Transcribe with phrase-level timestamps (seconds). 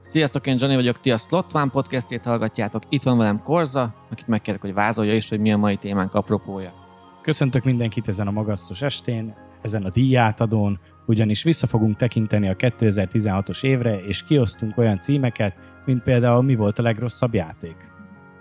[0.00, 2.82] Sziasztok, én Johnny vagyok, ti a Slot One podcastjét hallgatjátok.
[2.88, 6.72] Itt van velem Korza, akit megkérek, hogy vázolja is, hogy mi a mai témánk apropója.
[7.22, 13.64] Köszöntök mindenkit ezen a magasztos estén, ezen a díjátadón, ugyanis vissza fogunk tekinteni a 2016-os
[13.64, 15.54] évre, és kiosztunk olyan címeket,
[15.84, 17.76] mint például mi volt a legrosszabb játék.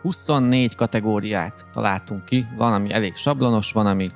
[0.02, 4.10] 24 kategóriát találtunk ki, van, ami elég sablonos, van, ami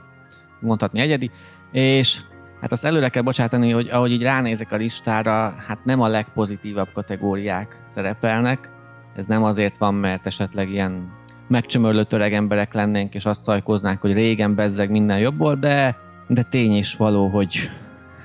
[0.60, 1.32] mondhatni egyedi,
[1.72, 2.22] és
[2.62, 6.92] hát azt előre kell bocsátani, hogy ahogy így ránézek a listára, hát nem a legpozitívabb
[6.94, 8.70] kategóriák szerepelnek.
[9.16, 11.18] Ez nem azért van, mert esetleg ilyen
[11.48, 16.44] megcsömörlött öreg emberek lennénk, és azt szajkoznánk, hogy régen bezzeg minden jobb volt, de, de
[16.44, 17.70] tény is való, hogy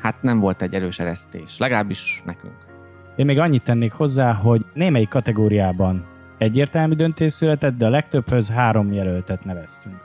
[0.03, 2.57] hát nem volt egy erős eresztés, legalábbis nekünk.
[3.17, 6.07] Én még annyit tennék hozzá, hogy némelyik kategóriában
[6.39, 9.97] egyértelmű döntés született, de a legtöbbhöz három jelöltet neveztünk.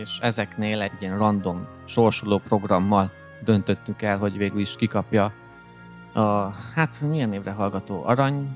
[0.00, 3.10] És ezeknél egy ilyen random sorsoló programmal
[3.44, 5.32] döntöttük el, hogy végül is kikapja
[6.14, 8.48] a, hát milyen névre hallgató, arany,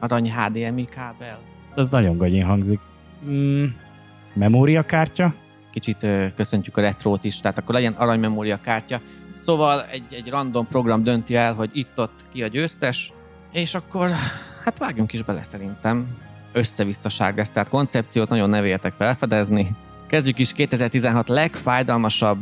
[0.00, 1.38] arany HDMI kábel.
[1.74, 2.80] Ez nagyon gagyin hangzik.
[3.24, 3.64] Mm,
[4.34, 5.34] memóriakártya?
[5.72, 9.00] Kicsit ö, köszöntjük a retrót is, tehát akkor legyen arany memóriakártya.
[9.34, 13.12] Szóval egy, egy random program dönti el, hogy itt-ott ki a győztes,
[13.52, 14.10] és akkor
[14.64, 16.08] hát vágjunk is bele szerintem.
[16.52, 19.68] Összevisszaság lesz, tehát koncepciót nagyon ne felfedezni.
[20.06, 22.38] Kezdjük is 2016 legfájdalmasabb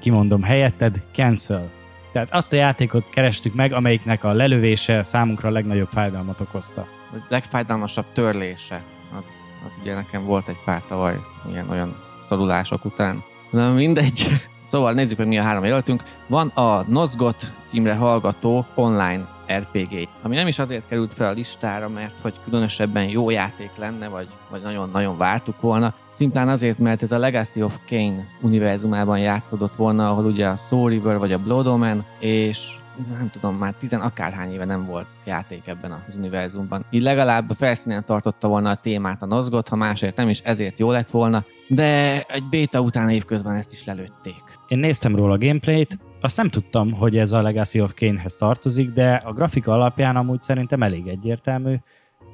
[0.00, 1.70] Kimondom helyetted, cancel.
[2.12, 6.86] Tehát azt a játékot kerestük meg, amelyiknek a lelövése számunkra a legnagyobb fájdalmat okozta.
[7.12, 8.82] vagy legfájdalmasabb törlése.
[9.18, 9.28] Az,
[9.66, 11.16] az ugye nekem volt egy pár tavaly
[11.50, 13.22] ilyen olyan szorulások után.
[13.50, 14.26] Na mindegy.
[14.60, 16.02] Szóval nézzük meg mi a három jelöltünk.
[16.26, 19.28] Van a Nozgot címre hallgató online
[19.58, 24.08] RPG, ami nem is azért került fel a listára, mert hogy különösebben jó játék lenne,
[24.08, 25.94] vagy, vagy nagyon-nagyon vártuk volna.
[26.10, 30.90] Szimplán azért, mert ez a Legacy of Kane univerzumában játszódott volna, ahol ugye a Soul
[30.90, 32.78] River vagy a Blood Omen, és
[33.08, 36.84] nem tudom, már tizen akárhány éve nem volt játék ebben az univerzumban.
[36.90, 40.90] Így legalább felszínen tartotta volna a témát a Nozgot, ha másért nem is, ezért jó
[40.90, 44.42] lett volna, de egy béta után évközben ezt is lelőtték.
[44.68, 48.90] Én néztem róla a gameplayt, azt nem tudtam, hogy ez a Legacy of Kane-hez tartozik,
[48.90, 51.74] de a grafika alapján amúgy szerintem elég egyértelmű.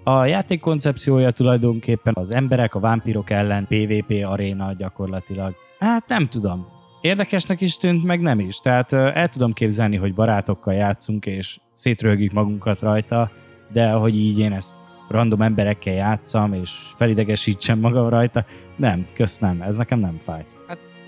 [0.04, 5.54] A játék koncepciója tulajdonképpen az emberek a vámpírok ellen PvP aréna gyakorlatilag.
[5.78, 6.66] Hát nem tudom.
[7.00, 8.58] Érdekesnek is tűnt, meg nem is.
[8.60, 13.30] Tehát el tudom képzelni, hogy barátokkal játszunk, és szétröhögjük magunkat rajta,
[13.72, 14.74] de hogy így én ezt
[15.08, 18.44] random emberekkel játszam, és felidegesítsem magam rajta,
[18.76, 20.44] nem, kösz nem, ez nekem nem fáj.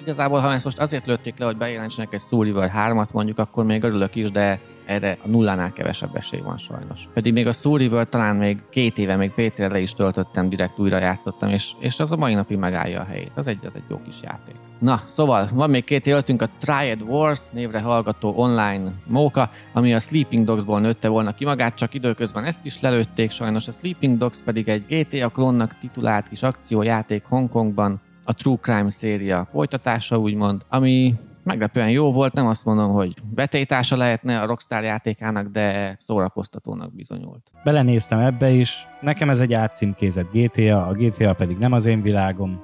[0.08, 3.64] Igazából, ha ezt most azért lőtték le, hogy bejelentsenek egy Soul River 3-at mondjuk, akkor
[3.64, 7.08] még örülök is, de erre a nullánál kevesebb esély van sajnos.
[7.14, 10.78] Pedig még a Soul River talán még két éve még PC-re le is töltöttem, direkt
[10.78, 13.32] újra játszottam, és, és az a mai napig megállja a helyét.
[13.34, 14.54] Az egy, az egy jó kis játék.
[14.78, 20.00] Na, szóval van még két jelöltünk, a Triad Wars névre hallgató online móka, ami a
[20.00, 24.42] Sleeping Dogsból nőtte volna ki magát, csak időközben ezt is lelőtték, sajnos a Sleeping Dogs
[24.42, 31.15] pedig egy GTA klónnak titulált kis akciójáték Hongkongban, a True Crime széria folytatása úgymond, ami
[31.43, 37.50] meglepően jó volt, nem azt mondom, hogy betétása lehetne a Rockstar játékának, de szórakoztatónak bizonyult.
[37.65, 42.62] Belenéztem ebbe is, nekem ez egy átcímkézett GTA, a GTA pedig nem az én világom,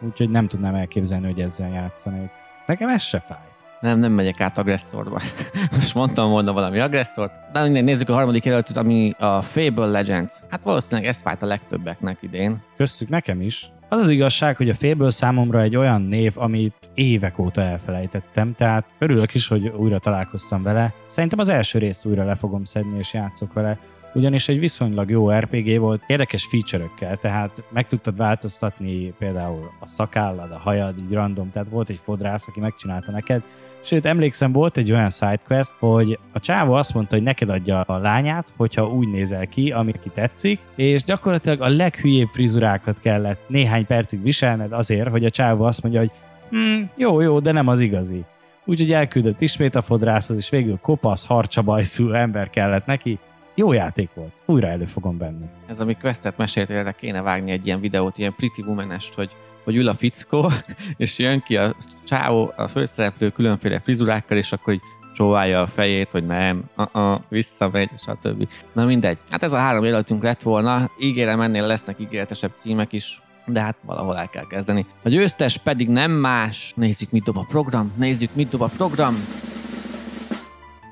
[0.00, 2.30] úgyhogy nem tudnám elképzelni, hogy ezzel játszanék.
[2.66, 3.54] Nekem ez se fájt.
[3.80, 5.20] Nem, nem megyek át agresszorba.
[5.74, 7.32] Most mondtam volna valami agresszort.
[7.52, 10.32] De minden, nézzük a harmadik jelöltet, ami a Fable Legends.
[10.50, 12.62] Hát valószínűleg ez fájt a legtöbbeknek idén.
[12.76, 13.70] Köztük nekem is.
[13.88, 18.84] Az az igazság, hogy a Fable számomra egy olyan név, amit évek óta elfelejtettem, tehát
[18.98, 20.94] örülök is, hogy újra találkoztam vele.
[21.06, 23.78] Szerintem az első részt újra le fogom szedni és játszok vele,
[24.14, 30.50] ugyanis egy viszonylag jó RPG volt, érdekes feature-ökkel, tehát meg tudtad változtatni például a szakállad,
[30.50, 33.42] a hajad, így random, tehát volt egy fodrász, aki megcsinálta neked,
[33.86, 37.98] Sőt, emlékszem, volt egy olyan sidequest, hogy a csávó azt mondta, hogy neked adja a
[37.98, 43.86] lányát, hogyha úgy nézel ki, ami ki tetszik, és gyakorlatilag a leghülyébb frizurákat kellett néhány
[43.86, 46.10] percig viselned azért, hogy a csávó azt mondja, hogy
[46.50, 48.24] hm, jó, jó, de nem az igazi.
[48.64, 53.18] Úgyhogy elküldött ismét a fodrászhoz, és végül kopasz, harcsabajszú ember kellett neki.
[53.54, 54.32] Jó játék volt.
[54.44, 55.44] Újra elő fogom venni.
[55.66, 59.30] Ez, ami questet meséltél, kéne vágni egy ilyen videót, ilyen Pretty woman hogy
[59.66, 60.50] hogy ül a fickó,
[60.96, 64.80] és jön ki a csávó, a főszereplő különféle frizurákkal, és akkor így
[65.14, 68.48] csóválja a fejét, hogy nem, uh-uh, visszamegy, stb.
[68.72, 69.18] Na mindegy.
[69.30, 70.90] Hát ez a három jelöltünk lett volna.
[71.00, 74.86] Ígérem, ennél lesznek ígéretesebb címek is, de hát valahol el kell kezdeni.
[75.02, 76.72] A győztes pedig nem más.
[76.76, 79.16] Nézzük, mit dob a program, nézzük, mit dob a program.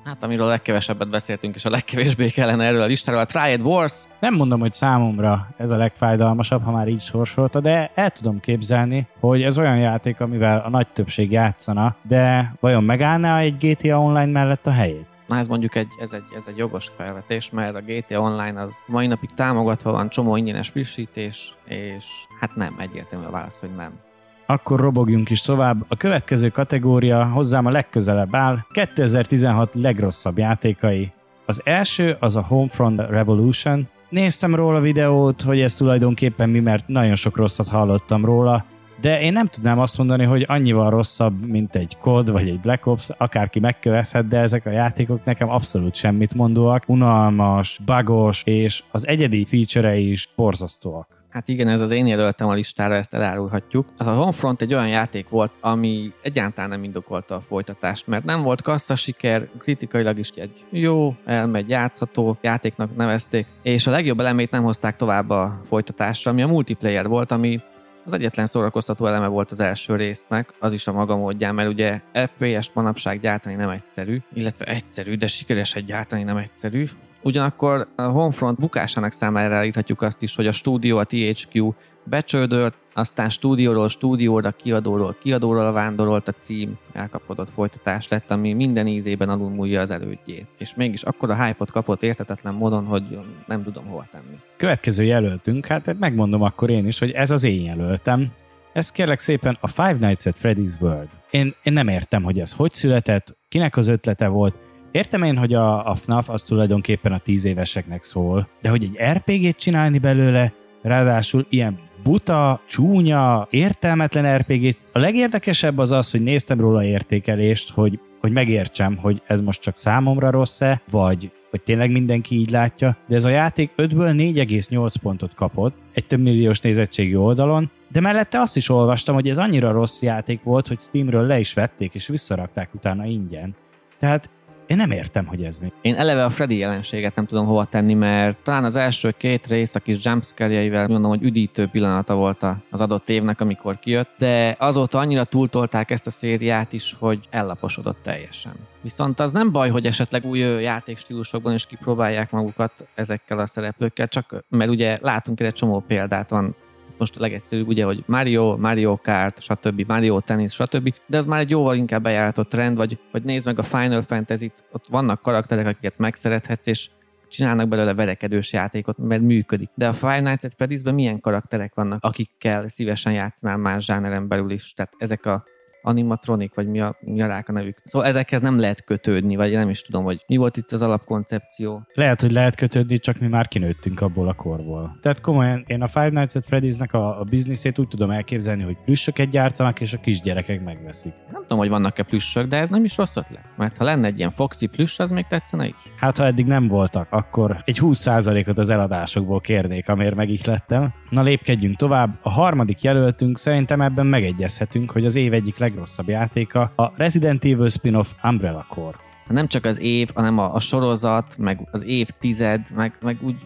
[0.05, 4.05] Hát amiről a legkevesebbet beszéltünk, és a legkevésbé kellene erről a listáról, a Triad Wars.
[4.21, 9.07] Nem mondom, hogy számomra ez a legfájdalmasabb, ha már így sorsolta, de el tudom képzelni,
[9.21, 14.33] hogy ez olyan játék, amivel a nagy többség játszana, de vajon megállná egy GTA Online
[14.33, 15.07] mellett a helyét?
[15.27, 18.83] Na ez mondjuk egy, ez egy, ez egy jogos felvetés, mert a GTA Online az
[18.87, 22.05] mai napig támogatva van, csomó ingyenes frissítés, és
[22.41, 24.04] hát nem, egyértelmű a válasz, hogy nem.
[24.47, 25.85] Akkor robogjunk is tovább.
[25.89, 28.59] A következő kategória hozzám a legközelebb áll.
[28.73, 31.13] 2016 legrosszabb játékai.
[31.47, 33.89] Az első az a Homefront Revolution.
[34.09, 38.65] Néztem róla videót, hogy ez tulajdonképpen mi, mert nagyon sok rosszat hallottam róla,
[39.01, 42.87] de én nem tudnám azt mondani, hogy annyival rosszabb, mint egy COD vagy egy Black
[42.87, 49.07] Ops, akárki megkövezhet, de ezek a játékok nekem abszolút semmit mondóak, unalmas, bagos, és az
[49.07, 51.14] egyedi feature-ei is borzasztóak.
[51.35, 53.89] Hát igen, ez az én jelöltem a listára, ezt elárulhatjuk.
[53.97, 58.63] A Homefront egy olyan játék volt, ami egyáltalán nem indokolta a folytatást, mert nem volt
[58.63, 64.63] kassza siker, kritikailag is egy jó, elmegy, játszható játéknak nevezték, és a legjobb elemét nem
[64.63, 67.61] hozták tovább a folytatásra, ami a multiplayer volt, ami
[68.05, 72.01] az egyetlen szórakoztató eleme volt az első résznek, az is a maga módján, mert ugye
[72.13, 76.87] FPS manapság gyártani nem egyszerű, illetve egyszerű, de sikereset gyártani nem egyszerű.
[77.25, 81.73] Ugyanakkor a Homefront bukásának számára írhatjuk azt is, hogy a stúdió, a THQ
[82.05, 89.29] becsődölt, aztán stúdióról stúdióra, kiadóról kiadóra vándorolt a cím, elkapkodott folytatás lett, ami minden ízében
[89.29, 90.47] alulmúlja az elődjét.
[90.59, 94.39] És mégis akkor a hype-ot kapott értetetlen módon, hogy nem tudom hova tenni.
[94.57, 98.33] Következő jelöltünk, hát megmondom akkor én is, hogy ez az én jelöltem.
[98.73, 101.09] Ez kérlek szépen a Five Nights at Freddy's World.
[101.31, 104.55] Én, én nem értem, hogy ez hogy született, kinek az ötlete volt,
[104.95, 109.17] Értem én, hogy a, a FNAF az tulajdonképpen a tíz éveseknek szól, de hogy egy
[109.17, 110.53] RPG-t csinálni belőle,
[110.83, 114.77] ráadásul ilyen buta, csúnya, értelmetlen RPG.
[114.93, 119.77] A legérdekesebb az az, hogy néztem róla értékelést, hogy, hogy megértsem, hogy ez most csak
[119.77, 125.35] számomra rossz-e, vagy hogy tényleg mindenki így látja, de ez a játék 5-ből 4,8 pontot
[125.35, 130.03] kapott egy több milliós nézettségi oldalon, de mellette azt is olvastam, hogy ez annyira rossz
[130.03, 133.55] játék volt, hogy Steamről le is vették, és visszarakták utána ingyen.
[133.99, 134.29] Tehát
[134.67, 135.73] én nem értem, hogy ez mi.
[135.83, 139.75] Én eleve a Freddy jelenséget nem tudom hova tenni, mert talán az első két rész
[139.75, 144.99] a kis jumpscare mondom, hogy üdítő pillanata volt az adott évnek, amikor kijött, de azóta
[144.99, 148.53] annyira túltolták ezt a szériát is, hogy ellaposodott teljesen.
[148.81, 154.45] Viszont az nem baj, hogy esetleg új játékstílusokban is kipróbálják magukat ezekkel a szereplőkkel, csak
[154.49, 156.57] mert ugye látunk egy csomó példát, van
[156.99, 161.41] most a legegyszerűbb ugye, hogy Mario, Mario Kart, stb., Mario Tennis, stb., de ez már
[161.41, 165.67] egy jóval inkább bejáratott trend, vagy, vagy nézd meg a Final Fantasy-t, ott vannak karakterek,
[165.67, 166.91] akiket megszerethetsz, és
[167.29, 169.71] csinálnak belőle verekedős játékot, mert működik.
[169.75, 174.51] De a Five Nights at Freddy's-ben milyen karakterek vannak, akikkel szívesen játszanál más zsáneren belül
[174.51, 174.73] is?
[174.73, 175.45] Tehát ezek a
[175.85, 177.81] animatronik, vagy mi a, mi a rák a nevük.
[177.85, 181.83] Szóval ezekhez nem lehet kötődni, vagy nem is tudom, hogy mi volt itt az alapkoncepció.
[181.95, 184.99] Lehet, hogy lehet kötődni, csak mi már kinőttünk abból a korból.
[185.03, 188.77] Tehát komolyan, én a Five Nights at Freddy's-nek a, a bizniszét úgy tudom elképzelni, hogy
[188.85, 191.13] plüssöket gyártanak, és a kisgyerekek megveszik.
[191.33, 193.45] Nem tudom, hogy vannak-e plüssök, de ez nem is rossz ötlet.
[193.57, 195.75] Mert ha lenne egy ilyen Foxy plüss, az még tetszene is.
[195.97, 200.93] Hát, ha eddig nem voltak, akkor egy 20%-ot az eladásokból kérnék, amért megihlettem.
[201.11, 202.19] Na lépkedjünk tovább.
[202.23, 207.45] A harmadik jelöltünk szerintem ebben megegyezhetünk, hogy az év egyik leg legrosszabb játéka, a Resident
[207.45, 208.97] Evil spin-off Umbrella Core.
[209.29, 213.41] Nem csak az év, hanem a, a sorozat, meg az évtized, meg, meg úgy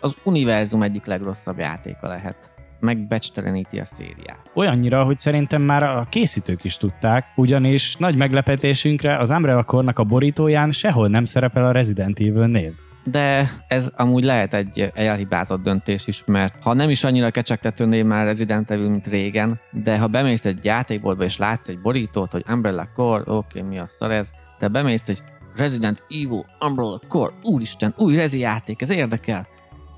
[0.00, 2.50] az univerzum egyik legrosszabb játéka lehet
[2.80, 4.50] megbecsteleníti a szériát.
[4.54, 10.04] Olyannyira, hogy szerintem már a készítők is tudták, ugyanis nagy meglepetésünkre az Umbrella Core-nak a
[10.04, 12.72] borítóján sehol nem szerepel a Resident Evil név
[13.04, 18.04] de ez amúgy lehet egy elhibázott döntés is, mert ha nem is annyira kecsegtető név
[18.04, 22.44] már Resident Evil, mint régen, de ha bemész egy játékboltba és látsz egy borítót, hogy
[22.48, 25.22] Umbrella Core, oké, okay, mi a szar ez, de bemész egy
[25.56, 29.46] Resident Evil, Umbrella Core, úristen, új rezi játék, ez érdekel.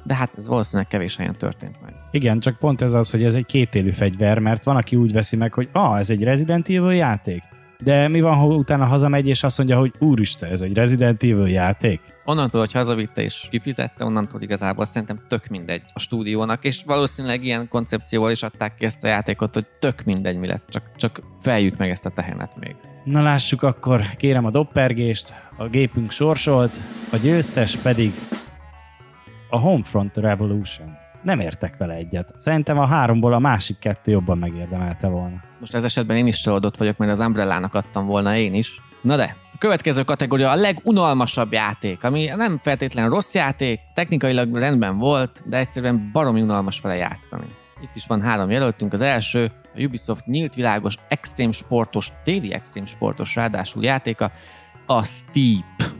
[0.04, 1.94] De hát ez valószínűleg kevés helyen történt meg.
[2.10, 5.36] Igen, csak pont ez az, hogy ez egy kétélű fegyver, mert van, aki úgy veszi
[5.36, 7.42] meg, hogy ah, ez egy Resident Evil játék.
[7.84, 11.48] De mi van, ha utána hazamegy, és azt mondja, hogy úristen, ez egy Resident Evil
[11.48, 12.00] játék?
[12.24, 17.68] Onnantól, hogy hazavitte és kifizette, onnantól igazából szerintem tök mindegy a stúdiónak, és valószínűleg ilyen
[17.68, 21.76] koncepcióval is adták ki ezt a játékot, hogy tök mindegy mi lesz, csak, csak feljük
[21.76, 22.76] meg ezt a tehenet még.
[23.04, 26.80] Na lássuk akkor, kérem a doppergést, a gépünk sorsolt,
[27.12, 28.12] a győztes pedig
[29.50, 32.34] a Homefront Revolution nem értek vele egyet.
[32.36, 35.42] Szerintem a háromból a másik kettő jobban megérdemelte volna.
[35.64, 38.80] Most ez esetben én is csalódott vagyok, mert az Umbrellának adtam volna én is.
[39.02, 44.98] Na de, a következő kategória a legunalmasabb játék, ami nem feltétlen rossz játék, technikailag rendben
[44.98, 47.46] volt, de egyszerűen baromi unalmas vele játszani.
[47.82, 48.92] Itt is van három jelöltünk.
[48.92, 54.32] Az első a Ubisoft nyílt világos, extrém sportos, téli extrém sportos ráadásul játéka,
[54.86, 55.92] a Steep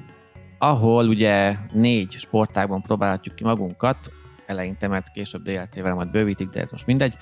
[0.58, 4.10] ahol ugye négy sportágban próbálhatjuk ki magunkat,
[4.46, 7.14] eleinte, mert később DLC-vel majd bővítik, de ez most mindegy.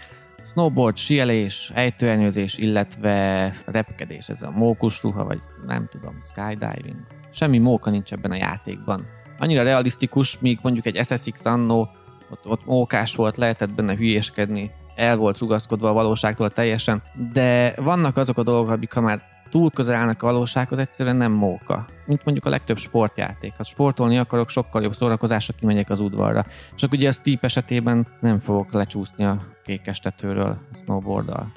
[0.45, 6.97] Snowboard, sielés, ejtőernyőzés, illetve repkedés, ez a mókusruha, vagy nem tudom, skydiving.
[7.31, 9.07] semmi móka nincs ebben a játékban.
[9.39, 11.89] Annyira realisztikus, míg mondjuk egy SSX annó,
[12.31, 18.17] ott, ott mókás volt, lehetett benne hülyéskedni, el volt rugaszkodva a valóságtól teljesen, de vannak
[18.17, 19.23] azok a dolgok, amik ha már
[19.53, 21.85] túl közel állnak a valósághoz, egyszerűen nem móka.
[22.07, 23.53] Mint mondjuk a legtöbb sportjáték.
[23.57, 26.47] Ha sportolni akarok, sokkal jobb szórakozásra kimegyek az udvarra.
[26.75, 31.53] Csak ugye a Steep esetében nem fogok lecsúszni a kékes tetőről a snowboarddal.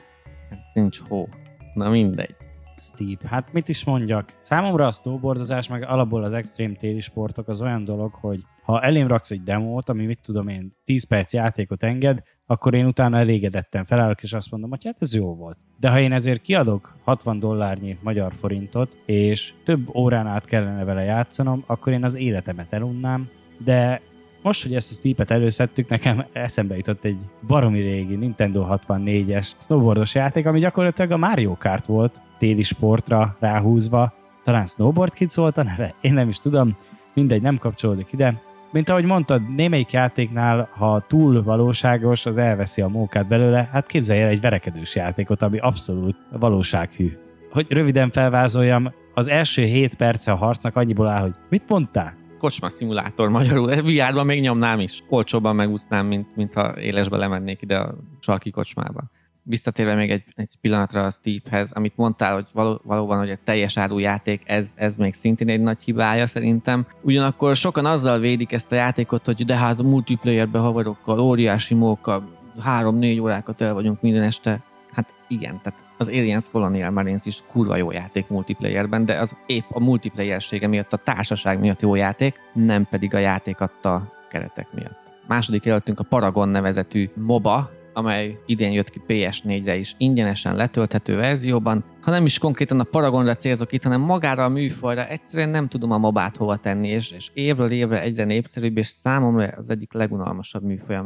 [0.73, 1.29] Nincs hó.
[1.73, 2.35] Na mindegy.
[2.77, 3.25] Steep.
[3.25, 4.33] Hát mit is mondjak?
[4.41, 9.07] Számomra a snowboardozás, meg alapból az extrém téli sportok az olyan dolog, hogy ha elém
[9.07, 13.83] raksz egy demót, ami mit tudom én, 10 perc játékot enged, akkor én utána elégedetten
[13.83, 15.57] felállok, és azt mondom, hogy hát ez jó volt.
[15.79, 21.03] De ha én ezért kiadok 60 dollárnyi magyar forintot, és több órán át kellene vele
[21.03, 23.29] játszanom, akkor én az életemet elunnám,
[23.63, 24.01] de
[24.41, 30.15] most, hogy ezt a Steep-et előszedtük, nekem eszembe jutott egy baromi régi Nintendo 64-es snowboardos
[30.15, 34.13] játék, ami gyakorlatilag a Mario Kart volt, téli sportra ráhúzva.
[34.43, 35.95] Talán Snowboard Kids volt a neve?
[36.01, 36.77] Én nem is tudom.
[37.13, 38.41] Mindegy, nem kapcsolódik ide
[38.75, 44.21] mint ahogy mondtad, némelyik játéknál, ha túl valóságos, az elveszi a mókát belőle, hát képzelj
[44.21, 47.11] el egy verekedős játékot, ami abszolút valósághű.
[47.51, 52.13] Hogy röviden felvázoljam, az első 7 perce a harcnak annyiból áll, hogy mit mondtál?
[52.37, 55.03] Kocsma szimulátor magyarul, VR-ban még nyomnám is.
[55.09, 59.03] Olcsóban megúsznám, mint, mint ha élesbe lemennék ide a sarki kocsmába
[59.45, 63.77] visszatérve még egy, egy pillanatra a Steephez, amit mondtál, hogy való, valóban, hogy egy teljes
[63.77, 66.87] áru játék, ez, ez még szintén egy nagy hibája szerintem.
[67.01, 72.33] Ugyanakkor sokan azzal védik ezt a játékot, hogy de hát a multiplayerbe havarokkal, óriási mókkal,
[72.59, 74.61] három-négy órákat el vagyunk minden este.
[74.91, 79.65] Hát igen, tehát az Aliens Colonial Marines is kurva jó játék multiplayerben, de az épp
[79.69, 84.99] a multiplayersége miatt, a társaság miatt jó játék, nem pedig a játék adta keretek miatt.
[85.27, 91.83] Második előttünk a Paragon nevezetű MOBA, amely idén jött ki PS4-re is ingyenesen letölthető verzióban.
[92.01, 95.91] Ha nem is konkrétan a Paragonra célzok itt, hanem magára a műfajra, egyszerűen nem tudom
[95.91, 100.63] a mobát hova tenni, és, és évről évre egyre népszerűbb, és számomra az egyik legunalmasabb
[100.63, 101.01] műfaj,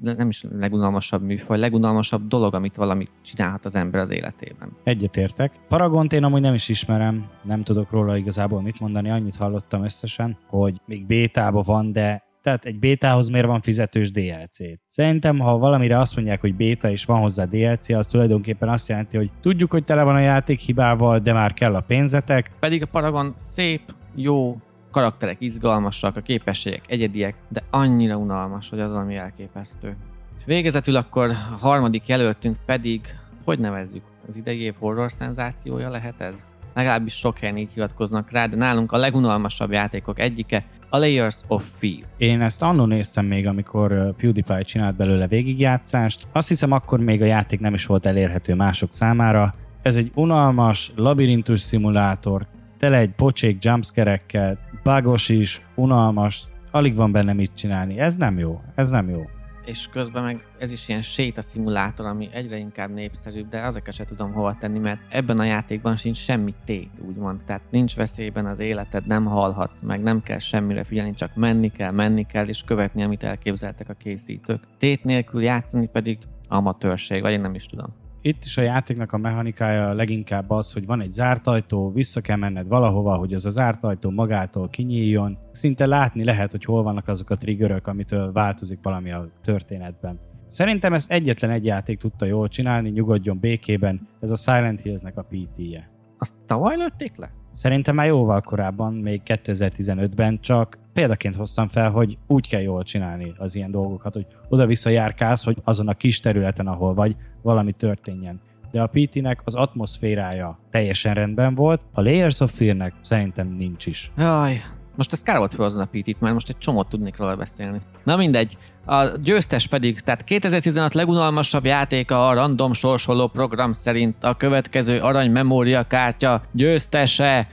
[0.00, 4.76] nem is legunalmasabb műfaj, legunalmasabb dolog, amit valami csinálhat az ember az életében.
[4.82, 5.52] Egyetértek.
[5.68, 10.38] Paragont én amúgy nem is ismerem, nem tudok róla igazából mit mondani, annyit hallottam összesen,
[10.46, 14.56] hogy még bétában van, de tehát egy bétához miért van fizetős DLC?
[14.88, 19.16] Szerintem, ha valamire azt mondják, hogy béta és van hozzá DLC, az tulajdonképpen azt jelenti,
[19.16, 22.50] hogy tudjuk, hogy tele van a játék hibával, de már kell a pénzetek.
[22.60, 23.80] Pedig a Paragon szép,
[24.14, 24.56] jó,
[24.90, 29.96] karakterek izgalmasak, a képességek egyediek, de annyira unalmas, hogy az valami elképesztő.
[30.44, 33.00] Végezetül akkor a harmadik jelöltünk pedig,
[33.44, 34.02] hogy nevezzük?
[34.28, 36.55] Az idei év horror szenzációja lehet ez?
[36.76, 41.62] Legalábbis sok helyen így hivatkoznak rá, de nálunk a legunalmasabb játékok egyike, a Layers of
[41.78, 42.02] Fear.
[42.16, 46.26] Én ezt annó néztem még, amikor PewDiePie csinált belőle végigjátszást.
[46.32, 49.52] Azt hiszem, akkor még a játék nem is volt elérhető mások számára.
[49.82, 52.46] Ez egy unalmas, labirintus szimulátor,
[52.78, 57.98] tele egy pocsék jumpscarekkel, bugos is, unalmas, alig van benne mit csinálni.
[57.98, 59.24] Ez nem jó, ez nem jó
[59.66, 61.02] és közben meg ez is ilyen
[61.34, 65.96] szimulátor, ami egyre inkább népszerűbb, de azokat se tudom hova tenni, mert ebben a játékban
[65.96, 67.40] sincs semmi tét, úgymond.
[67.44, 71.90] Tehát nincs veszélyben az életed, nem halhatsz meg, nem kell semmire figyelni, csak menni kell,
[71.90, 74.62] menni kell, és követni, amit elképzeltek a készítők.
[74.78, 76.18] Tét nélkül játszani pedig
[76.48, 80.86] amatőrség, vagy én nem is tudom itt is a játéknak a mechanikája leginkább az, hogy
[80.86, 85.38] van egy zárt ajtó, vissza kell menned valahova, hogy az a zárt ajtó magától kinyíljon.
[85.52, 90.18] Szinte látni lehet, hogy hol vannak azok a triggerök, amitől változik valami a történetben.
[90.48, 95.22] Szerintem ezt egyetlen egy játék tudta jól csinálni, nyugodjon békében, ez a Silent Hills-nek a
[95.22, 95.90] PT-je.
[96.18, 97.30] Azt tavaly lőtték le?
[97.52, 103.32] Szerintem már jóval korábban, még 2015-ben, csak példaként hoztam fel, hogy úgy kell jól csinálni
[103.38, 108.40] az ilyen dolgokat, hogy oda-vissza járkálsz, hogy azon a kis területen, ahol vagy, valami történjen.
[108.70, 114.10] De a PT-nek az atmoszférája teljesen rendben volt, a Layers of Fear-nek szerintem nincs is.
[114.16, 114.62] Jaj,
[114.96, 117.80] most ez kár volt felhozni a PT-t, mert most egy csomót tudnék róla beszélni.
[118.04, 124.36] Na mindegy, a győztes pedig, tehát 2016 legunalmasabb játéka a random sorsoló program szerint a
[124.36, 127.48] következő arany memória kártya győztese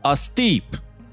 [0.00, 0.64] a Steep.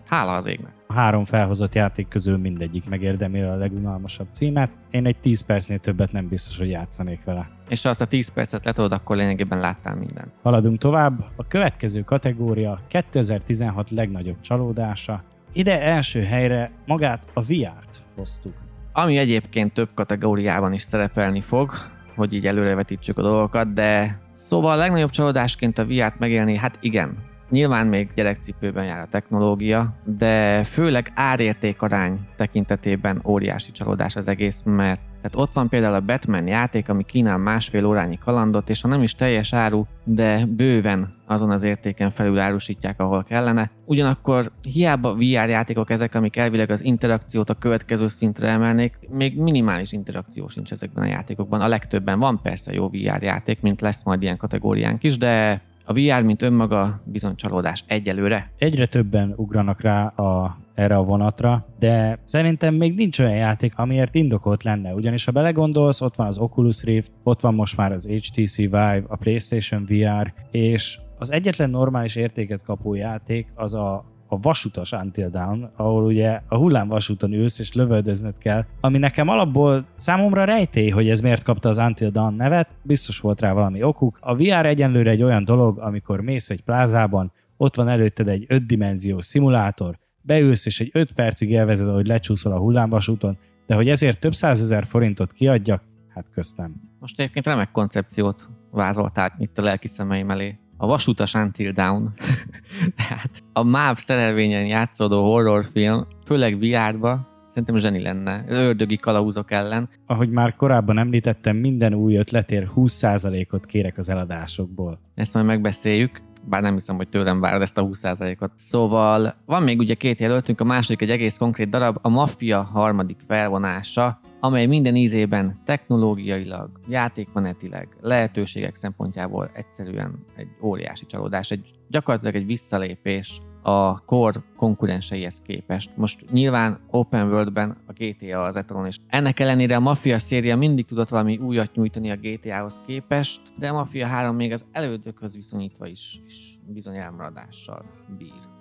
[0.05, 0.76] Hála az égnek.
[0.87, 4.69] A három felhozott játék közül mindegyik megérdemli a legunalmasabb címet.
[4.91, 7.49] Én egy 10 percnél többet nem biztos, hogy játszanék vele.
[7.69, 10.31] És ha azt a 10 percet letolod, akkor lényegében láttál mindent.
[10.43, 11.25] Haladunk tovább.
[11.35, 15.23] A következő kategória 2016 legnagyobb csalódása.
[15.53, 18.53] Ide első helyre magát a VR-t hoztuk.
[18.91, 21.71] Ami egyébként több kategóriában is szerepelni fog,
[22.15, 27.17] hogy így előrevetítsük a dolgokat, de szóval a legnagyobb csalódásként a VR-t megélni, hát igen,
[27.49, 35.01] Nyilván még gyerekcipőben jár a technológia, de főleg árértékarány tekintetében óriási csalódás az egész, mert
[35.21, 39.03] tehát ott van például a Batman játék, ami kínál másfél órányi kalandot, és ha nem
[39.03, 43.71] is teljes áru, de bőven azon az értéken felül árusítják, ahol kellene.
[43.85, 49.91] Ugyanakkor hiába VR játékok ezek, amik elvileg az interakciót a következő szintre emelnék, még minimális
[49.91, 51.61] interakció sincs ezekben a játékokban.
[51.61, 55.93] A legtöbben van persze jó VR játék, mint lesz majd ilyen kategóriánk is, de a
[55.93, 58.51] VR, mint önmaga, bizony csalódás egyelőre.
[58.57, 64.15] Egyre többen ugranak rá a, erre a vonatra, de szerintem még nincs olyan játék, amiért
[64.15, 64.93] indokolt lenne.
[64.93, 69.03] Ugyanis ha belegondolsz, ott van az Oculus Rift, ott van most már az HTC Vive,
[69.07, 75.29] a PlayStation VR, és az egyetlen normális értéket kapó játék az a a vasutas Until
[75.29, 81.09] Down, ahol ugye a hullámvasúton ülsz és lövöldöznöd kell, ami nekem alapból számomra rejtély, hogy
[81.09, 84.17] ez miért kapta az Until Dawn nevet, biztos volt rá valami okuk.
[84.21, 89.25] A VR egyenlőre egy olyan dolog, amikor mész egy plázában, ott van előtted egy ötdimenziós
[89.25, 94.33] szimulátor, beülsz és egy 5 percig élvezed, hogy lecsúszol a hullámvasúton, de hogy ezért több
[94.33, 95.81] százezer forintot kiadjak,
[96.13, 96.75] hát köztem.
[96.99, 102.13] Most egyébként remek koncepciót vázoltál itt a lelki szemeim elé a Vasutas Until Down,
[103.07, 109.89] tehát a MÁV szerelvényen játszódó horrorfilm, főleg VR-ba, szerintem zseni lenne, ördögi kalauzok ellen.
[110.05, 114.99] Ahogy már korábban említettem, minden új ötletér 20%-ot kérek az eladásokból.
[115.15, 118.51] Ezt majd megbeszéljük bár nem hiszem, hogy tőlem várod ezt a 20%-ot.
[118.55, 123.19] Szóval van még ugye két jelöltünk, a második egy egész konkrét darab, a Mafia harmadik
[123.27, 132.45] felvonása, amely minden ízében technológiailag, játékmenetileg, lehetőségek szempontjából egyszerűen egy óriási csalódás, egy gyakorlatilag egy
[132.45, 135.91] visszalépés a kor konkurenseihez képest.
[135.95, 140.85] Most nyilván Open Worldben a GTA az etalon, és ennek ellenére a Mafia széria mindig
[140.85, 145.87] tudott valami újat nyújtani a GTA-hoz képest, de a Mafia 3 még az elődökhöz viszonyítva
[145.87, 147.85] is, is bizony elmaradással
[148.17, 148.55] bír.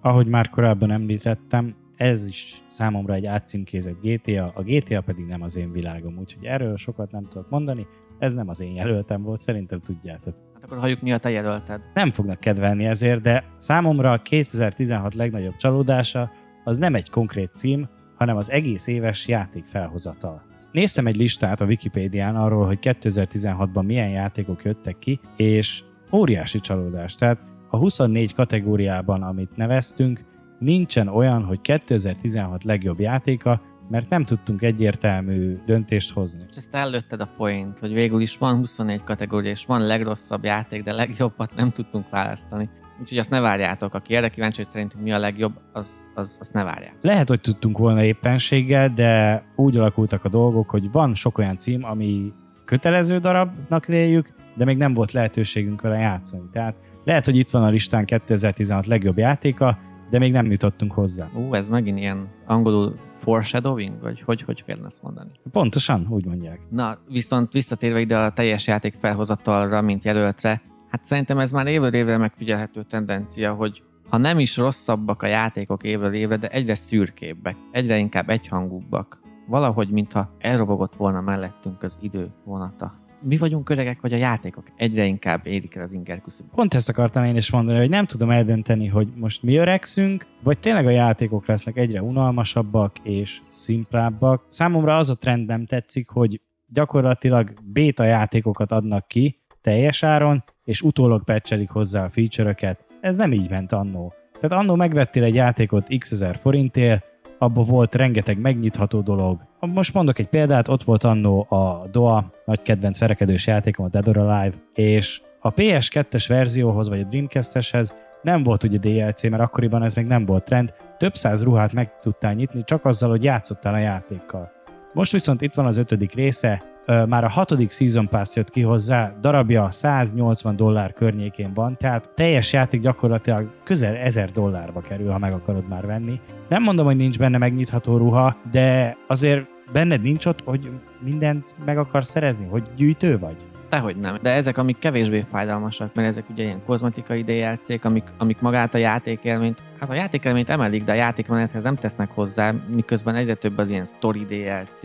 [0.00, 5.56] Ahogy már korábban említettem, ez is számomra egy átcímkézett GTA, a GTA pedig nem az
[5.56, 7.86] én világom, úgyhogy erről sokat nem tudok mondani,
[8.18, 10.34] ez nem az én jelöltem volt, szerintem tudjátok.
[10.54, 11.80] Hát akkor halljuk, mi a te jelölted.
[11.94, 16.30] Nem fognak kedvelni ezért, de számomra a 2016 legnagyobb csalódása
[16.64, 20.42] az nem egy konkrét cím, hanem az egész éves játék felhozatal.
[20.72, 25.82] Néztem egy listát a Wikipédián arról, hogy 2016-ban milyen játékok jöttek ki, és
[26.12, 27.14] óriási csalódás.
[27.14, 27.38] Tehát
[27.70, 30.28] a 24 kategóriában, amit neveztünk,
[30.60, 36.44] nincsen olyan, hogy 2016 legjobb játéka, mert nem tudtunk egyértelmű döntést hozni.
[36.50, 40.82] És ezt ellőtted a point, hogy végül is van 24 kategória, és van legrosszabb játék,
[40.82, 42.68] de legjobbat nem tudtunk választani.
[43.00, 46.52] Úgyhogy azt ne várjátok, aki erre kíváncsi, hogy szerintünk mi a legjobb, az, az, azt
[46.52, 46.94] ne várják.
[47.00, 51.84] Lehet, hogy tudtunk volna éppenséggel, de úgy alakultak a dolgok, hogy van sok olyan cím,
[51.84, 52.32] ami
[52.64, 56.48] kötelező darabnak véljük, de még nem volt lehetőségünk vele játszani.
[56.52, 59.78] Tehát lehet, hogy itt van a listán 2016 legjobb játéka,
[60.10, 61.28] de még nem jutottunk hozzá.
[61.34, 65.30] Ú, ez megint ilyen angolul foreshadowing, vagy hogy, hogy kellene ezt mondani?
[65.50, 66.60] Pontosan, úgy mondják.
[66.70, 71.94] Na, viszont visszatérve ide a teljes játék felhozatalra, mint jelöltre, hát szerintem ez már évről
[71.94, 77.56] évre megfigyelhető tendencia, hogy ha nem is rosszabbak a játékok évről évre, de egyre szürkébbek,
[77.70, 79.20] egyre inkább egyhangúbbak.
[79.46, 85.04] Valahogy, mintha elrobogott volna mellettünk az idő vonata mi vagyunk öregek, vagy a játékok egyre
[85.04, 86.52] inkább érik el az inger küszöböt.
[86.54, 90.58] Pont ezt akartam én is mondani, hogy nem tudom eldönteni, hogy most mi öregszünk, vagy
[90.58, 94.44] tényleg a játékok lesznek egyre unalmasabbak és szimplábbak.
[94.48, 100.82] Számomra az a trend nem tetszik, hogy gyakorlatilag béta játékokat adnak ki teljes áron, és
[100.82, 102.84] utólag patchelik hozzá a feature-öket.
[103.00, 104.12] Ez nem így ment annó.
[104.40, 107.04] Tehát annó megvettél egy játékot x ezer forintért,
[107.40, 109.40] abban volt rengeteg megnyitható dolog.
[109.60, 114.08] Most mondok egy példát, ott volt annó a DOA, nagy kedvenc verekedős játékom, a Dead
[114.08, 119.82] or Alive, és a PS2-es verzióhoz, vagy a Dreamcast-eshez nem volt ugye DLC, mert akkoriban
[119.82, 123.74] ez még nem volt trend, több száz ruhát meg tudtál nyitni csak azzal, hogy játszottál
[123.74, 124.50] a játékkal.
[124.92, 129.12] Most viszont itt van az ötödik része, már a hatodik Season Pass jött ki hozzá,
[129.20, 135.32] darabja 180 dollár környékén van, tehát teljes játék gyakorlatilag közel 1000 dollárba kerül, ha meg
[135.32, 136.20] akarod már venni.
[136.48, 140.70] Nem mondom, hogy nincs benne megnyitható ruha, de azért benned nincs ott, hogy
[141.04, 143.36] mindent meg akarsz szerezni, hogy gyűjtő vagy?
[143.70, 144.18] Dehogy nem.
[144.22, 148.78] De ezek, amik kevésbé fájdalmasak, mert ezek ugye ilyen kozmetikai DLC-k, amik, amik magát a
[148.78, 153.70] játékélményt, hát a játékélményt emelik, de a játékmenethez nem tesznek hozzá, miközben egyre több az
[153.70, 154.82] ilyen story DLC,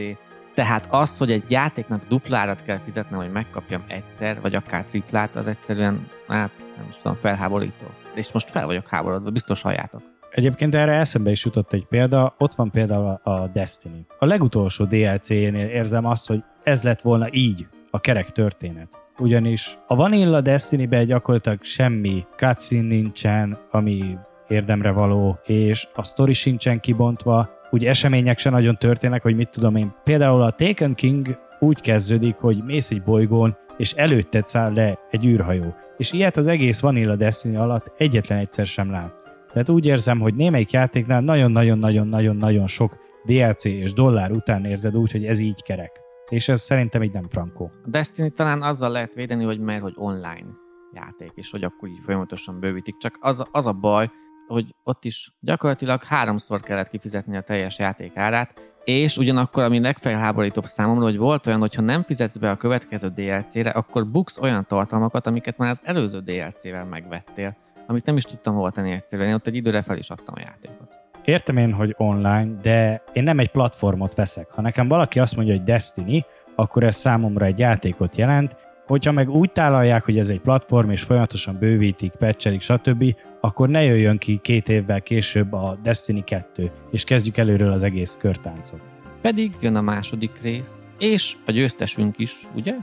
[0.56, 5.48] tehát az, hogy egy játéknak duplárat kell fizetnem, hogy megkapjam egyszer, vagy akár triplát, az
[5.48, 7.86] egyszerűen, hát nem is tudom, felháborító.
[8.14, 10.02] És most fel vagyok háborodva, biztos halljátok.
[10.32, 14.06] Egyébként erre eszembe is jutott egy példa, ott van például a Destiny.
[14.20, 18.88] A legutolsó DLC-nél érzem azt, hogy ez lett volna így a kerek történet.
[19.18, 26.80] ugyanis a Vanilla Destiny-ben gyakorlatilag semmi cutscene nincsen, ami érdemre való, és a sztori sincsen
[26.80, 29.94] kibontva, úgy események se nagyon történnek, hogy mit tudom én.
[30.04, 35.26] Például a Taken King úgy kezdődik, hogy mész egy bolygón, és előtted száll le egy
[35.26, 35.76] űrhajó.
[35.98, 39.22] És ilyet az egész Vanilla Destiny alatt egyetlen egyszer sem lát.
[39.54, 45.26] Tehát úgy érzem, hogy némelyik játéknál nagyon-nagyon-nagyon-nagyon-nagyon sok DLC és dollár után érzed úgy, hogy
[45.26, 46.00] ez így kerek.
[46.30, 47.72] És ez szerintem így nem frankó.
[47.84, 50.48] A Destiny talán azzal lehet védeni, hogy mert hogy online
[50.94, 52.98] játék, és hogy akkor így folyamatosan bővítik.
[52.98, 54.10] Csak az, az a baj,
[54.48, 60.66] hogy ott is gyakorlatilag háromszor kellett kifizetni a teljes játék árát, és ugyanakkor, ami legfelháborítóbb
[60.66, 64.66] számomra, hogy volt olyan, hogy ha nem fizetsz be a következő DLC-re, akkor buksz olyan
[64.68, 67.56] tartalmakat, amiket már az előző DLC-vel megvettél,
[67.88, 69.30] amit nem is tudtam hova tenni egyszerűen.
[69.30, 71.00] Én ott egy időre fel is adtam a játékot.
[71.24, 74.52] Értem én, hogy online, de én nem egy platformot veszek.
[74.52, 78.56] Ha nekem valaki azt mondja, hogy Destiny, akkor ez számomra egy játékot jelent,
[78.88, 83.84] Hogyha meg úgy tálalják, hogy ez egy platform, és folyamatosan bővítik, patchelik, stb., akkor ne
[83.84, 88.80] jöjjön ki két évvel később a Destiny 2, és kezdjük előről az egész körtáncot.
[89.22, 92.76] Pedig jön a második rész, és a győztesünk is, ugye?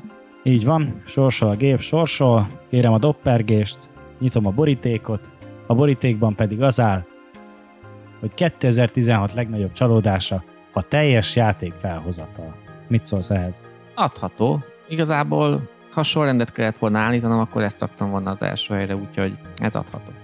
[0.43, 3.79] Így van, sorsol a gép, sorsol, kérem a doppergést,
[4.21, 5.31] nyitom a borítékot,
[5.67, 7.05] a borítékban pedig az áll,
[8.21, 12.57] hogy 2016 legnagyobb csalódása a teljes játék felhozatal.
[12.89, 13.65] Mit szólsz ehhez?
[13.95, 14.65] Adható.
[14.89, 19.75] Igazából ha sorrendet kellett volna állítanom, akkor ezt raktam volna az első helyre, úgyhogy ez
[19.75, 20.22] adható.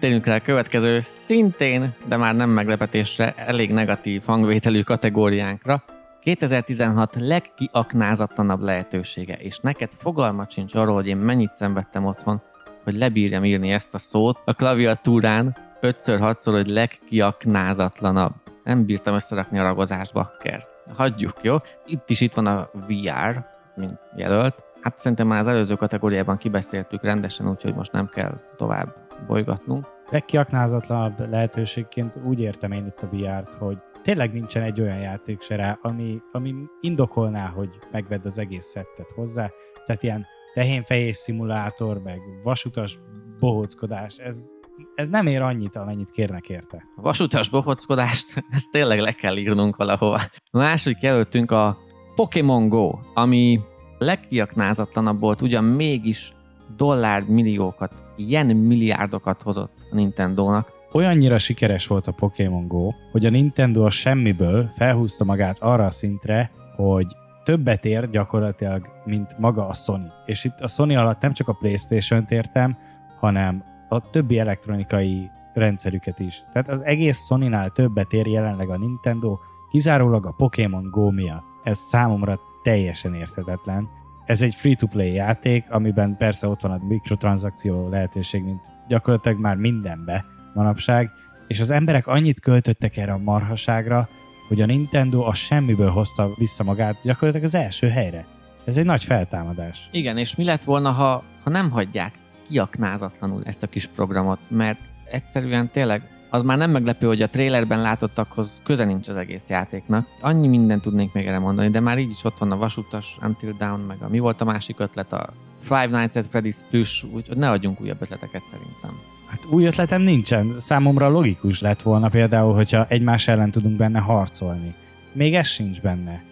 [0.00, 5.82] Térjünk rá a következő, szintén, de már nem meglepetésre, elég negatív hangvételű kategóriánkra.
[6.20, 12.42] 2016 legkiaknázatlanabb lehetősége, és neked fogalmat sincs arról, hogy én mennyit szenvedtem otthon,
[12.84, 18.34] hogy lebírjam írni ezt a szót a klaviatúrán, 5-6-szor, hogy legkiaknázatlanabb.
[18.64, 20.66] Nem bírtam összerakni a ragozást, bakker.
[20.96, 21.56] Hagyjuk, jó?
[21.86, 24.54] Itt is itt van a VR, mint jelölt.
[24.80, 29.86] Hát szerintem már az előző kategóriában kibeszéltük rendesen, úgyhogy most nem kell tovább bolygatnunk.
[30.10, 35.56] Legkiaknázatlanabb lehetőségként úgy értem én itt a VR-t, hogy tényleg nincsen egy olyan játék se
[35.56, 39.50] rá, ami, ami indokolná, hogy megvedd az egész szettet hozzá.
[39.86, 42.98] Tehát ilyen tehénfejés szimulátor, meg vasutas
[43.38, 44.48] bohóckodás, ez,
[44.94, 46.82] ez nem ér annyit, amennyit kérnek érte.
[46.96, 50.20] A vasutas bohóckodást, ezt tényleg le kell írnunk valahova.
[50.50, 51.78] A második jelöltünk a
[52.14, 53.60] Pokémon Go, ami
[53.98, 56.34] legkiaknázatlanabb volt, ugyan mégis
[56.76, 60.72] dollármilliókat, ilyen milliárdokat hozott a Nintendo-nak.
[60.92, 65.90] Olyannyira sikeres volt a Pokémon Go, hogy a Nintendo a semmiből felhúzta magát arra a
[65.90, 67.06] szintre, hogy
[67.44, 70.12] többet ér gyakorlatilag, mint maga a Sony.
[70.26, 72.76] És itt a Sony alatt nem csak a Playstation-t értem,
[73.20, 76.42] hanem a többi elektronikai rendszerüket is.
[76.52, 79.38] Tehát az egész Sony-nál többet ér jelenleg a Nintendo,
[79.70, 81.44] kizárólag a Pokémon Go miatt.
[81.62, 83.88] Ez számomra teljesen érthetetlen.
[84.30, 90.24] Ez egy free-to-play játék, amiben persze ott van a mikrotranszakció lehetőség, mint gyakorlatilag már mindenbe
[90.54, 91.10] manapság,
[91.46, 94.08] és az emberek annyit költöttek erre a marhaságra,
[94.48, 98.26] hogy a Nintendo a semmiből hozta vissza magát gyakorlatilag az első helyre.
[98.64, 99.88] Ez egy nagy feltámadás.
[99.92, 102.14] Igen, és mi lett volna, ha, ha nem hagyják
[102.48, 107.80] kiaknázatlanul ezt a kis programot, mert egyszerűen tényleg az már nem meglepő, hogy a trailerben
[107.80, 110.06] látottakhoz köze nincs az egész játéknak.
[110.20, 113.54] Annyi mindent tudnék még erre mondani, de már így is ott van a vasutas Until
[113.58, 115.28] Down, meg a mi volt a másik ötlet, a
[115.62, 119.00] Five Nights at Freddy's Plus, úgyhogy ne adjunk újabb ötleteket szerintem.
[119.26, 120.54] Hát új ötletem nincsen.
[120.58, 124.74] Számomra logikus lett volna például, hogyha egymás ellen tudunk benne harcolni.
[125.12, 126.22] Még ez sincs benne.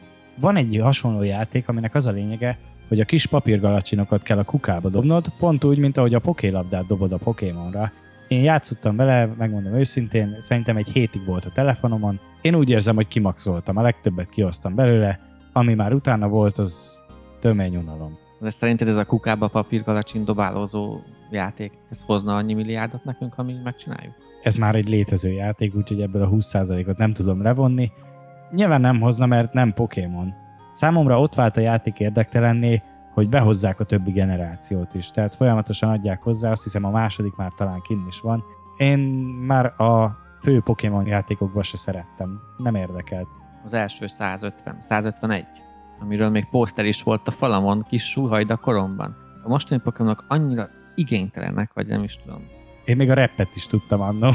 [0.41, 2.59] Van egy hasonló játék, aminek az a lényege,
[2.89, 7.13] hogy a kis papírgalacsinokat kell a kukába dobnod, pont úgy, mint ahogy a pokélabdát dobod
[7.13, 7.93] a Pokémonra,
[8.29, 12.21] én játszottam vele, megmondom őszintén, szerintem egy hétig volt a telefonomon.
[12.41, 15.21] Én úgy érzem, hogy kimaxoltam, a legtöbbet kihoztam belőle,
[15.53, 16.99] ami már utána volt, az
[17.41, 18.19] tömény unalom.
[18.41, 24.15] De szerinted ez a kukába papírgalacsin dobálózó játék, ez hozna annyi milliárdot nekünk, mi megcsináljuk?
[24.43, 27.91] Ez már egy létező játék, úgyhogy ebből a 20%-ot nem tudom levonni.
[28.51, 30.35] Nyilván nem hozna, mert nem Pokémon.
[30.71, 32.83] Számomra ott vált a játék érdektelenné,
[33.19, 35.11] hogy behozzák a többi generációt is.
[35.11, 38.45] Tehát folyamatosan adják hozzá, azt hiszem a második már talán kinn is van.
[38.77, 38.99] Én
[39.47, 42.41] már a fő Pokémon játékokban se szerettem.
[42.57, 43.27] Nem érdekelt.
[43.65, 45.45] Az első 150, 151,
[46.01, 49.17] amiről még poszter is volt a falamon kis súhajda koromban.
[49.45, 52.47] A mostani Pokémonok annyira igénytelenek, vagy nem is tudom.
[52.85, 54.33] Én még a repet is tudtam annó.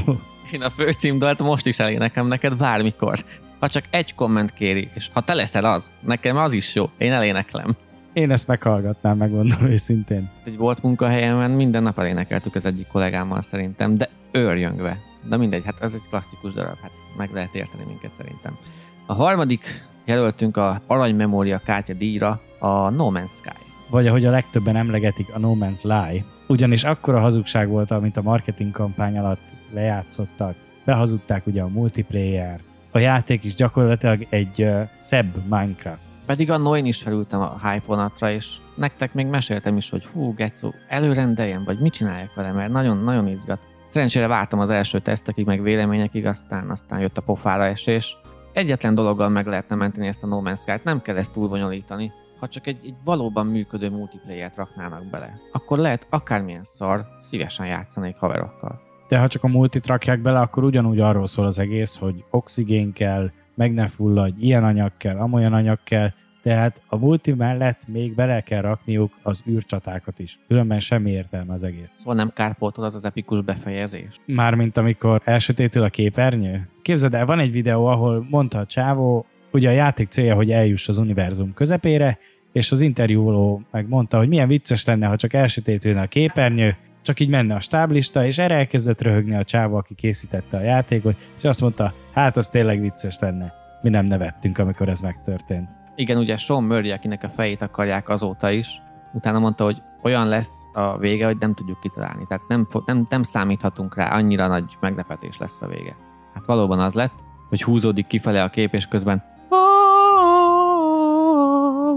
[0.53, 3.17] Én a főcímdalt most is elénekem neked bármikor.
[3.59, 7.11] Ha csak egy komment kéri, és ha te leszel az, nekem az is jó, én
[7.11, 7.75] eléneklem.
[8.13, 10.29] Én ezt meghallgatnám, megmondom őszintén.
[10.43, 14.97] Egy volt munkahelyemen minden nap elénekeltük az egyik kollégámmal szerintem, de őrjöngve.
[15.29, 18.57] De mindegy, hát ez egy klasszikus darab, hát meg lehet érteni minket szerintem.
[19.05, 23.57] A harmadik jelöltünk a Arany Memória kártya díjra a No Man's Sky.
[23.89, 26.25] vagy ahogy a legtöbben emlegetik, a No Man's Lie.
[26.47, 29.41] Ugyanis akkora hazugság volt, amit a marketing kampány alatt
[29.73, 30.55] lejátszottak.
[30.85, 32.59] Behazudták ugye a multiplayer.
[32.91, 36.12] A játék is gyakorlatilag egy uh, szebb Minecraft.
[36.25, 40.33] Pedig a Noin is felültem a hype vonatra, és nektek még meséltem is, hogy hú,
[40.33, 43.59] Gecó, előrendeljem, vagy mit csináljak vele, mert nagyon-nagyon izgat.
[43.85, 48.17] Szerencsére vártam az első tesztekig, meg véleményekig, aztán, aztán jött a pofára esés.
[48.53, 52.11] Egyetlen dologgal meg lehetne menteni ezt a No Man's Sky-t, nem kell ezt túlbonyolítani.
[52.39, 58.15] Ha csak egy, egy valóban működő multiplayer-t raknának bele, akkor lehet akármilyen szar, szívesen játszanék
[58.15, 58.79] haverokkal.
[59.07, 62.93] De ha csak a multit rakják bele, akkor ugyanúgy arról szól az egész, hogy oxigén
[62.93, 66.09] kell, meg ne fulladj, ilyen anyag kell, amolyan anyag kell,
[66.43, 70.39] tehát a multi mellett még bele kell rakniuk az űrcsatákat is.
[70.47, 71.91] Különben semmi értelme az egész.
[71.95, 74.15] Szóval nem kárpótol az az epikus befejezés.
[74.25, 76.69] Mármint amikor elsötétül a képernyő.
[76.81, 80.87] Képzeld el, van egy videó, ahol mondta a csávó, ugye a játék célja, hogy eljuss
[80.87, 82.17] az univerzum közepére,
[82.51, 87.29] és az interjúoló megmondta, hogy milyen vicces lenne, ha csak elsötétülne a képernyő, csak így
[87.29, 91.61] menne a stáblista, és erre elkezdett röhögni a csávó, aki készítette a játékot, és azt
[91.61, 93.53] mondta, hát az tényleg vicces lenne.
[93.81, 95.69] Mi nem nevettünk, amikor ez megtörtént.
[95.95, 98.81] Igen, ugye Sean Murray, akinek a fejét akarják azóta is,
[99.13, 102.25] utána mondta, hogy olyan lesz a vége, hogy nem tudjuk kitalálni.
[102.27, 105.95] Tehát nem, nem, nem számíthatunk rá, annyira nagy meglepetés lesz a vége.
[106.33, 107.13] Hát valóban az lett,
[107.49, 109.23] hogy húzódik kifele a kép, és közben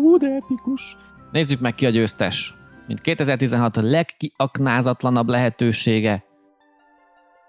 [0.03, 0.97] Hú, de epikus.
[1.33, 2.55] Nézzük meg ki a győztes.
[2.87, 6.25] Mint 2016 a legkiaknázatlanabb lehetősége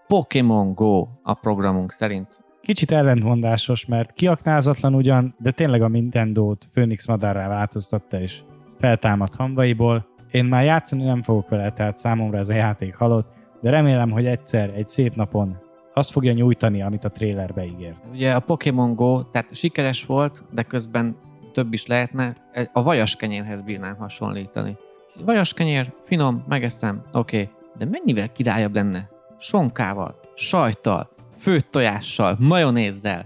[0.08, 2.45] Pokémon Go a programunk szerint.
[2.62, 8.41] Kicsit ellentmondásos, mert kiaknázatlan ugyan, de tényleg a Nintendo-t Phoenix madárrá változtatta és
[8.80, 10.08] feltámadt hamvaiból.
[10.32, 13.28] Én már játszani nem fogok vele, tehát számomra ez a játék halott,
[13.62, 15.58] de remélem, hogy egyszer, egy szép napon
[15.93, 17.97] azt fogja nyújtani, amit a trailerbe ígért.
[18.12, 21.15] Ugye a Pokémon Go, tehát sikeres volt, de közben
[21.54, 22.36] több is lehetne.
[22.73, 24.78] A vajas kenyérhez bírnám hasonlítani.
[25.25, 27.49] Vajas kenyér, finom, megeszem, oké, okay.
[27.77, 29.10] de mennyivel királyabb lenne?
[29.38, 33.25] Sonkával, sajttal, főtt tojással, majonézzel.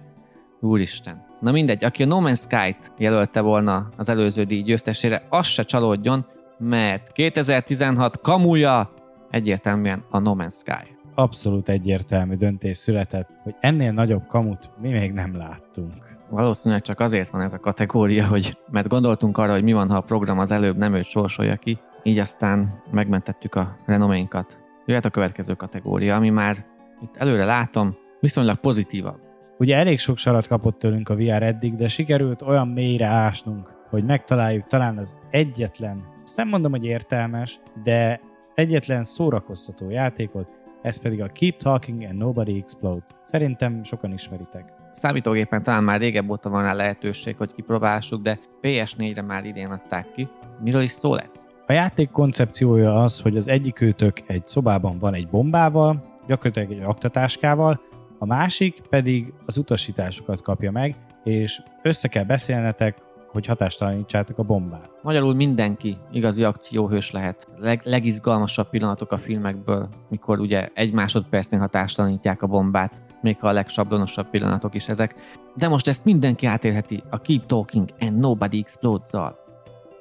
[0.60, 1.25] Úristen.
[1.39, 5.63] Na mindegy, aki a No Man's Sky-t jelölte volna az előző díj győztesére, az se
[5.63, 6.25] csalódjon,
[6.58, 8.93] mert 2016 kamuja
[9.30, 10.97] egyértelműen a No Man's Sky.
[11.15, 16.11] Abszolút egyértelmű döntés született, hogy ennél nagyobb kamut mi még nem láttunk.
[16.32, 19.96] Valószínűleg csak azért van ez a kategória, hogy mert gondoltunk arra, hogy mi van, ha
[19.98, 24.60] a program az előbb nem őt sorsolja ki, így aztán megmentettük a renoménkat.
[24.86, 26.65] Jöhet a következő kategória, ami már
[27.02, 29.20] itt előre látom, viszonylag pozitívabb.
[29.58, 34.06] Ugye elég sok sarat kapott tőlünk a VR eddig, de sikerült olyan mélyre ásnunk, hogy
[34.06, 38.22] megtaláljuk talán az egyetlen, ezt nem mondom, hogy értelmes, de
[38.56, 40.48] egyetlen szórakoztató játékot,
[40.82, 43.06] ez pedig a Keep Talking and Nobody Explode.
[43.24, 44.81] Szerintem sokan ismeritek.
[44.91, 50.12] Számítógépen talán már régebb óta van rá lehetőség, hogy kipróbálsuk, de PS4-re már idén adták
[50.12, 50.27] ki.
[50.63, 51.47] Miről is szól ez?
[51.65, 56.84] A játék koncepciója az, hogy az egyik őtök egy szobában van egy bombával, gyakorlatilag egy
[56.84, 57.82] aktatáskával,
[58.19, 62.97] a másik pedig az utasításokat kapja meg, és össze kell beszélnetek,
[63.32, 64.89] hogy hatástalanítsátok a bombát.
[65.01, 67.47] Magyarul mindenki igazi akcióhős lehet.
[67.58, 74.29] Leg, legizgalmasabb pillanatok a filmekből, mikor ugye egy másodpercnél hatástalanítják a bombát, még a legsablonosabb
[74.29, 75.15] pillanatok is ezek.
[75.55, 79.39] De most ezt mindenki átélheti a Keep Talking and Nobody Explodes-zal.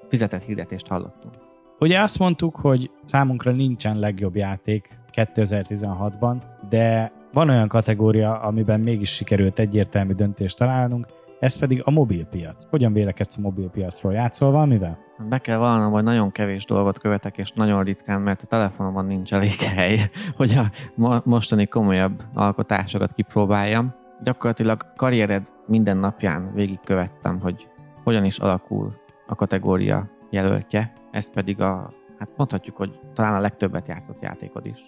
[0.08, 1.34] Fizetett hirdetést hallottunk.
[1.78, 6.36] Ugye azt mondtuk, hogy számunkra nincsen legjobb játék 2016-ban,
[6.68, 11.06] de van olyan kategória, amiben mégis sikerült egyértelmű döntést találnunk,
[11.40, 12.68] ez pedig a mobilpiac.
[12.70, 14.12] Hogyan vélekedsz a mobilpiacról?
[14.12, 14.98] Játszol valamivel?
[15.28, 19.32] Be kell vallanom, hogy nagyon kevés dolgot követek, és nagyon ritkán, mert a telefonomon nincs
[19.32, 19.98] elég hely,
[20.36, 20.60] hogy
[20.96, 23.94] a mostani komolyabb alkotásokat kipróbáljam.
[24.22, 27.68] Gyakorlatilag karriered minden napján végigkövettem, hogy
[28.04, 28.94] hogyan is alakul
[29.26, 34.80] a kategória jelöltje, ez pedig a, hát mondhatjuk, hogy talán a legtöbbet játszott játékod is.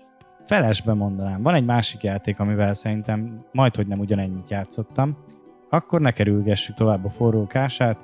[0.44, 1.42] Felesbe mondanám.
[1.42, 5.16] Van egy másik játék, amivel szerintem majd, hogy nem ugyanennyit játszottam,
[5.72, 7.98] akkor ne kerülgessük tovább a forró kását.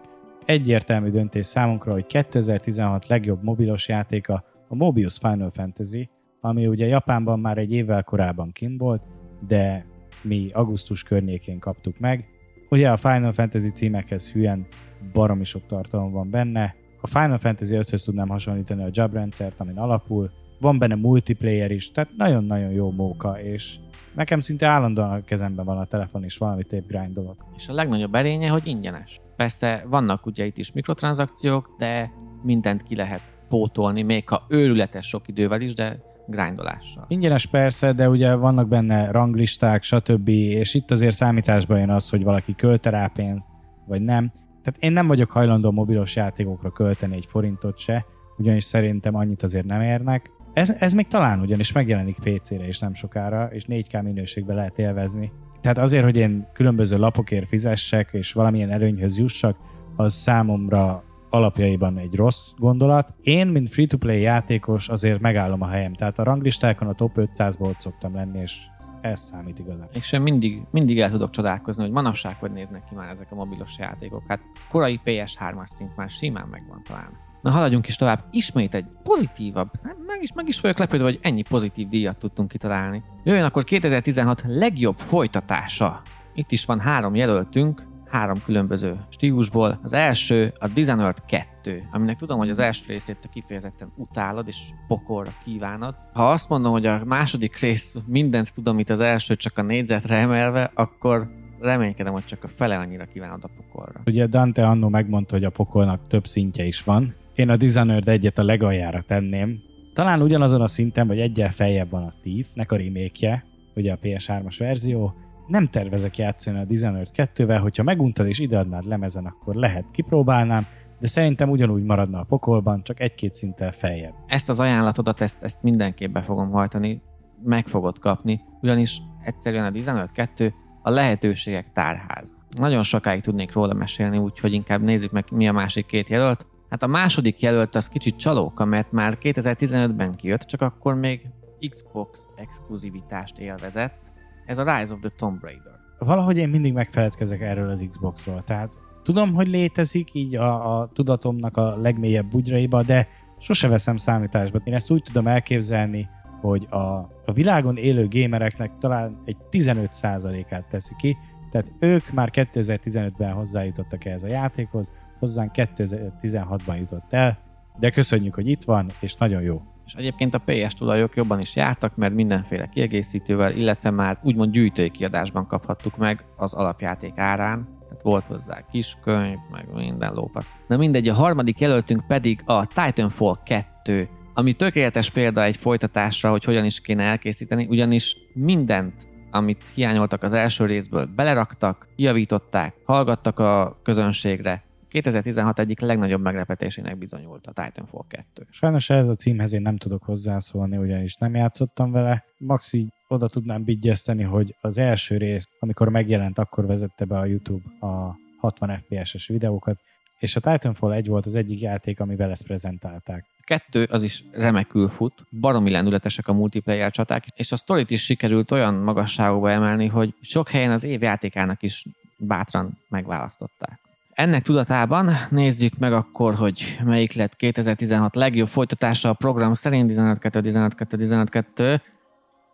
[0.45, 6.09] Egyértelmű döntés számunkra, hogy 2016 legjobb mobilos játéka a Mobius Final Fantasy,
[6.41, 9.03] ami ugye Japánban már egy évvel korábban kim volt,
[9.49, 9.85] de
[10.23, 12.25] mi augusztus környékén kaptuk meg.
[12.69, 14.67] Ugye a Final Fantasy címekhez hülyen
[15.13, 16.75] baromi sok tartalom van benne.
[17.01, 20.31] A Final Fantasy 5-höz tudnám hasonlítani a Jab rendszert, amin alapul.
[20.61, 23.77] Van benne multiplayer is, tehát nagyon-nagyon jó móka, és
[24.19, 27.45] Nekem szinte állandóan a kezemben van a telefon, és valamit épp grindolok.
[27.57, 29.21] És a legnagyobb erénye, hogy ingyenes.
[29.37, 32.11] Persze vannak ugye itt is mikrotranszakciók, de
[32.43, 37.05] mindent ki lehet pótolni, még ha őrületes sok idővel is, de grindolással.
[37.09, 40.29] Ingyenes persze, de ugye vannak benne ranglisták, stb.
[40.29, 43.49] És itt azért számításba jön az, hogy valaki költ rá pénzt,
[43.87, 44.33] vagy nem.
[44.63, 48.05] Tehát én nem vagyok hajlandó mobilos játékokra költeni egy forintot se,
[48.39, 50.31] ugyanis szerintem annyit azért nem érnek.
[50.59, 55.33] Ez, ez még talán ugyanis megjelenik PC-re is nem sokára, és 4K minőségben lehet élvezni.
[55.61, 59.57] Tehát azért, hogy én különböző lapokért fizessek, és valamilyen előnyhöz jussak,
[59.97, 63.15] az számomra alapjaiban egy rossz gondolat.
[63.23, 65.95] Én, mint free-to-play játékos azért megállom a helyem.
[65.95, 68.61] Tehát a ranglistákon a top 500-ból ott szoktam lenni, és
[69.01, 69.89] ez számít igazán.
[69.93, 73.35] És sem mindig, mindig el tudok csodálkozni, hogy manapság hogy néznek ki már ezek a
[73.35, 74.23] mobilos játékok.
[74.29, 77.28] Hát korai PS3-as szint már simán megvan talán.
[77.43, 78.25] Na haladjunk is tovább.
[78.31, 82.49] Ismét egy pozitívabb, hát meg is, meg is vagyok lepődve, hogy ennyi pozitív díjat tudtunk
[82.49, 83.03] kitalálni.
[83.25, 86.03] Jöjjön akkor 2016 legjobb folytatása.
[86.35, 89.81] Itt is van három jelöltünk, három különböző stílusból.
[89.83, 94.57] Az első a Dishonored 2, aminek tudom, hogy az első részét te kifejezetten utálod és
[94.89, 95.95] pokolra kívánod.
[96.13, 100.17] Ha azt mondom, hogy a második rész mindent tudom, itt az első csak a négyzetre
[100.17, 104.01] emelve, akkor reménykedem, hogy csak a fele annyira kívánod a pokolra.
[104.07, 107.15] Ugye Dante annó megmondta, hogy a pokolnak több szintje is van.
[107.39, 109.63] Én a Dishonored egyet a legaljára tenném.
[109.93, 114.55] Talán ugyanazon a szinten, vagy egyel feljebb van a Thief-nek a remake ugye a PS3-as
[114.59, 115.15] verzió,
[115.47, 120.67] nem tervezek játszani a Dishonored 2-vel, hogyha meguntad és ideadnád lemezen, akkor lehet kipróbálnám,
[121.01, 124.15] de szerintem ugyanúgy maradna a pokolban, csak egy-két szinttel feljebb.
[124.27, 127.03] Ezt az ajánlatodat, ezt, ezt mindenképp be fogom hajtani,
[127.45, 132.35] meg fogod kapni, ugyanis egyszerűen a Dishonored 2 a lehetőségek tárház.
[132.57, 136.47] Nagyon sokáig tudnék róla mesélni, úgyhogy inkább nézzük meg, mi a másik két jelölt.
[136.71, 141.27] Hát a második jelölt az kicsit csalóka, mert már 2015-ben kijött, csak akkor még
[141.69, 144.13] Xbox exkluzivitást élvezett,
[144.47, 145.79] ez a Rise of the Tomb Raider.
[145.99, 151.57] Valahogy én mindig megfeledkezek erről az Xboxról, tehát tudom, hogy létezik így a, a tudatomnak
[151.57, 154.61] a legmélyebb bugyraiba, de sose veszem számításba.
[154.65, 156.09] Én ezt úgy tudom elképzelni,
[156.41, 156.79] hogy a,
[157.27, 161.17] a világon élő gamereknek talán egy 15%-át teszi ki,
[161.51, 167.39] tehát ők már 2015-ben hozzájutottak ehhez a játékhoz, hozzánk 2016-ban jutott el,
[167.79, 169.63] de köszönjük, hogy itt van, és nagyon jó.
[169.87, 174.91] És egyébként a PS tulajok jobban is jártak, mert mindenféle kiegészítővel, illetve már úgymond gyűjtői
[174.91, 180.57] kiadásban kaphattuk meg az alapjáték árán, tehát volt hozzá kiskönyv, meg minden lófasz.
[180.69, 186.45] Na mindegy, a harmadik jelöltünk pedig a Titanfall 2, ami tökéletes példa egy folytatásra, hogy
[186.45, 193.81] hogyan is kéne elkészíteni, ugyanis mindent amit hiányoltak az első részből, beleraktak, javították, hallgattak a
[193.83, 198.47] közönségre, 2016 egyik legnagyobb meglepetésének bizonyult a Titanfall 2.
[198.51, 202.25] Sajnos ez a címhez én nem tudok hozzászólni, ugyanis nem játszottam vele.
[202.39, 207.87] Maxi oda tudnám bigyeszteni, hogy az első rész, amikor megjelent, akkor vezette be a YouTube
[207.87, 209.81] a 60 FPS-es videókat,
[210.19, 213.25] és a Titanfall 1 volt az egyik játék, amivel ezt prezentálták.
[213.45, 218.51] Kettő az is remekül fut, baromi lendületesek a multiplayer csaták, és a sztorit is sikerült
[218.51, 221.85] olyan magasságokba emelni, hogy sok helyen az év játékának is
[222.17, 223.88] bátran megválasztották.
[224.19, 231.81] Ennek tudatában nézzük meg akkor, hogy melyik lett 2016 legjobb folytatása a program szerint 15-2-15-2-15-2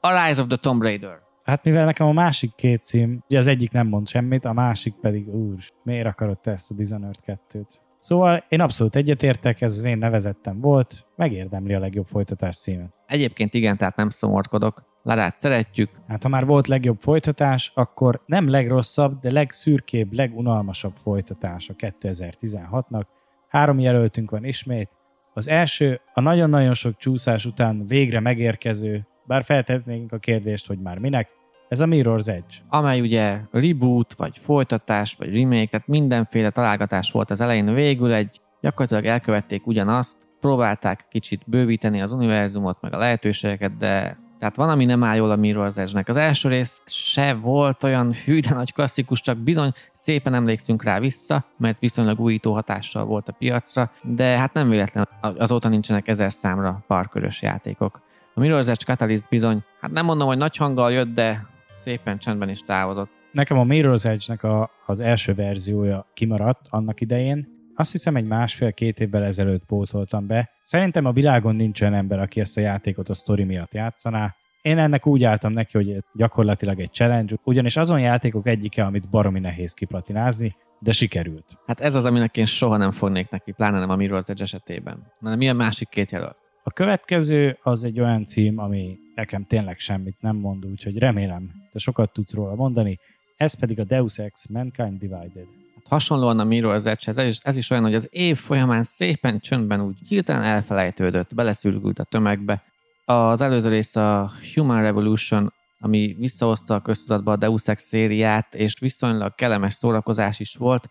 [0.01, 1.19] a Rise of the Tomb Raider.
[1.45, 4.95] Hát mivel nekem a másik két cím, ugye az egyik nem mond semmit, a másik
[5.01, 7.67] pedig, úr, miért akarod te ezt a Dishonored 2-t?
[8.01, 12.99] Szóval én abszolút egyetértek, ez az én nevezettem volt, megérdemli a legjobb folytatás címet.
[13.07, 14.94] Egyébként igen, tehát nem szomorkodok.
[15.05, 15.91] Ladát szeretjük.
[16.09, 23.05] Hát ha már volt legjobb folytatás, akkor nem legrosszabb, de legszürkébb, legunalmasabb folytatás a 2016-nak.
[23.49, 24.91] Három jelöltünk van ismét.
[25.35, 30.99] Az első, a nagyon-nagyon sok csúszás után végre megérkező, bár feltetnénk a kérdést, hogy már
[30.99, 31.29] minek,
[31.69, 32.55] ez a Mirror's Edge.
[32.69, 37.75] Amely ugye reboot, vagy folytatás, vagy remake, tehát mindenféle találgatás volt az elején.
[37.75, 44.59] Végül egy gyakorlatilag elkövették ugyanazt, próbálták kicsit bővíteni az univerzumot, meg a lehetőségeket, de tehát
[44.59, 46.09] van, ami nem áll jól a Mirror's Edge-nek.
[46.09, 51.01] Az első rész se volt olyan hű, de nagy klasszikus, csak bizony szépen emlékszünk rá
[51.01, 56.33] vissza, mert viszonylag újító hatással volt a piacra, de hát nem véletlen, azóta nincsenek ezer
[56.33, 58.01] számra parkörös játékok.
[58.35, 62.49] A Mirror's Edge Catalyst bizony, hát nem mondom, hogy nagy hanggal jött, de szépen csendben
[62.49, 63.11] is távozott.
[63.33, 69.01] Nekem a Mirror's Edge-nek a, az első verziója kimaradt annak idején, azt hiszem egy másfél-két
[69.01, 70.51] évvel ezelőtt pótoltam be.
[70.63, 74.35] Szerintem a világon nincs olyan ember, aki ezt a játékot a sztori miatt játszaná.
[74.63, 79.41] Én ennek úgy álltam neki, hogy gyakorlatilag egy challenge, ugyanis azon játékok egyike, amit baromi
[79.41, 81.45] nehéz kiplatinázni, de sikerült.
[81.67, 85.13] Hát ez az, aminek én soha nem fognék neki, pláne nem a Mirror's Edge esetében.
[85.19, 86.37] Na, mi a másik két jelölt?
[86.63, 91.79] A következő az egy olyan cím, ami nekem tényleg semmit nem mond, úgyhogy remélem, te
[91.79, 92.99] sokat tudsz róla mondani.
[93.37, 97.71] Ez pedig a Deus Ex Mankind Divided hasonlóan a Miro az ez is, ez is
[97.71, 102.63] olyan, hogy az év folyamán szépen csöndben úgy hirtelen elfelejtődött, beleszürgült a tömegbe.
[103.05, 108.79] Az előző rész a Human Revolution, ami visszahozta a köztudatba a Deus Ex szériát, és
[108.79, 110.89] viszonylag kellemes szórakozás is volt.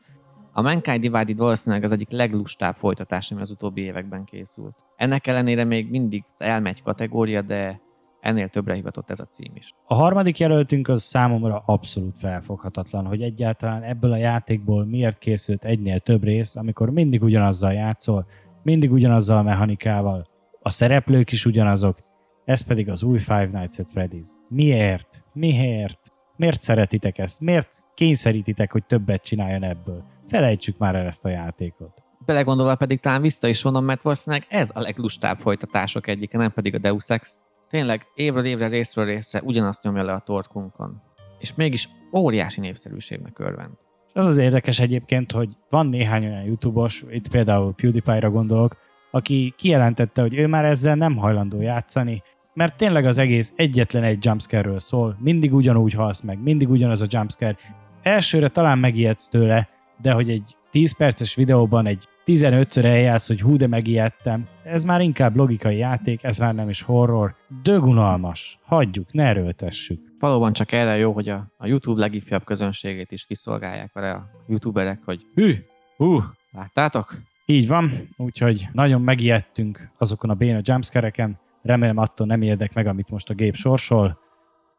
[0.51, 4.75] A Mankind Divided valószínűleg az egyik leglustább folytatás, ami az utóbbi években készült.
[4.95, 7.81] Ennek ellenére még mindig elmegy kategória, de
[8.23, 9.73] ennél többre hivatott ez a cím is.
[9.85, 15.99] A harmadik jelöltünk az számomra abszolút felfoghatatlan, hogy egyáltalán ebből a játékból miért készült egynél
[15.99, 18.25] több rész, amikor mindig ugyanazzal játszol,
[18.63, 20.27] mindig ugyanazzal a mechanikával,
[20.61, 21.97] a szereplők is ugyanazok,
[22.45, 24.27] ez pedig az új Five Nights at Freddy's.
[24.49, 25.23] Miért?
[25.33, 26.11] Miért?
[26.35, 27.39] Miért szeretitek ezt?
[27.39, 30.03] Miért kényszerítitek, hogy többet csináljon ebből?
[30.27, 32.03] Felejtsük már el ezt a játékot.
[32.25, 36.75] Belegondolva pedig talán vissza is vonom, mert valószínűleg ez a leglustább folytatások egyike, nem pedig
[36.75, 37.37] a Deus Ex.
[37.73, 41.01] Tényleg évről évre, részről részre ugyanazt nyomja le a torkunkon.
[41.39, 43.71] És mégis óriási népszerűségnek örvend.
[44.13, 48.77] Az az érdekes egyébként, hogy van néhány olyan YouTubos, itt például PewDiePie-ra gondolok,
[49.11, 54.25] aki kijelentette, hogy ő már ezzel nem hajlandó játszani, mert tényleg az egész egyetlen egy
[54.25, 57.57] jumpscare-ről szól, mindig ugyanúgy halsz meg, mindig ugyanaz a jumpscare.
[58.01, 59.69] Elsőre talán megijedsz tőle,
[60.01, 64.47] de hogy egy 10 perces videóban egy 15-ször eljátsz, hogy hú, de megijedtem.
[64.63, 67.35] Ez már inkább logikai játék, ez már nem is horror.
[67.63, 68.59] Dögunalmas.
[68.63, 69.99] Hagyjuk, ne erőltessük.
[70.19, 74.99] Valóban csak erre jó, hogy a, a YouTube legifjabb közönségét is kiszolgálják vele a youtuberek,
[75.05, 75.55] hogy hű,
[75.97, 77.17] hú, láttátok?
[77.45, 81.39] Így van, úgyhogy nagyon megijedtünk azokon a béna jumpscare-eken.
[81.61, 84.19] Remélem attól nem érdek meg, amit most a gép sorsol.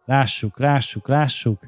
[0.05, 1.59] Lássuk, lássuk, lássuk.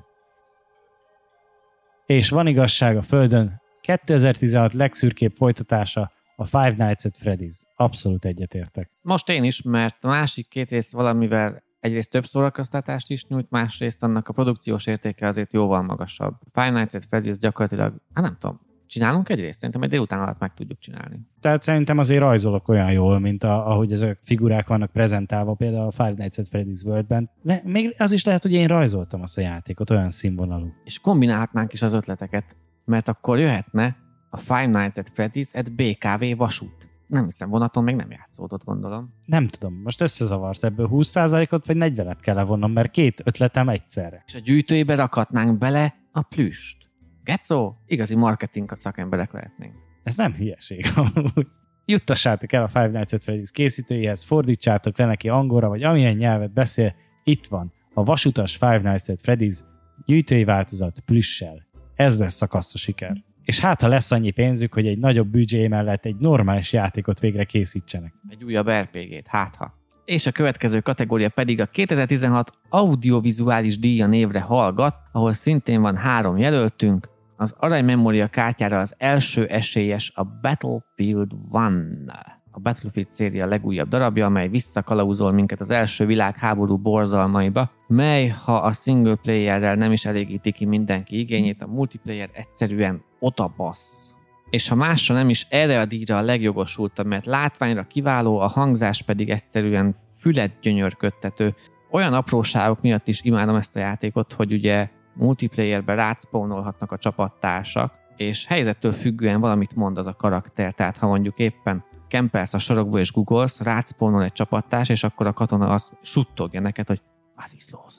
[2.07, 3.61] És van igazság a Földön.
[3.87, 7.55] 2016 legszürkébb folytatása a Five Nights at Freddy's.
[7.77, 8.91] Abszolút egyetértek.
[9.03, 14.03] Most én is, mert a másik két rész valamivel egyrészt több szórakoztatást is nyújt, másrészt
[14.03, 16.35] annak a produkciós értéke azért jóval magasabb.
[16.53, 19.59] Five Nights at Freddy's gyakorlatilag, hát nem tudom, Csinálunk egy részt?
[19.59, 21.21] Szerintem egy délután alatt meg tudjuk csinálni.
[21.41, 25.91] Tehát szerintem azért rajzolok olyan jól, mint a, ahogy ezek figurák vannak prezentálva, például a
[25.91, 27.31] Five Nights at Freddy's World-ben.
[27.43, 30.73] De még az is lehet, hogy én rajzoltam azt a játékot, olyan színvonalú.
[30.85, 32.57] És kombinálhatnánk is az ötleteket,
[32.87, 33.97] mert akkor jöhetne
[34.31, 36.89] a Five Nights at Freddy's at BKV vasút.
[37.07, 39.15] Nem hiszem, vonaton még nem játszódott, gondolom.
[39.25, 44.23] Nem tudom, most összezavarsz ebből 20%-ot, vagy 40-et kell levonnom, mert két ötletem egyszerre.
[44.27, 46.91] És a gyűjtőjébe rakhatnánk bele a plüst.
[47.25, 49.75] Getszó, igazi marketing szakemberek lehetnénk.
[50.03, 50.87] Ez nem hülyeség.
[51.85, 56.53] Juttassátok el a Five Nights at Freddy's készítőjéhez, fordítsátok le neki angolra, vagy amilyen nyelvet
[56.53, 59.59] beszél, itt van a vasutas Five Nights at Freddy's
[60.05, 61.66] gyűjtői változat plüssel.
[61.97, 63.25] Ez lesz a kassza siker.
[63.43, 67.45] És hát, ha lesz annyi pénzük, hogy egy nagyobb büdzsé mellett egy normális játékot végre
[67.45, 68.15] készítsenek.
[68.29, 69.75] Egy újabb RPG-t, hát ha.
[70.05, 76.37] És a következő kategória pedig a 2016 audiovizuális díja névre hallgat, ahol szintén van három
[76.37, 82.36] jelöltünk, az arany memória kártyára az első esélyes a Battlefield 1.
[82.57, 88.73] A Battlefield széria legújabb darabja, amely visszakalauzol minket az első világháború borzalmaiba, mely, ha a
[88.73, 94.15] single playerrel nem is elégíti ki mindenki igényét, a multiplayer egyszerűen otabassz.
[94.51, 99.03] És ha másra nem is erre a díjra a legjogosultabb, mert látványra kiváló, a hangzás
[99.03, 101.55] pedig egyszerűen fület gyönyörködtető.
[101.91, 108.47] Olyan apróságok miatt is imádom ezt a játékot, hogy ugye multiplayerbe rátszpónolhatnak a csapattársak, és
[108.47, 110.73] helyzettől függően valamit mond az a karakter.
[110.73, 115.33] Tehát ha mondjuk éppen kempelsz a sarokba és googolsz, rátszpónol egy csapattárs, és akkor a
[115.33, 117.03] katona azt suttogja neked, hogy
[117.35, 117.95] az is los.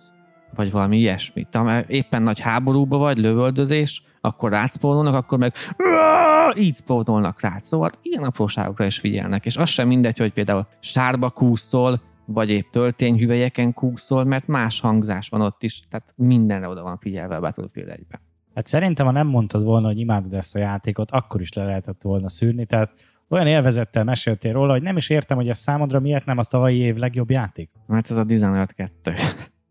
[0.55, 1.47] Vagy valami ilyesmi.
[1.51, 5.53] Ha éppen nagy háborúba vagy, lövöldözés, akkor rátszpónolnak, akkor meg
[6.57, 7.57] így szpónolnak rá.
[7.57, 12.71] Szóval ilyen apróságokra is figyelnek, és az sem mindegy, hogy például sárba kúszol, vagy épp
[12.71, 17.89] töltényhüvelyeken kúszol, mert más hangzás van ott is, tehát mindenre oda van figyelve a Battlefield
[17.89, 18.05] 1
[18.57, 22.01] Hát szerintem, ha nem mondtad volna, hogy imádod ezt a játékot, akkor is le lehetett
[22.01, 22.93] volna szűrni, tehát
[23.29, 26.77] olyan élvezettel meséltél róla, hogy nem is értem, hogy ez számodra miért nem a tavalyi
[26.77, 27.69] év legjobb játék.
[27.87, 29.13] Mert ez a Dishonored 2.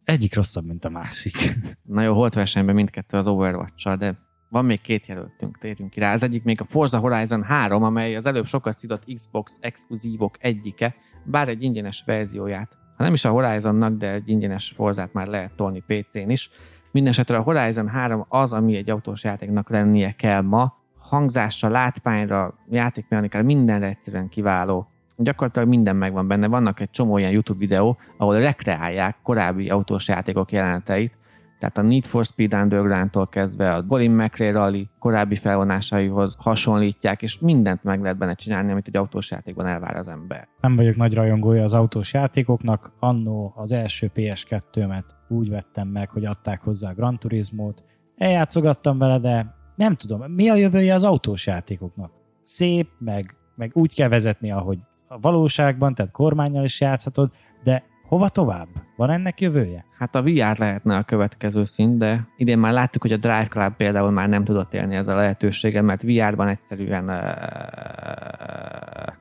[0.04, 1.36] Egyik rosszabb, mint a másik.
[1.82, 6.12] Na jó, holt versenyben mindkettő az overwatch de van még két jelöltünk, térjünk ki rá.
[6.12, 10.94] Az egyik még a Forza Horizon 3, amely az előbb sokat szidott Xbox exkluzívok egyike,
[11.24, 15.54] bár egy ingyenes verzióját, ha nem is a Horizonnak, de egy ingyenes Forzát már lehet
[15.54, 16.50] tolni PC-n is.
[16.92, 20.74] Mindenesetre a Horizon 3 az, ami egy autós játéknak lennie kell ma,
[21.07, 24.88] hangzásra, látványra, játékmechanikára, mindenre egyszerűen kiváló.
[25.16, 26.46] Gyakorlatilag minden megvan benne.
[26.46, 31.16] Vannak egy csomó olyan YouTube videó, ahol rekreálják korábbi autós játékok jeleneteit,
[31.59, 37.38] tehát a Need for Speed Underground-tól kezdve a Bolin McRae Rally korábbi felvonásaihoz hasonlítják, és
[37.38, 40.48] mindent meg lehet benne csinálni, amit egy autós játékban elvár az ember.
[40.61, 42.92] Nem vagyok nagy rajongója az autós játékoknak.
[42.98, 47.82] Annó az első PS2-met úgy vettem meg, hogy adták hozzá a Gran Turismo-t.
[48.16, 52.12] Eljátszogattam vele, de nem tudom, mi a jövője az autós játékoknak?
[52.42, 57.30] Szép, meg, meg úgy kell vezetni, ahogy a valóságban, tehát kormányjal is játszhatod,
[57.64, 58.68] de Hova tovább?
[58.96, 59.84] Van ennek jövője?
[59.98, 63.76] Hát a VR lehetne a következő szint, de idén már láttuk, hogy a Drive Club
[63.76, 67.10] például már nem tudott élni ezzel a lehetőséggel, mert VR-ban egyszerűen,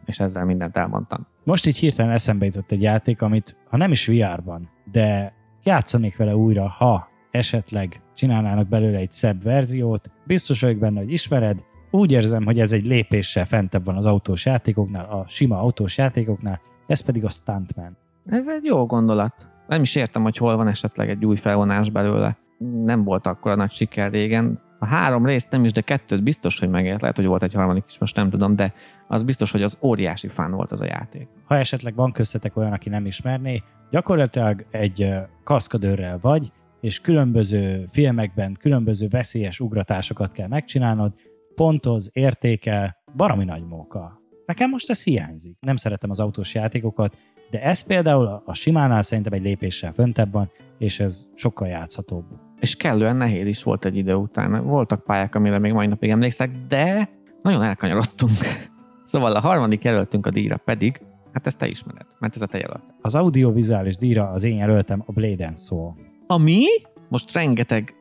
[0.06, 1.28] és ezzel mindent elmondtam.
[1.44, 5.34] Most így hirtelen eszembe jutott egy játék, amit ha nem is VR-ban, de
[5.64, 11.64] játszanék vele újra, ha esetleg csinálnának belőle egy szebb verziót, biztos vagyok benne, hogy ismered,
[11.92, 16.62] úgy érzem, hogy ez egy lépéssel fentebb van az autós játékoknál, a sima autós játékoknál,
[16.88, 17.98] ez pedig a Stuntman.
[18.30, 19.48] Ez egy jó gondolat.
[19.68, 22.38] Nem is értem, hogy hol van esetleg egy új felvonás belőle.
[22.84, 24.60] Nem volt akkor a nagy siker régen.
[24.80, 27.02] A három részt nem is, de kettőt biztos, hogy megért.
[27.02, 28.74] Lehet, hogy volt egy harmadik is, most nem tudom, de
[29.08, 31.28] az biztos, hogy az óriási fán volt az a játék.
[31.46, 35.14] Ha esetleg van köztetek olyan, aki nem ismerné, gyakorlatilag egy
[35.44, 36.52] kaszkadőrrel vagy,
[36.86, 41.14] és különböző filmekben különböző veszélyes ugratásokat kell megcsinálnod,
[41.56, 44.22] pontoz, értékel, baromi nagy móka.
[44.46, 45.58] Nekem most ez hiányzik.
[45.60, 47.18] Nem szeretem az autós játékokat,
[47.50, 52.26] de ez például a simánál szerintem egy lépéssel föntebb van, és ez sokkal játszhatóbb.
[52.60, 54.64] És kellően nehéz is volt egy idő után.
[54.64, 57.10] Voltak pályák, amire még mai napig emlékszek, de
[57.42, 58.38] nagyon elkanyarodtunk.
[59.04, 61.02] Szóval a harmadik jelöltünk a díjra pedig,
[61.34, 62.84] hát ezt te ismered, mert ez a te jelölt.
[63.02, 65.96] Az audiovizuális díjra az én jelöltem a Blade and Soul.
[66.28, 66.64] Ami?
[67.10, 67.94] Most rengeteg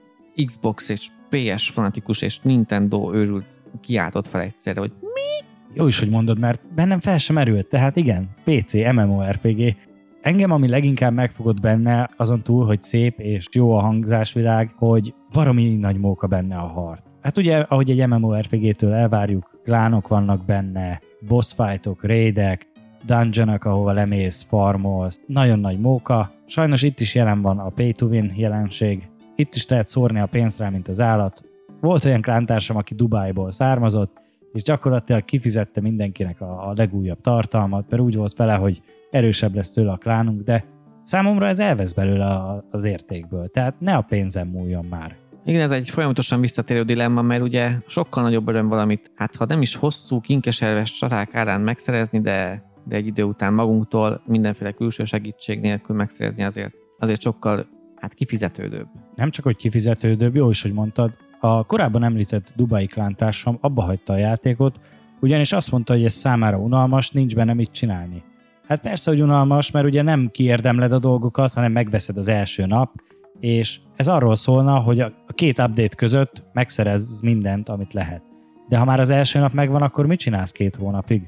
[0.45, 5.47] Xbox és PS fanatikus és Nintendo őrült kiáltott fel egyszerre, hogy mi?
[5.75, 9.77] Jó is, hogy mondod, mert bennem fel sem erült, tehát igen, PC, MMORPG.
[10.20, 15.77] Engem, ami leginkább megfogott benne, azon túl, hogy szép és jó a hangzásvilág, hogy valami
[15.77, 17.01] nagy móka benne a harc.
[17.22, 22.68] Hát ugye, ahogy egy MMORPG-től elvárjuk, klánok vannak benne, boss fightok, raidek,
[23.07, 26.34] dungeonok, ahova lemész, farmolsz, nagyon nagy móka.
[26.47, 30.26] Sajnos itt is jelen van a pay to win jelenség, itt is lehet szórni a
[30.26, 31.42] pénzt mint az állat.
[31.80, 34.20] Volt olyan klántársam, aki Dubájból származott,
[34.53, 39.92] és gyakorlatilag kifizette mindenkinek a, legújabb tartalmat, mert úgy volt vele, hogy erősebb lesz tőle
[39.92, 40.64] a klánunk, de
[41.03, 45.16] számomra ez elvesz belőle az értékből, tehát ne a pénzem múljon már.
[45.45, 49.62] Igen, ez egy folyamatosan visszatérő dilemma, mert ugye sokkal nagyobb öröm valamit, hát ha nem
[49.62, 55.61] is hosszú, kinkeserves csarák árán megszerezni, de, de egy idő után magunktól mindenféle külső segítség
[55.61, 57.66] nélkül megszerezni azért, azért sokkal
[57.97, 58.87] hát kifizetődőbb.
[59.14, 64.12] Nem csak, hogy kifizetődőbb, jó is, hogy mondtad, a korábban említett Dubai klántársam abba hagyta
[64.12, 64.80] a játékot,
[65.20, 68.22] ugyanis azt mondta, hogy ez számára unalmas, nincs benne mit csinálni.
[68.68, 72.93] Hát persze, hogy unalmas, mert ugye nem kiérdemled a dolgokat, hanem megveszed az első nap,
[73.41, 78.22] és ez arról szólna, hogy a két update között megszerez mindent, amit lehet.
[78.68, 81.22] De ha már az első nap megvan, akkor mit csinálsz két hónapig?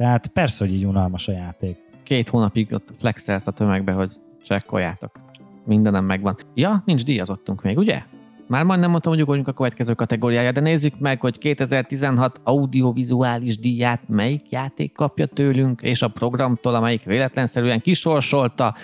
[0.00, 1.76] Tehát persze, hogy így unalmas a játék.
[2.02, 5.10] Két hónapig ott flexelsz a tömegbe, hogy csekkoljátok.
[5.64, 6.36] Mindenem megvan.
[6.54, 8.02] Ja, nincs díjazottunk még, ugye?
[8.46, 14.08] Már majdnem mondtam, hogy ugorjunk a következő kategóriája, de nézzük meg, hogy 2016 audiovizuális díját
[14.08, 18.74] melyik játék kapja tőlünk, és a programtól, amelyik véletlenszerűen kisorsolta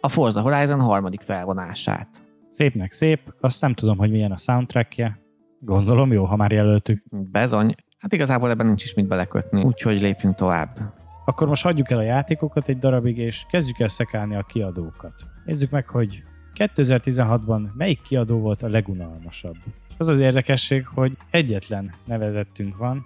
[0.00, 2.08] a Forza Horizon harmadik felvonását.
[2.48, 5.18] Szépnek szép, azt nem tudom, hogy milyen a soundtrackje.
[5.58, 7.02] Gondolom jó, ha már jelöltük.
[7.10, 7.74] Bezony.
[8.00, 10.78] Hát igazából ebben nincs is mit belekötni, úgyhogy lépjünk tovább.
[11.24, 15.14] Akkor most hagyjuk el a játékokat egy darabig, és kezdjük el szekálni a kiadókat.
[15.44, 16.22] Nézzük meg, hogy
[16.54, 19.56] 2016-ban melyik kiadó volt a legunalmasabb?
[19.88, 23.04] És az az érdekesség, hogy egyetlen nevezettünk van,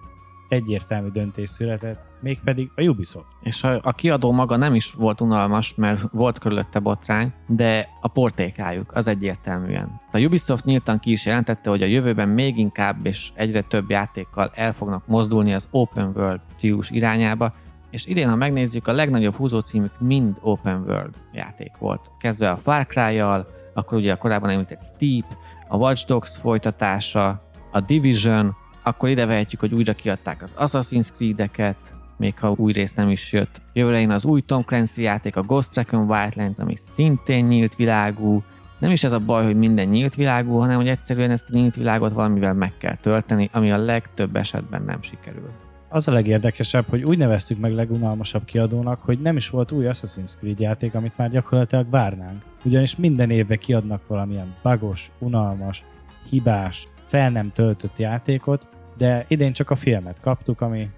[0.49, 3.27] egyértelmű döntés született, mégpedig a Ubisoft.
[3.41, 8.07] És a, a kiadó maga nem is volt unalmas, mert volt körülötte botrány, de a
[8.07, 10.01] portékájuk az egyértelműen.
[10.11, 14.51] A Ubisoft nyíltan ki is jelentette, hogy a jövőben még inkább és egyre több játékkal
[14.53, 17.53] el fognak mozdulni az open world stílus irányába,
[17.89, 22.11] és idén, ha megnézzük, a legnagyobb húzócímük mind open world játék volt.
[22.19, 27.79] Kezdve a Far Cry-jal, akkor ugye a korábban említett Steep, a Watch Dogs folytatása, a
[27.79, 33.09] Division, akkor ide vehetjük, hogy újra kiadták az Assassin's Creed-eket, még ha új rész nem
[33.09, 33.61] is jött.
[33.73, 38.43] Jövőre az új Tom Clancy játék, a Ghost Recon Wildlands, ami szintén nyílt világú.
[38.79, 41.75] Nem is ez a baj, hogy minden nyílt világú, hanem hogy egyszerűen ezt a nyílt
[41.75, 45.49] világot valamivel meg kell tölteni, ami a legtöbb esetben nem sikerül
[45.95, 50.37] az a legérdekesebb, hogy úgy neveztük meg legunalmasabb kiadónak, hogy nem is volt új Assassin's
[50.37, 52.41] Creed játék, amit már gyakorlatilag várnánk.
[52.63, 55.85] Ugyanis minden évben kiadnak valamilyen bagos, unalmas,
[56.29, 60.89] hibás, fel nem töltött játékot, de idén csak a filmet kaptuk, ami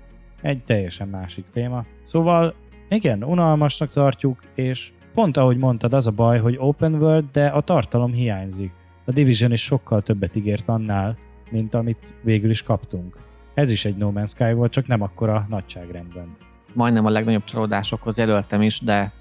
[0.42, 1.86] egy teljesen másik téma.
[2.04, 2.54] Szóval
[2.90, 7.62] igen, unalmasnak tartjuk, és pont ahogy mondtad, az a baj, hogy open world, de a
[7.62, 8.72] tartalom hiányzik.
[9.06, 11.18] A Division is sokkal többet ígért annál,
[11.50, 13.18] mint amit végül is kaptunk.
[13.54, 16.38] Ez is egy No Man's Sky volt, csak nem akkora nagyságrendben.
[16.74, 19.12] Majdnem a legnagyobb csalódásokhoz jelöltem is, de,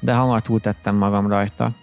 [0.00, 1.74] de hamar túltettem magam rajta.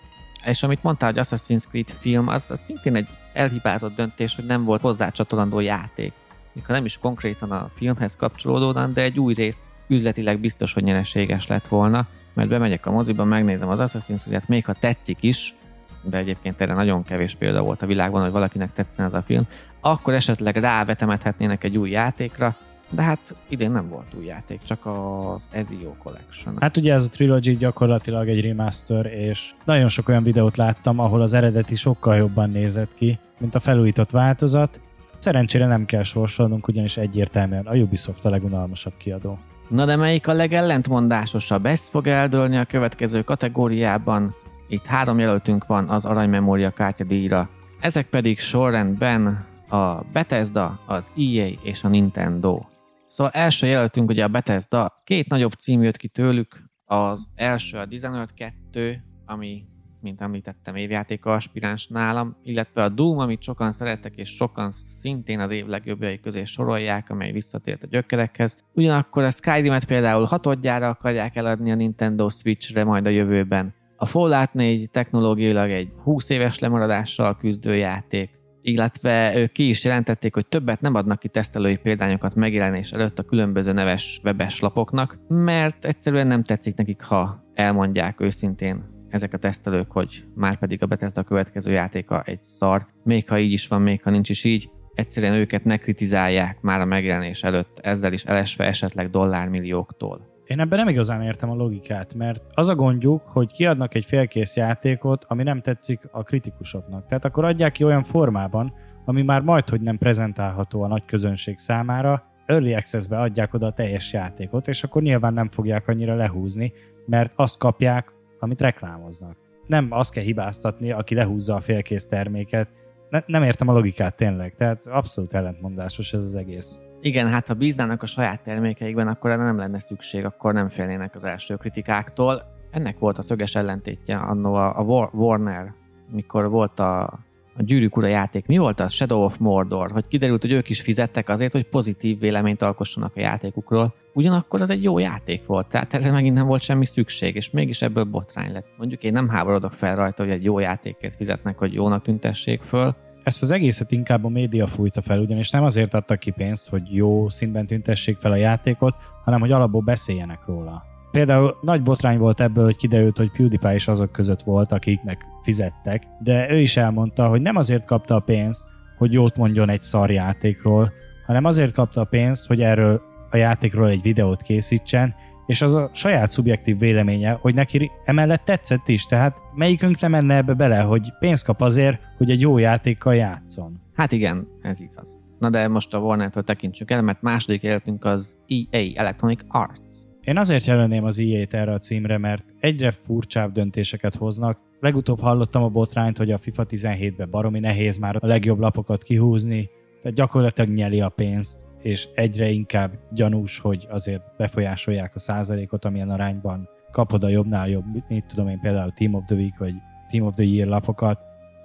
[0.46, 4.64] És amit mondtál, hogy Assassin's Creed film, az, az szintén egy elhibázott döntés, hogy nem
[4.64, 6.14] volt hozzácsatolandó játék.
[6.62, 11.48] Ha nem is konkrétan a filmhez kapcsolódóan, de egy új rész üzletileg biztos, hogy nyereséges
[11.48, 12.08] lett volna.
[12.34, 15.56] mert bemegyek a moziba, megnézem az Assassin's Creed-et, még ha tetszik is,
[16.02, 19.48] de egyébként erre nagyon kevés példa volt a világban, hogy valakinek tetszene ez a film,
[19.82, 22.56] akkor esetleg rávetemethetnének egy új játékra,
[22.90, 26.58] de hát idén nem volt új játék, csak az Ezio Collection.
[26.60, 31.22] Hát ugye ez a trilogy gyakorlatilag egy remaster, és nagyon sok olyan videót láttam, ahol
[31.22, 34.80] az eredeti sokkal jobban nézett ki, mint a felújított változat.
[35.24, 39.40] Szerencsére nem kell sorsolnunk, ugyanis egyértelműen a Ubisoft a legunalmasabb kiadó.
[39.70, 41.66] Na de melyik a legellentmondásosabb?
[41.66, 44.36] Ez fog eldőlni a következő kategóriában.
[44.68, 47.50] Itt három jelöltünk van az aranymemória kártyadíjra.
[47.80, 52.62] Ezek pedig sorrendben a Bethesda, az EA és a Nintendo.
[53.08, 57.86] Szóval első jelöltünk ugye a Bethesda, két nagyobb cím jött ki tőlük, az első a
[57.86, 59.64] Dishonored 2, ami
[60.04, 65.52] mint említettem, évjáték aspiráns nálam, illetve a Doom, amit sokan szerettek, és sokan szintén az
[65.52, 68.58] év legjobbjai közé sorolják, amely visszatért a gyökerekhez.
[68.74, 73.74] Ugyanakkor a Skyrim-et például hatodjára akarják eladni a Nintendo Switch-re majd a jövőben.
[73.98, 78.30] A Fallout 4 technológiailag egy 20 éves lemaradással küzdő játék,
[78.62, 83.24] illetve ők ki is jelentették, hogy többet nem adnak ki tesztelői példányokat megjelenés előtt a
[83.24, 89.92] különböző neves webes lapoknak, mert egyszerűen nem tetszik nekik, ha elmondják őszintén ezek a tesztelők,
[89.92, 94.04] hogy már pedig a Bethesda következő játéka egy szar, még ha így is van, még
[94.04, 98.66] ha nincs is így, egyszerűen őket ne kritizálják már a megjelenés előtt, ezzel is elesve
[98.66, 100.32] esetleg dollármillióktól.
[100.46, 104.56] Én ebben nem igazán értem a logikát, mert az a gondjuk, hogy kiadnak egy félkész
[104.56, 107.08] játékot, ami nem tetszik a kritikusoknak.
[107.08, 108.74] Tehát akkor adják ki olyan formában,
[109.06, 113.74] ami már majd, hogy nem prezentálható a nagy közönség számára, Early Access-be adják oda a
[113.74, 116.74] teljes játékot, és akkor nyilván nem fogják annyira lehúzni,
[117.06, 118.12] mert azt kapják,
[118.44, 119.38] amit reklámoznak.
[119.68, 122.70] Nem azt kell hibáztatni, aki lehúzza a félkész terméket.
[123.10, 126.80] Ne, nem értem a logikát tényleg, tehát abszolút ellentmondásos ez az egész.
[127.02, 131.16] Igen, hát ha bíznának a saját termékeikben, akkor erre nem lenne szükség, akkor nem félnének
[131.16, 132.42] az első kritikáktól.
[132.72, 135.74] Ennek volt a szöges ellentétje annó a, Warner,
[136.12, 137.20] mikor volt a
[137.58, 138.46] a Gyűrűk Ura játék.
[138.46, 138.92] Mi volt az?
[138.92, 143.20] Shadow of Mordor, hogy kiderült, hogy ők is fizettek azért, hogy pozitív véleményt alkossanak a
[143.20, 143.94] játékukról.
[144.14, 147.82] Ugyanakkor az egy jó játék volt, tehát erre megint nem volt semmi szükség, és mégis
[147.82, 148.68] ebből botrány lett.
[148.78, 152.96] Mondjuk én nem háborodok fel rajta, hogy egy jó játékért fizetnek, hogy jónak tüntessék föl,
[153.24, 156.96] ezt az egészet inkább a média fújta fel, ugyanis nem azért adtak ki pénzt, hogy
[156.96, 160.84] jó színben tüntessék fel a játékot, hanem hogy alapból beszéljenek róla.
[161.12, 166.04] Például nagy botrány volt ebből, hogy kiderült, hogy PewDiePie is azok között volt, akiknek fizettek,
[166.20, 168.64] de ő is elmondta, hogy nem azért kapta a pénzt,
[168.98, 170.92] hogy jót mondjon egy szar játékról,
[171.26, 175.16] hanem azért kapta a pénzt, hogy erről a játékról egy videót készítsen,
[175.46, 180.36] és az a saját szubjektív véleménye, hogy neki emellett tetszett is, tehát melyikünk nem menne
[180.36, 183.82] ebbe bele, hogy pénzt kap azért, hogy egy jó játékkal játszon.
[183.94, 185.18] Hát igen, ez igaz.
[185.40, 189.98] Na de most a Warner-től tekintsük el, mert második életünk az EA, Electronic Arts.
[190.24, 194.60] Én azért jelölném az EA-t erre a címre, mert egyre furcsább döntéseket hoznak.
[194.80, 199.70] Legutóbb hallottam a botrányt, hogy a FIFA 17-ben baromi nehéz már a legjobb lapokat kihúzni,
[200.02, 206.10] tehát gyakorlatilag nyeli a pénzt, és egyre inkább gyanús, hogy azért befolyásolják a százalékot, amilyen
[206.10, 209.74] arányban kapod a jobbnál jobb, mit tudom én például Team of the Week, vagy
[210.12, 211.20] Team of the Year lapokat.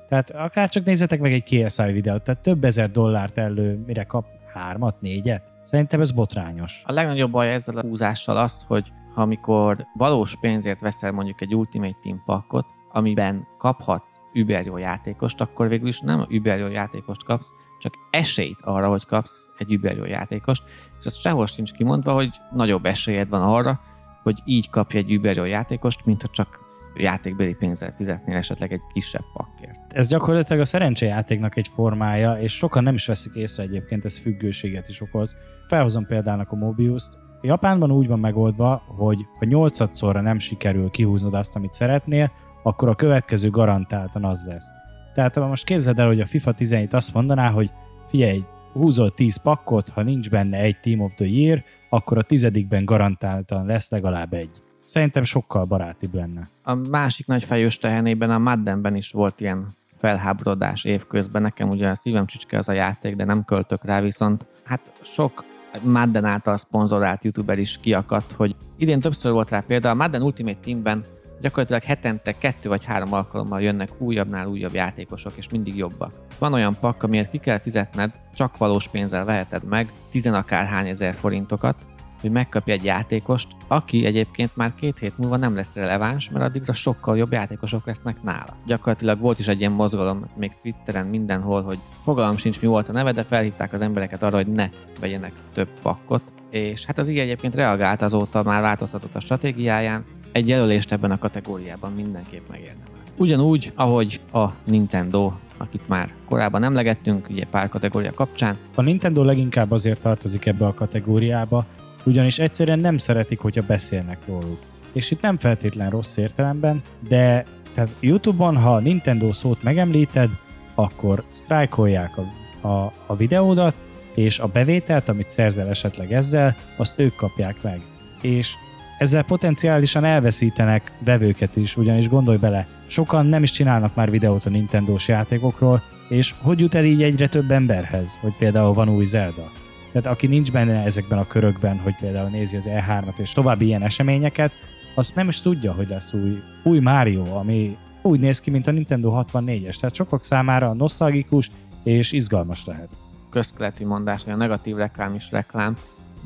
[0.09, 4.27] Tehát akár csak nézzetek meg egy KSI videót, tehát több ezer dollárt elő, mire kap
[4.53, 5.43] hármat, négyet?
[5.69, 6.83] Szerintem ez botrányos.
[6.87, 11.55] A legnagyobb baj ezzel a húzással az, hogy ha amikor valós pénzért veszel mondjuk egy
[11.55, 17.95] Ultimate Team pakkot, amiben kaphatsz überjó játékost, akkor végül is nem überjó játékost kapsz, csak
[18.11, 20.63] esélyt arra, hogy kapsz egy überjó játékost,
[20.99, 23.81] és az sehol sincs kimondva, hogy nagyobb esélyed van arra,
[24.23, 26.59] hogy így kapj egy überjó játékost, mint ha csak
[26.97, 29.93] játékbeli pénzzel fizetnél esetleg egy kisebb pakkért.
[29.93, 34.89] Ez gyakorlatilag a szerencsejátéknak egy formája, és sokan nem is veszik észre egyébként, ez függőséget
[34.89, 35.37] is okoz.
[35.69, 37.19] Felhozom példának a Mobius-t.
[37.43, 42.31] Japánban úgy van megoldva, hogy ha nyolcadszorra nem sikerül kihúznod azt, amit szeretnél,
[42.63, 44.67] akkor a következő garantáltan az lesz.
[45.15, 47.71] Tehát ha most képzeld el, hogy a FIFA 17 azt mondaná, hogy
[48.09, 52.85] figyelj, húzol 10 pakkot, ha nincs benne egy Team of the Year, akkor a tizedikben
[52.85, 54.63] garantáltan lesz legalább egy.
[54.87, 56.49] Szerintem sokkal barátibb lenne.
[56.63, 61.43] A másik nagy fejős tehenében, a Maddenben is volt ilyen felháborodás évközben.
[61.43, 65.45] Nekem ugye a szívem csücske az a játék, de nem költök rá, viszont hát sok
[65.83, 70.59] Madden által szponzorált youtuber is kiakadt, hogy idén többször volt rá példa, a Madden Ultimate
[70.65, 71.05] Teamben
[71.41, 76.13] gyakorlatilag hetente kettő vagy három alkalommal jönnek újabbnál újabb játékosok, és mindig jobbak.
[76.39, 81.77] Van olyan pakk, amiért ki kell fizetned, csak valós pénzzel veheted meg, tizenakárhány ezer forintokat,
[82.21, 86.73] hogy megkapja egy játékost, aki egyébként már két hét múlva nem lesz releváns, mert addigra
[86.73, 88.57] sokkal jobb játékosok lesznek nála.
[88.67, 92.93] Gyakorlatilag volt is egy ilyen mozgalom, még Twitteren mindenhol, hogy fogalom sincs mi volt a
[92.93, 94.69] neve, de felhívták az embereket arra, hogy ne
[95.01, 100.49] vegyenek több pakkot, és hát az így egyébként reagált azóta, már változtatott a stratégiáján, egy
[100.49, 102.99] jelölést ebben a kategóriában mindenképp megérdemel.
[103.17, 108.57] Ugyanúgy, ahogy a Nintendo, akit már korábban emlegettünk, ugye pár kategória kapcsán.
[108.75, 111.67] A Nintendo leginkább azért tartozik ebbe a kategóriába,
[112.09, 114.59] ugyanis egyszerűen nem szeretik, hogyha beszélnek róluk.
[114.93, 117.45] És itt nem feltétlen rossz értelemben, de
[117.75, 120.31] tehát YouTube-on, ha a Nintendo szót megemlíted,
[120.75, 123.75] akkor sztrájkolják a, a, a videódat,
[124.15, 127.81] és a bevételt, amit szerzel esetleg ezzel, azt ők kapják meg.
[128.23, 128.55] És
[128.99, 134.51] ezzel potenciálisan elveszítenek bevőket is, ugyanis gondolj bele, sokan nem is csinálnak már videót a
[134.51, 139.58] Nintendo-s játékokról, és hogy jut el így egyre több emberhez, hogy például van új Zelda?
[140.01, 143.83] Tehát aki nincs benne ezekben a körökben, hogy például nézi az E3-at és további ilyen
[143.83, 144.53] eseményeket,
[144.95, 148.71] azt nem is tudja, hogy lesz új, új Mario, ami úgy néz ki, mint a
[148.71, 149.79] Nintendo 64-es.
[149.79, 151.51] Tehát sokak számára nosztalgikus
[151.83, 152.89] és izgalmas lehet.
[153.31, 155.77] Közkeleti mondás, hogy a negatív reklám is reklám,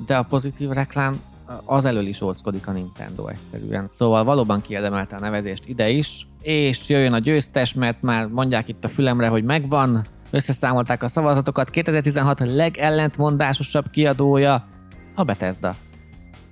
[0.07, 1.21] de a pozitív reklám
[1.65, 3.89] az elől is óckodik a Nintendo egyszerűen.
[3.91, 8.85] Szóval valóban kiérdemelte a nevezést ide is, és jöjjön a győztes, mert már mondják itt
[8.85, 14.69] a fülemre, hogy megvan, összeszámolták a szavazatokat, 2016 legellentmondásosabb kiadója
[15.15, 15.77] a Bethesda.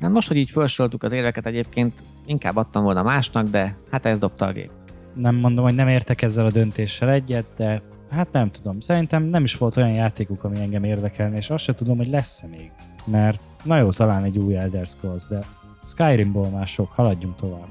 [0.01, 4.19] Hát most, hogy így felsoroltuk az érveket egyébként, inkább adtam volna másnak, de hát ez
[4.19, 4.71] dobta a gép.
[5.15, 8.81] Nem mondom, hogy nem értek ezzel a döntéssel egyet, de hát nem tudom.
[8.81, 12.47] Szerintem nem is volt olyan játékuk, ami engem érdekelne, és azt se tudom, hogy lesz-e
[12.47, 12.71] még.
[13.05, 15.45] Mert na jó, talán egy új Elder Scrolls, de
[15.87, 17.69] Skyrimból már sok, haladjunk tovább.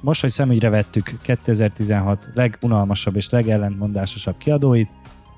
[0.00, 4.88] Most, hogy szemügyre vettük 2016 legunalmasabb és legellentmondásosabb kiadóit,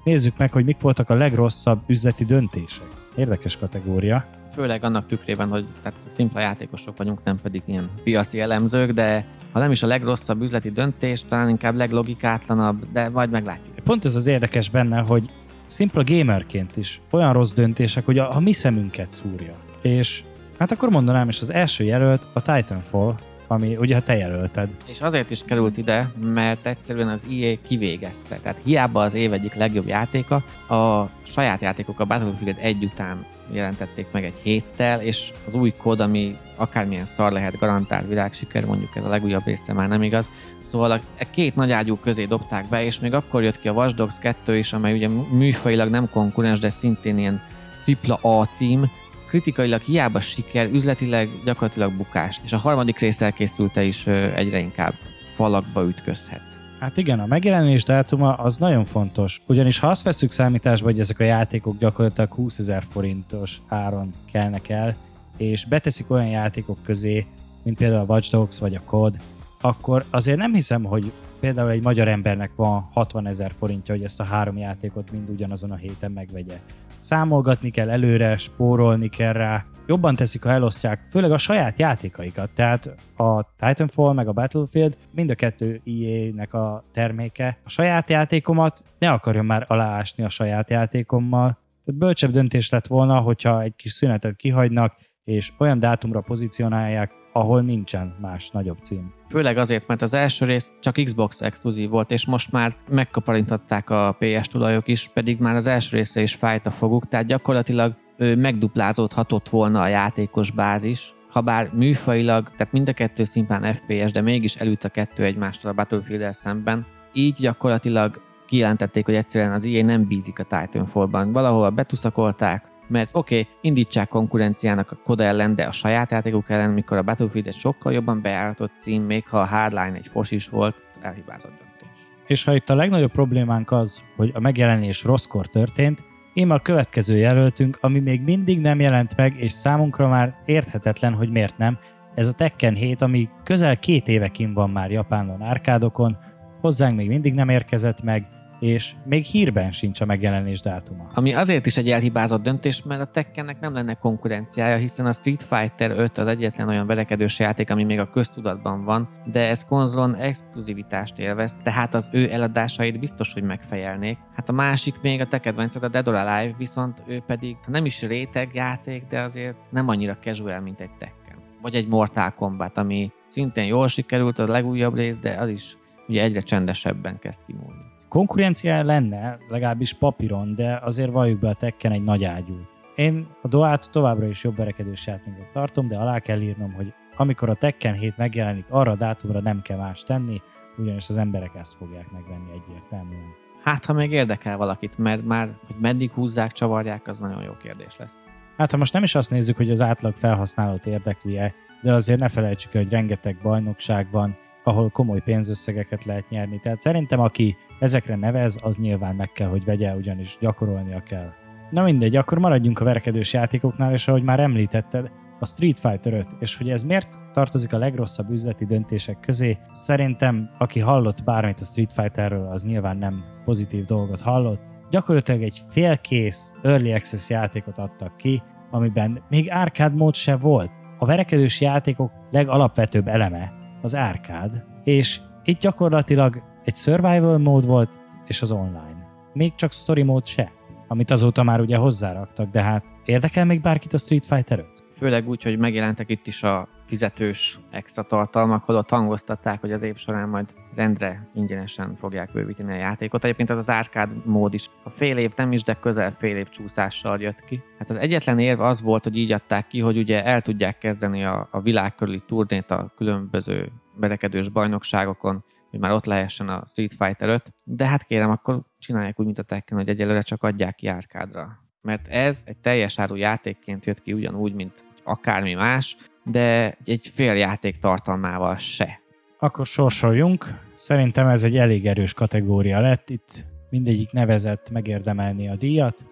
[0.04, 2.86] nézzük meg, hogy mik voltak a legrosszabb üzleti döntések.
[3.16, 4.24] Érdekes kategória.
[4.54, 9.58] Főleg annak tükrében, hogy tehát szimpla játékosok vagyunk, nem pedig ilyen piaci elemzők, de ha
[9.58, 13.74] nem is a legrosszabb üzleti döntés, talán inkább leglogikátlanabb, de majd meglátjuk.
[13.84, 15.30] Pont ez az érdekes benne, hogy
[15.66, 19.54] szimpla gamerként is olyan rossz döntések, hogy a, a mi szemünket szúrja.
[19.82, 20.24] És
[20.58, 23.14] hát akkor mondanám is az első jelölt a Titanfall,
[23.54, 24.68] ami ugye te jelölted.
[24.86, 28.38] És azért is került ide, mert egyszerűen az EA kivégezte.
[28.42, 30.34] Tehát hiába az év egyik legjobb játéka,
[30.68, 36.00] a saját játékok a Battlefield egy után jelentették meg egy héttel, és az új kód,
[36.00, 40.28] ami akármilyen szar lehet garantált világsiker, mondjuk ez a legújabb része már nem igaz.
[40.60, 41.00] Szóval a
[41.30, 44.56] két nagy ágyú közé dobták be, és még akkor jött ki a Watch Dogs 2
[44.56, 47.40] is, amely ugye műfajilag nem konkurens, de szintén ilyen
[47.84, 48.90] tripla A cím,
[49.34, 52.40] kritikailag hiába siker, üzletileg gyakorlatilag bukás.
[52.44, 54.94] És a harmadik rész elkészülte is egyre inkább
[55.34, 56.42] falakba ütközhet.
[56.78, 61.20] Hát igen, a megjelenés dátuma az nagyon fontos, ugyanis ha azt veszük számításba, hogy ezek
[61.20, 64.96] a játékok gyakorlatilag 20 ezer forintos áron kelnek el,
[65.36, 67.26] és beteszik olyan játékok közé,
[67.62, 69.16] mint például a Watch Dogs vagy a COD,
[69.60, 74.20] akkor azért nem hiszem, hogy például egy magyar embernek van 60 ezer forintja, hogy ezt
[74.20, 76.60] a három játékot mind ugyanazon a héten megvegye
[77.04, 82.50] számolgatni kell előre, spórolni kell rá, jobban teszik, ha elosztják, főleg a saját játékaikat.
[82.54, 87.58] Tehát a Titanfall meg a Battlefield mind a kettő EA-nek a terméke.
[87.64, 91.58] A saját játékomat ne akarjon már aláásni a saját játékommal.
[91.84, 97.62] Tehát bölcsebb döntés lett volna, hogyha egy kis szünetet kihagynak, és olyan dátumra pozícionálják, ahol
[97.62, 99.14] nincsen más nagyobb cím.
[99.34, 104.16] Főleg azért, mert az első rész csak Xbox exkluzív volt, és most már megkaparintották a
[104.18, 109.48] PS tulajok is, pedig már az első részre is fájt a foguk, tehát gyakorlatilag megduplázódhatott
[109.48, 114.54] volna a játékos bázis, ha bár műfajilag, tehát mind a kettő szimplán FPS, de mégis
[114.54, 116.86] elült a kettő egymástól a battlefield szemben.
[117.12, 121.32] Így gyakorlatilag kijelentették, hogy egyszerűen az EA nem bízik a Titanfall-ban.
[121.32, 126.70] Valahol betuszakolták, mert oké, okay, indítsák konkurenciának a kod ellen, de a saját játékok ellen,
[126.70, 130.48] mikor a Battlefield egy sokkal jobban beállított cím, még ha a Hardline egy fos is
[130.48, 131.98] volt, elhibázott döntés.
[132.26, 136.02] És ha itt a legnagyobb problémánk az, hogy a megjelenés rosszkor történt,
[136.34, 141.30] én a következő jelöltünk, ami még mindig nem jelent meg, és számunkra már érthetetlen, hogy
[141.30, 141.78] miért nem.
[142.14, 146.16] Ez a Tekken 7, ami közel két évekin van már Japánon árkádokon,
[146.60, 148.26] hozzánk még mindig nem érkezett meg,
[148.64, 151.10] és még hírben sincs a megjelenés dátuma.
[151.14, 155.42] Ami azért is egy elhibázott döntés, mert a Tekkennek nem lenne konkurenciája, hiszen a Street
[155.42, 160.14] Fighter 5 az egyetlen olyan verekedős játék, ami még a köztudatban van, de ez konzolon
[160.14, 164.18] exkluzivitást élvez, tehát az ő eladásait biztos, hogy megfejelnék.
[164.34, 167.84] Hát a másik még a te kedvenced, a Dead or Alive, viszont ő pedig nem
[167.84, 171.36] is réteg játék, de azért nem annyira casual, mint egy Tekken.
[171.62, 175.76] Vagy egy Mortal Kombat, ami szintén jól sikerült a legújabb rész, de az is
[176.08, 177.83] ugye egyre csendesebben kezd kimúlni.
[178.14, 182.54] Konkurencia lenne, legalábbis papíron, de azért valljuk be a Tekken egy nagy ágyú.
[182.94, 187.48] Én a Doát továbbra is jobb verekedős játékot tartom, de alá kell írnom, hogy amikor
[187.48, 190.42] a Tekken 7 megjelenik, arra a dátumra nem kell más tenni,
[190.76, 193.34] ugyanis az emberek ezt fogják megvenni egyértelműen.
[193.62, 197.96] Hát, ha még érdekel valakit, mert már, hogy meddig húzzák, csavarják, az nagyon jó kérdés
[197.96, 198.24] lesz.
[198.56, 202.28] Hát ha most nem is azt nézzük, hogy az átlag felhasználót érdekli-e, de azért ne
[202.28, 206.60] felejtsük el, hogy rengeteg bajnokság van, ahol komoly pénzösszegeket lehet nyerni.
[206.60, 211.28] Tehát szerintem aki ezekre nevez, az nyilván meg kell, hogy vegye, ugyanis gyakorolnia kell.
[211.70, 215.10] Na mindegy, akkor maradjunk a verekedős játékoknál, és ahogy már említetted,
[215.40, 220.50] a Street Fighter 5, és hogy ez miért tartozik a legrosszabb üzleti döntések közé, szerintem
[220.58, 224.60] aki hallott bármit a Street Fighterről, az nyilván nem pozitív dolgot hallott.
[224.90, 230.70] Gyakorlatilag egy félkész Early Access játékot adtak ki, amiben még arcade mód se volt.
[230.98, 237.90] A verekedős játékok legalapvetőbb eleme az arcade, és itt gyakorlatilag egy survival mód volt,
[238.26, 239.06] és az online.
[239.32, 240.52] Még csak story mód se,
[240.88, 244.66] amit azóta már ugye hozzáraktak, de hát érdekel még bárkit a Street Fighter 5?
[244.96, 249.96] Főleg úgy, hogy megjelentek itt is a fizetős extra tartalmak, holott hangoztatták, hogy az év
[249.96, 253.24] során majd rendre ingyenesen fogják bővíteni a játékot.
[253.24, 256.48] Egyébként ez az árkád mód is a fél év nem is, de közel fél év
[256.48, 257.62] csúszással jött ki.
[257.78, 261.24] Hát az egyetlen érv az volt, hogy így adták ki, hogy ugye el tudják kezdeni
[261.24, 266.94] a, a világ körüli turnét a különböző berekedős bajnokságokon, hogy már ott lehessen a Street
[266.98, 270.74] Fighter 5, de hát kérem, akkor csinálják úgy, mint a Tekken, hogy egyelőre csak adják
[270.74, 271.58] ki árkádra.
[271.80, 277.34] Mert ez egy teljes áru játékként jött ki ugyanúgy, mint akármi más, de egy fél
[277.34, 279.00] játék tartalmával se.
[279.38, 280.46] Akkor sorsoljunk.
[280.74, 283.10] Szerintem ez egy elég erős kategória lett.
[283.10, 286.04] Itt mindegyik nevezett megérdemelni a díjat.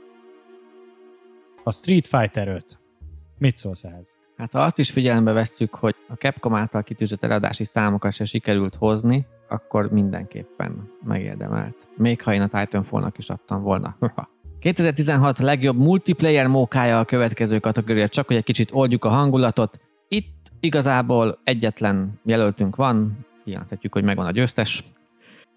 [1.65, 2.79] A Street Fighter 5.
[3.39, 4.17] Mit szólsz ehhez?
[4.37, 8.75] Hát ha azt is figyelembe vesszük, hogy a Capcom által kitűzött eladási számokat se sikerült
[8.75, 11.77] hozni, akkor mindenképpen megérdemelt.
[11.97, 13.97] Még ha én a Titanfall-nak is adtam volna.
[14.59, 19.81] 2016 legjobb multiplayer mókája a következő kategória, csak hogy egy kicsit oldjuk a hangulatot.
[20.65, 24.85] Igazából egyetlen jelöltünk van, kijelenthetjük, hogy megvan a győztes.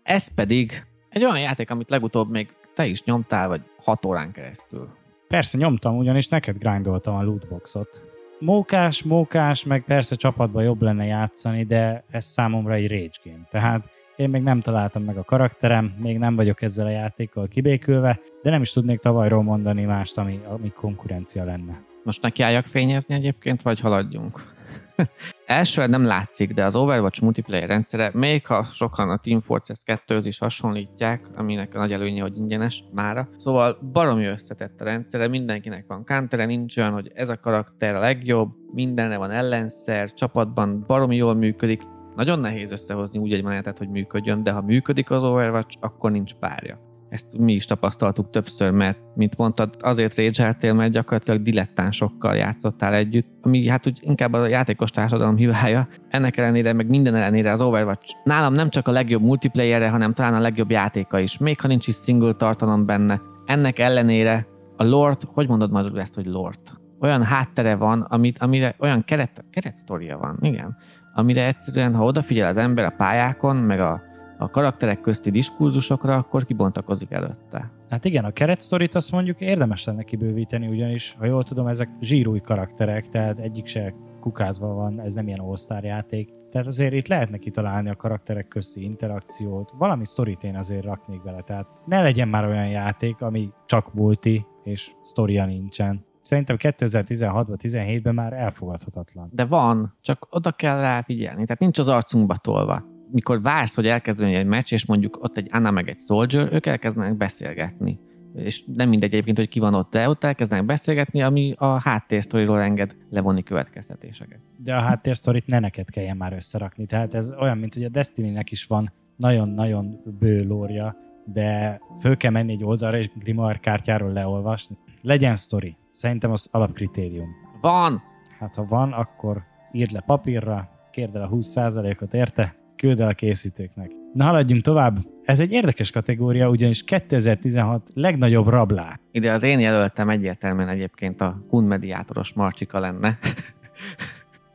[0.04, 4.90] Ez pedig egy olyan játék, amit legutóbb még te is nyomtál, vagy 6 órán keresztül.
[5.28, 8.02] Persze nyomtam, ugyanis neked grindoltam a lootboxot.
[8.40, 13.48] Mókás, mókás, meg persze csapatban jobb lenne játszani, de ez számomra egy rage game.
[13.50, 18.20] Tehát én még nem találtam meg a karakterem, még nem vagyok ezzel a játékkal kibékülve,
[18.44, 21.82] de nem is tudnék tavalyról mondani mást, ami, ami konkurencia lenne.
[22.04, 24.55] Most nekiálljak fényezni egyébként, vagy haladjunk?
[25.46, 30.20] Elsőre nem látszik, de az Overwatch multiplayer rendszere, még ha sokan a Team Fortress 2
[30.24, 33.30] is hasonlítják, aminek a nagy előnye, hogy ingyenes mára.
[33.36, 38.00] Szóval baromi összetett a rendszere, mindenkinek van counter nincs olyan, hogy ez a karakter a
[38.00, 41.82] legjobb, mindenre van ellenszer, csapatban baromi jól működik,
[42.16, 46.34] nagyon nehéz összehozni úgy egy menetet, hogy működjön, de ha működik az Overwatch, akkor nincs
[46.34, 46.95] párja.
[47.10, 53.28] Ezt mi is tapasztaltuk többször, mert, mint mondtad, azért rage mert gyakorlatilag dilettánsokkal játszottál együtt,
[53.42, 55.88] ami hát úgy inkább a játékos társadalom hibája.
[56.10, 60.34] Ennek ellenére, meg minden ellenére az Overwatch nálam nem csak a legjobb multiplayerre, hanem talán
[60.34, 63.22] a legjobb játéka is, még ha nincs is single tartalom benne.
[63.46, 64.48] Ennek ellenére
[64.78, 66.60] a Lord, hogy mondod majd ezt, hogy Lord?
[67.00, 69.76] Olyan háttere van, amit, amire olyan keret, keret
[70.20, 70.78] van, igen,
[71.14, 74.02] amire egyszerűen, ha odafigyel az ember a pályákon, meg a,
[74.38, 77.72] a karakterek közti diskurzusokra, akkor kibontakozik előtte.
[77.90, 82.40] Hát igen, a keretsztorit azt mondjuk érdemes lenne kibővíteni, ugyanis, ha jól tudom, ezek zsírúj
[82.40, 86.30] karakterek, tehát egyik se kukázva van, ez nem ilyen all játék.
[86.52, 91.42] Tehát azért itt lehetne kitalálni a karakterek közti interakciót, valami sztorit én azért raknék bele,
[91.42, 98.14] tehát ne legyen már olyan játék, ami csak multi, és sztoria nincsen szerintem 2016-ban, 17-ben
[98.14, 99.30] már elfogadhatatlan.
[99.32, 101.46] De van, csak oda kell rá figyelni.
[101.46, 102.84] Tehát nincs az arcunkba tolva.
[103.12, 106.66] Mikor vársz, hogy elkezdődjön egy meccs, és mondjuk ott egy Anna meg egy Soldier, ők
[106.66, 108.00] elkezdenek beszélgetni.
[108.36, 112.62] És nem mindegy egyébként, hogy ki van ott, de ott elkezdenek beszélgetni, ami a háttérsztoriról
[112.62, 114.40] enged levonni következtetéseket.
[114.58, 116.86] De a háttérsztorit ne neked kelljen már összerakni.
[116.86, 120.96] Tehát ez olyan, mint hogy a Destiny-nek is van nagyon-nagyon bő lórja,
[121.26, 124.78] de föl kell menni egy oldalra, és Grimoire kártyáról leolvasni.
[125.02, 125.78] Legyen sztori.
[125.92, 127.28] Szerintem az alapkritérium.
[127.62, 128.02] Van!
[128.40, 133.14] Hát ha van, akkor írd le papírra, kérd el a 20%-ot érte, küld el a
[133.14, 133.92] készítőknek.
[134.14, 134.98] Na haladjunk tovább.
[135.24, 139.00] Ez egy érdekes kategória, ugyanis 2016 legnagyobb rablá.
[139.12, 143.20] Ide az én jelöltem egyértelműen egyébként a Kun mediátoros Marcsika lenne.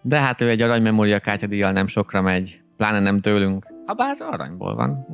[0.03, 3.67] De hát ő egy aranymemória kártyadíjjal nem sokra megy, pláne nem tőlünk.
[3.87, 5.07] Habár aranyból van.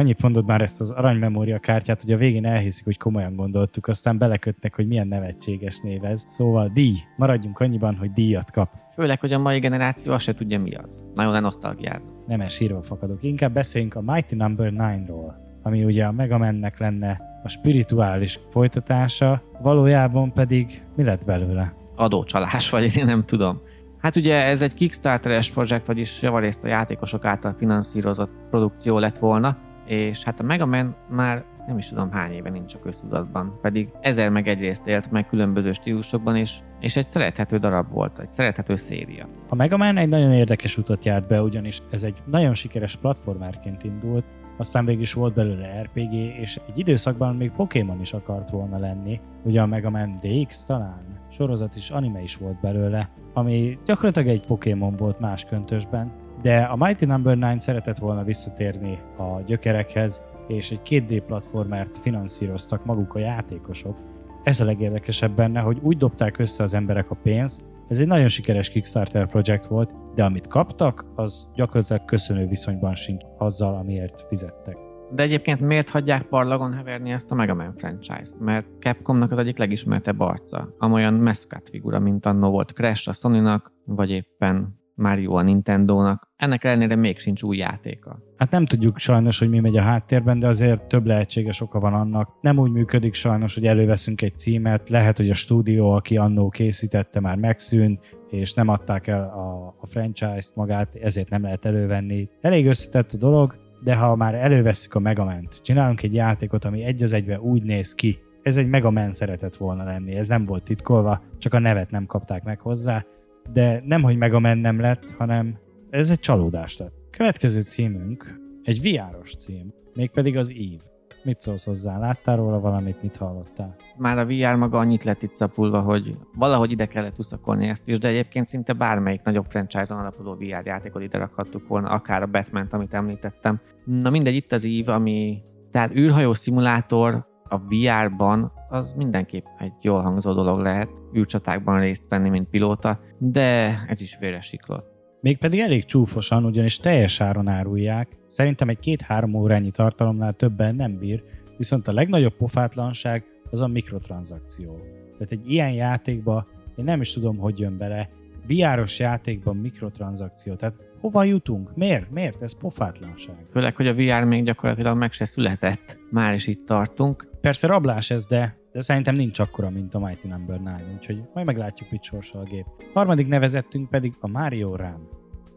[0.00, 4.18] Annyit mondod már ezt az aranymemória kártyát, hogy a végén elhiszik, hogy komolyan gondoltuk, aztán
[4.18, 6.24] belekötnek, hogy milyen nevetséges név ez.
[6.28, 6.96] Szóval díj.
[7.16, 8.68] Maradjunk annyiban, hogy díjat kap.
[8.94, 11.04] Főleg, hogy a mai generáció azt se tudja mi az.
[11.14, 12.02] Nagyon lenosztalgiáz.
[12.26, 13.22] Nem sírva fakadok.
[13.22, 14.84] Inkább beszéljünk a Mighty Number no.
[14.84, 15.32] 9-ról,
[15.62, 21.74] ami ugye a Mega Man-nek lenne a spirituális folytatása, valójában pedig mi lett belőle?
[21.96, 23.60] Adócsalás, vagy én nem tudom.
[23.98, 29.56] Hát ugye ez egy Kickstarteres projekt, vagyis javarészt a játékosok által finanszírozott produkció lett volna,
[29.90, 33.58] és hát a Mega Man már nem is tudom hány éve nincs a köztudatban.
[33.62, 38.30] Pedig ezer meg egyrészt élt meg különböző stílusokban, és, és egy szerethető darab volt, egy
[38.30, 39.28] szerethető széria.
[39.48, 43.82] A Mega Man egy nagyon érdekes utat járt be, ugyanis ez egy nagyon sikeres platformerként
[43.82, 44.24] indult,
[44.56, 49.20] aztán végig is volt belőle RPG, és egy időszakban még Pokémon is akart volna lenni,
[49.42, 54.46] ugye a Mega Man DX talán, sorozat is, anime is volt belőle, ami gyakorlatilag egy
[54.46, 56.12] Pokémon volt más köntösben,
[56.42, 57.46] de a Mighty Number no.
[57.46, 63.98] 9 szeretett volna visszatérni a gyökerekhez, és egy 2D platformert finanszíroztak maguk a játékosok.
[64.42, 68.28] Ez a legérdekesebb benne, hogy úgy dobták össze az emberek a pénzt, ez egy nagyon
[68.28, 74.76] sikeres Kickstarter projekt volt, de amit kaptak, az gyakorlatilag köszönő viszonyban sincs azzal, amiért fizettek.
[75.14, 78.40] De egyébként miért hagyják parlagon heverni ezt a Mega Man franchise-t?
[78.40, 80.74] Mert Capcomnak az egyik legismertebb arca.
[80.78, 86.28] Amolyan mascot figura, mint annó volt Crash a Sony-nak, vagy éppen Mario a Nintendo-nak.
[86.36, 88.18] Ennek ellenére még sincs új játéka.
[88.36, 91.94] Hát nem tudjuk sajnos, hogy mi megy a háttérben, de azért több lehetséges oka van
[91.94, 92.28] annak.
[92.40, 97.20] Nem úgy működik sajnos, hogy előveszünk egy címet, lehet, hogy a stúdió, aki annó készítette,
[97.20, 102.28] már megszűnt, és nem adták el a, a franchise-t magát, ezért nem lehet elővenni.
[102.40, 107.02] Elég összetett a dolog, de ha már elővesszük a Megament, csinálunk egy játékot, ami egy
[107.02, 110.62] az egybe úgy néz ki, ez egy Mega Man szeretett volna lenni, ez nem volt
[110.62, 113.04] titkolva, csak a nevet nem kapták meg hozzá,
[113.52, 115.58] de nem, hogy Mega Man nem lett, hanem
[115.90, 116.94] ez egy csalódás lett.
[117.10, 120.88] Következő címünk egy VR-os cím, mégpedig az Eve.
[121.24, 121.98] Mit szólsz hozzá?
[121.98, 123.76] Láttál róla valamit, mit hallottál?
[123.96, 127.98] Már a VR maga annyit lett itt szapulva, hogy valahogy ide kellett uszakolni ezt is,
[127.98, 132.66] de egyébként szinte bármelyik nagyobb franchise-on alapuló VR játékot ide rakhattuk volna, akár a batman
[132.70, 133.60] amit említettem.
[133.84, 140.00] Na mindegy, itt az ív, ami tehát űrhajó szimulátor a VR-ban az mindenképp egy jól
[140.00, 144.88] hangzó dolog lehet, űrcsatákban részt venni, mint pilóta, de ez is félre siklott.
[145.20, 148.18] Mégpedig elég csúfosan, ugyanis teljes áron árulják.
[148.28, 151.22] Szerintem egy két-három órányi tartalomnál többen nem bír,
[151.56, 154.78] viszont a legnagyobb pofátlanság az a mikrotranszakció.
[155.12, 156.46] Tehát egy ilyen játékba
[156.76, 158.08] én nem is tudom, hogy jön bele,
[158.46, 160.54] VR-os játékban mikrotranszakció.
[160.54, 161.76] Tehát hova jutunk?
[161.76, 162.10] Miért?
[162.10, 162.42] Miért?
[162.42, 163.36] Ez pofátlanság.
[163.50, 165.98] Főleg, hogy a VR még gyakorlatilag meg se született.
[166.10, 167.28] Már is itt tartunk.
[167.40, 170.76] Persze rablás ez, de, de szerintem nincs akkora, mint a Mighty Number no.
[170.76, 172.66] 9, úgyhogy majd meglátjuk, mit sorsol a gép.
[172.94, 175.08] Harmadik nevezettünk pedig a Mario Run.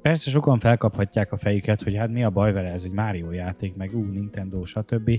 [0.02, 3.76] Persze sokan felkaphatják a fejüket, hogy hát mi a baj vele, ez egy Mario játék,
[3.76, 5.12] meg ú, Nintendo, stb.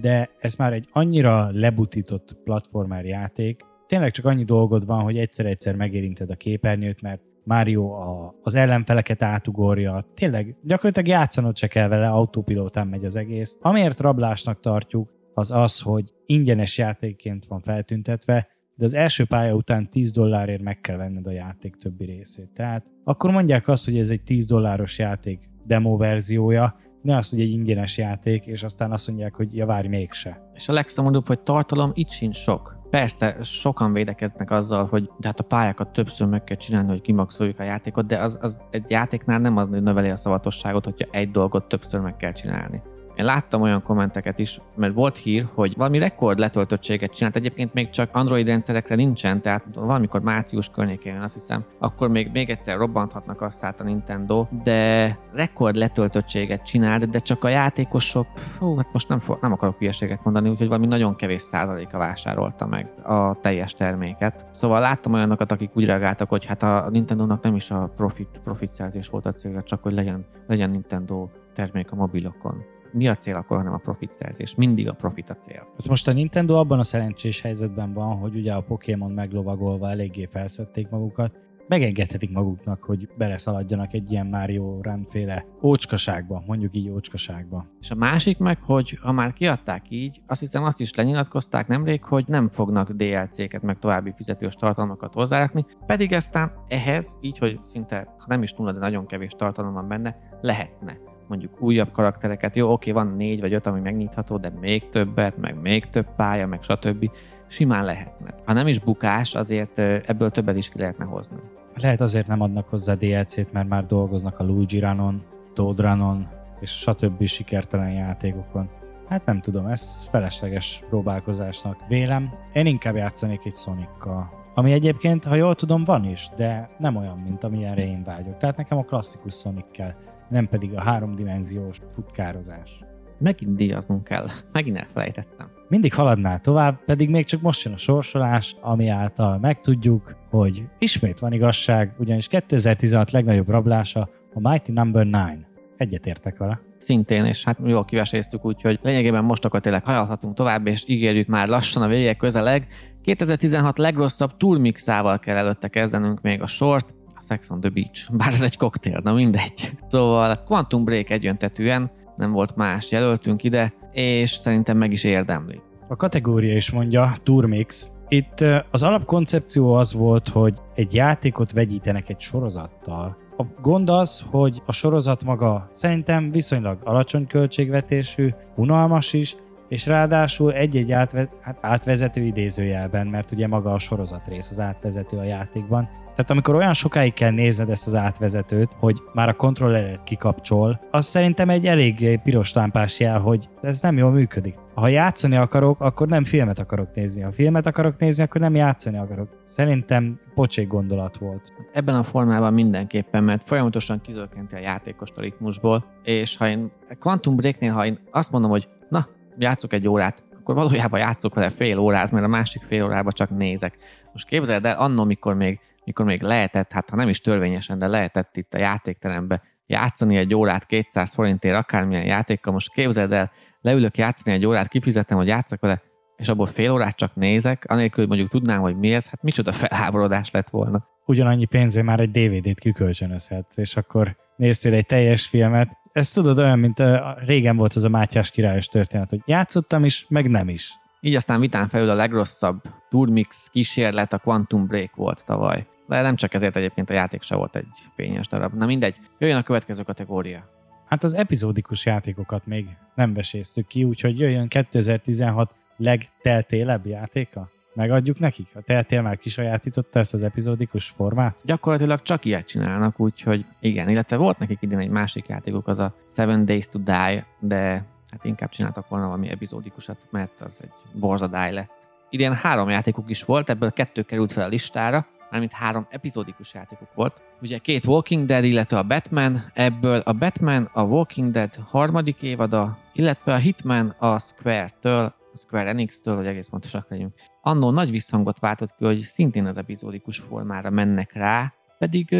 [0.00, 5.76] De ez már egy annyira lebutított platformer játék, tényleg csak annyi dolgod van, hogy egyszer-egyszer
[5.76, 10.06] megérinted a képernyőt, mert Mario a, az ellenfeleket átugorja.
[10.14, 13.58] Tényleg gyakorlatilag játszanod se kell vele, autópilótán megy az egész.
[13.60, 19.90] Amiért rablásnak tartjuk, az az, hogy ingyenes játékként van feltüntetve, de az első pálya után
[19.90, 22.50] 10 dollárért meg kell venned a játék többi részét.
[22.54, 27.40] Tehát akkor mondják azt, hogy ez egy 10 dolláros játék demo verziója, ne azt, hogy
[27.40, 30.50] egy ingyenes játék, és aztán azt mondják, hogy ja, várj, mégse.
[30.54, 32.80] És a legszomorúbb, hogy tartalom itt sincs sok.
[32.90, 37.58] Persze, sokan védekeznek azzal, hogy de hát a pályákat többször meg kell csinálni, hogy kimaxoljuk
[37.58, 41.30] a játékot, de az, az egy játéknál nem az, hogy növeli a szavatosságot, hogyha egy
[41.30, 42.82] dolgot többször meg kell csinálni.
[43.16, 47.36] Én láttam olyan kommenteket is, mert volt hír, hogy valami rekord letöltöttséget csinált.
[47.36, 52.50] Egyébként még csak Android rendszerekre nincsen, tehát valamikor március környékén azt hiszem, akkor még, még
[52.50, 58.26] egyszer robbanthatnak azt át a Nintendo, de rekord letöltöttséget csinált, de csak a játékosok,
[58.58, 62.90] hú, hát most nem, nem akarok hülyeséget mondani, úgyhogy valami nagyon kevés százaléka vásárolta meg
[63.02, 64.46] a teljes terméket.
[64.50, 68.70] Szóval láttam olyanokat, akik úgy reagáltak, hogy hát a Nintendo-nak nem is a profit, profit
[68.70, 73.36] szerzés volt a célja, csak hogy legyen, legyen Nintendo termék a mobilokon mi a cél
[73.36, 74.54] akkor, hanem a profit szerzés.
[74.54, 75.66] Mindig a profit a cél.
[75.76, 80.24] Hát most a Nintendo abban a szerencsés helyzetben van, hogy ugye a Pokémon meglovagolva eléggé
[80.24, 81.38] felszették magukat,
[81.68, 87.66] megengedhetik maguknak, hogy beleszaladjanak egy ilyen Mario Run-féle ócskaságba, mondjuk így ócskaságba.
[87.80, 92.04] És a másik meg, hogy ha már kiadták így, azt hiszem azt is lenyilatkozták nemrég,
[92.04, 98.14] hogy nem fognak DLC-ket meg további fizetős tartalmakat hozzárakni, pedig aztán ehhez, így, hogy szinte,
[98.18, 102.72] ha nem is nulla, de nagyon kevés tartalom van benne, lehetne mondjuk újabb karaktereket, jó,
[102.72, 106.62] oké, van négy vagy öt, ami megnyitható, de még többet, meg még több pálya, meg
[106.62, 107.10] stb.
[107.46, 108.34] Simán lehetne.
[108.44, 111.36] Ha nem is bukás, azért ebből többet is ki lehetne hozni.
[111.74, 115.22] Lehet azért nem adnak hozzá DLC-t, mert már dolgoznak a Luigi Runon,
[115.54, 116.28] Toad Runon,
[116.60, 117.26] és stb.
[117.26, 118.68] sikertelen játékokon.
[119.08, 122.34] Hát nem tudom, ez felesleges próbálkozásnak vélem.
[122.52, 124.30] Én inkább játszanék egy Sonic-kal.
[124.54, 128.36] Ami egyébként, ha jól tudom, van is, de nem olyan, mint amilyenre én vágyok.
[128.36, 129.94] Tehát nekem a klasszikus Sonic kell
[130.32, 132.84] nem pedig a háromdimenziós futkározás.
[133.18, 134.26] Megint díjaznunk kell.
[134.52, 135.50] Megint elfelejtettem.
[135.68, 141.18] Mindig haladnál tovább, pedig még csak most jön a sorsolás, ami által megtudjuk, hogy ismét
[141.18, 145.24] van igazság, ugyanis 2016 legnagyobb rablása a Mighty Number no.
[145.24, 145.38] 9.
[145.76, 146.60] Egyetértek vele.
[146.76, 151.48] szintén, és hát jól kiveséztük, úgyhogy lényegében most akkor tényleg hajolhatunk tovább, és ígérjük már
[151.48, 152.66] lassan a vége közeleg.
[153.02, 158.42] 2016 legrosszabb turmixával kell előtte kezdenünk még a sort, Sex on the Beach, bár ez
[158.42, 159.72] egy koktél, na mindegy.
[159.88, 165.60] Szóval Quantum Break egyöntetűen, nem volt más jelöltünk ide, és szerintem meg is érdemli.
[165.88, 167.88] A kategória is mondja, Turmix.
[168.08, 173.16] Itt az alapkoncepció az volt, hogy egy játékot vegyítenek egy sorozattal.
[173.36, 179.36] A gond az, hogy a sorozat maga szerintem viszonylag alacsony költségvetésű, unalmas is,
[179.68, 185.16] és ráadásul egy-egy átve, hát átvezető idézőjelben, mert ugye maga a sorozat rész az átvezető
[185.16, 190.04] a játékban, tehát amikor olyan sokáig kell nézned ezt az átvezetőt, hogy már a kontrolleret
[190.04, 194.54] kikapcsol, az szerintem egy elég piros lámpás jel, hogy ez nem jól működik.
[194.74, 197.22] Ha játszani akarok, akkor nem filmet akarok nézni.
[197.22, 199.28] Ha filmet akarok nézni, akkor nem játszani akarok.
[199.46, 201.52] Szerintem pocsék gondolat volt.
[201.72, 207.36] Ebben a formában mindenképpen, mert folyamatosan kizökkenti a játékost a ritmusból, és ha én Quantum
[207.36, 209.06] Breaknél, ha én azt mondom, hogy na,
[209.38, 213.30] játszok egy órát, akkor valójában játszok vele fél órát, mert a másik fél órában csak
[213.30, 213.76] nézek.
[214.12, 217.86] Most képzeld el, annó, mikor még mikor még lehetett, hát ha nem is törvényesen, de
[217.86, 223.30] lehetett itt a játékterembe játszani egy órát 200 forintért akármilyen játékkal, most képzeld el,
[223.60, 225.82] leülök játszani egy órát, kifizetem, hogy játszak vele,
[226.16, 229.52] és abból fél órát csak nézek, anélkül, hogy mondjuk tudnám, hogy mi ez, hát micsoda
[229.52, 230.86] felháborodás lett volna.
[231.06, 235.76] Ugyanannyi pénzé már egy DVD-t kikölcsönözhetsz, és akkor néztél egy teljes filmet.
[235.92, 240.06] Ez tudod olyan, mint a, régen volt az a Mátyás királyos történet, hogy játszottam is,
[240.08, 240.72] meg nem is.
[241.04, 245.66] Így aztán vitán felül a legrosszabb Turmix kísérlet a Quantum Break volt tavaly.
[245.86, 248.54] De nem csak ezért egyébként a játék se volt egy fényes darab.
[248.54, 250.48] Na mindegy, jöjjön a következő kategória.
[250.86, 257.48] Hát az epizódikus játékokat még nem veséztük ki, úgyhogy jöjjön 2016 legteltélebb játéka?
[257.74, 258.48] Megadjuk nekik?
[258.54, 261.40] A Teltél már kisajátította ezt az epizódikus formát?
[261.44, 265.94] Gyakorlatilag csak ilyet csinálnak, úgyhogy igen, illetve volt nekik idén egy másik játékuk, az a
[266.08, 271.52] Seven Days to Die, de hát inkább csináltak volna valami epizódikusat, mert az egy borzadály
[271.52, 271.70] lett.
[272.10, 276.94] Idén három játékuk is volt, ebből kettő került fel a listára, mármint három epizódikus játékok
[276.94, 277.22] volt.
[277.42, 282.78] Ugye két Walking Dead, illetve a Batman, ebből a Batman a Walking Dead harmadik évada,
[282.92, 287.14] illetve a Hitman a Square-től, a Square Enix-től, hogy egész pontosak legyünk.
[287.42, 292.16] Annó nagy visszhangot váltott ki, hogy szintén az epizódikus formára mennek rá, pedig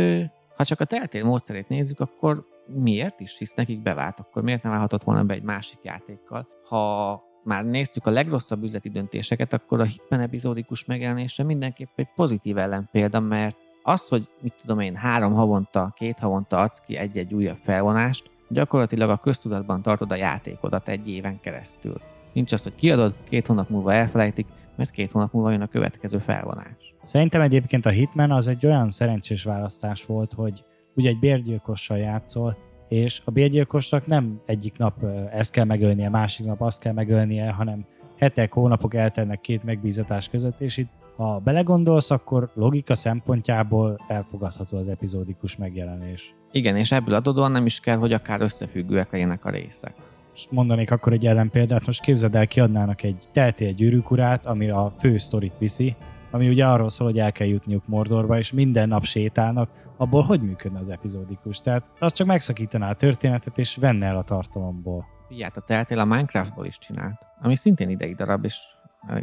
[0.57, 4.72] ha csak a teltél módszerét nézzük, akkor miért is, hisz nekik bevált, akkor miért nem
[4.72, 6.48] állhatott volna be egy másik játékkal?
[6.68, 12.58] Ha már néztük a legrosszabb üzleti döntéseket, akkor a Hitman epizódikus megjelenése mindenképp egy pozitív
[12.58, 17.58] ellenpélda, mert az, hogy mit tudom én, három havonta, két havonta adsz ki egy-egy újabb
[17.62, 22.00] felvonást, gyakorlatilag a köztudatban tartod a játékodat egy éven keresztül.
[22.32, 24.46] Nincs az, hogy kiadod, két hónap múlva elfelejtik,
[24.76, 26.94] mert két hónap múlva jön a következő felvonás.
[27.02, 30.64] Szerintem egyébként a Hitman az egy olyan szerencsés választás volt, hogy
[30.95, 32.57] ugye egy bérgyilkossal játszol,
[32.88, 37.84] és a bérgyilkosnak nem egyik nap ezt kell megölnie, másik nap azt kell megölnie, hanem
[38.16, 44.88] hetek, hónapok eltelnek két megbízatás között, és itt ha belegondolsz, akkor logika szempontjából elfogadható az
[44.88, 46.34] epizódikus megjelenés.
[46.51, 49.95] Igen, és ebből adódóan nem is kell, hogy akár összefüggőek legyenek a részek.
[50.30, 54.93] Most mondanék akkor egy ellenpéldát, most képzeld el, kiadnának egy telti egy gyűrűkurát, ami a
[54.99, 55.97] fő sztorit viszi,
[56.30, 59.70] ami ugye arról szól, hogy el kell jutniuk Mordorba, és minden nap sétálnak,
[60.03, 61.61] abból hogy működne az epizódikus?
[61.61, 65.07] Tehát az csak megszakítaná a történetet, és venne el a tartalomból.
[65.28, 68.59] Figyelj, a Teltél a Minecraftból is csinált, ami szintén idei darab, és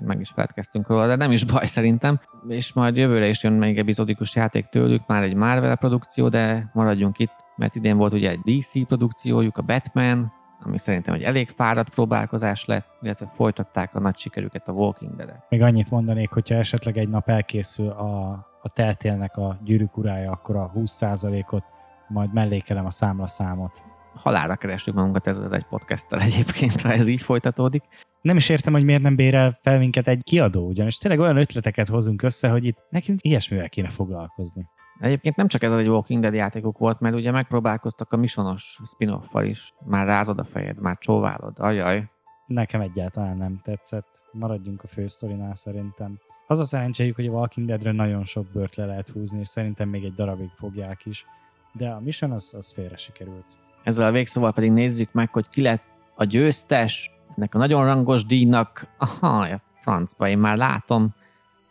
[0.01, 2.19] meg is feledkeztünk róla, de nem is baj szerintem.
[2.47, 7.19] És majd jövőre is jön még epizódikus játék tőlük, már egy Marvel produkció, de maradjunk
[7.19, 11.93] itt, mert idén volt ugye egy DC produkciójuk, a Batman, ami szerintem egy elég fáradt
[11.93, 15.45] próbálkozás lett, illetve folytatták a nagy sikerüket a Walking Dead-et.
[15.49, 20.55] Még annyit mondanék, hogyha esetleg egy nap elkészül a, a teltélnek a gyűrűk urája, akkor
[20.55, 21.63] a 20%-ot
[22.07, 23.83] majd mellékelem a számlaszámot.
[24.15, 27.83] Halára keresünk magunkat ez az egy podcasttel egyébként, ha ez így folytatódik.
[28.21, 31.87] Nem is értem, hogy miért nem bérel fel minket egy kiadó, ugyanis tényleg olyan ötleteket
[31.87, 34.65] hozunk össze, hogy itt nekünk ilyesmivel kéne foglalkozni.
[34.99, 39.19] Egyébként nem csak ez egy Walking Dead játékok volt, mert ugye megpróbálkoztak a misonos spin
[39.33, 39.73] is.
[39.85, 41.59] Már rázod a fejed, már csóválod.
[41.59, 42.09] Ajaj.
[42.45, 44.21] Nekem egyáltalán nem tetszett.
[44.31, 46.19] Maradjunk a fősztorinál szerintem.
[46.51, 49.89] Az a szerencséjük, hogy a Walking Deadről nagyon sok bört le lehet húzni, és szerintem
[49.89, 51.25] még egy darabig fogják is.
[51.73, 53.45] De a Mission az, az félre sikerült.
[53.83, 55.83] Ezzel a végszóval pedig nézzük meg, hogy ki lett
[56.15, 58.87] a győztes ennek a nagyon rangos díjnak.
[58.97, 61.09] Aha, a francba, én már látom.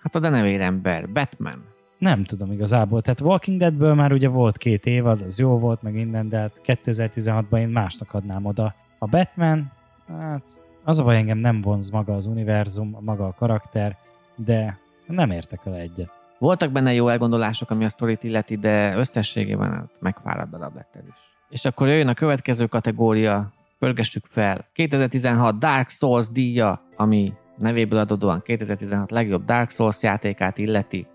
[0.02, 1.64] Hát a denevérember, Batman.
[1.98, 3.02] Nem tudom igazából.
[3.02, 6.60] Tehát Walking Deadből már ugye volt két évad, az jó volt, meg minden, de hát
[6.64, 8.74] 2016-ban én másnak adnám oda.
[8.98, 9.72] A Batman,
[10.08, 14.06] hát az a baj engem nem vonz maga az univerzum, maga a karakter,
[14.44, 16.18] de nem értek el egyet.
[16.38, 21.02] Voltak benne jó elgondolások, ami a sztorit illeti, de összességében hát megfáradt darab lett el
[21.06, 21.20] is.
[21.48, 24.66] És akkor jöjjön a következő kategória, pörgessük fel.
[24.72, 31.06] 2016 Dark Souls díja, ami nevéből adódóan 2016 legjobb Dark Souls játékát illeti.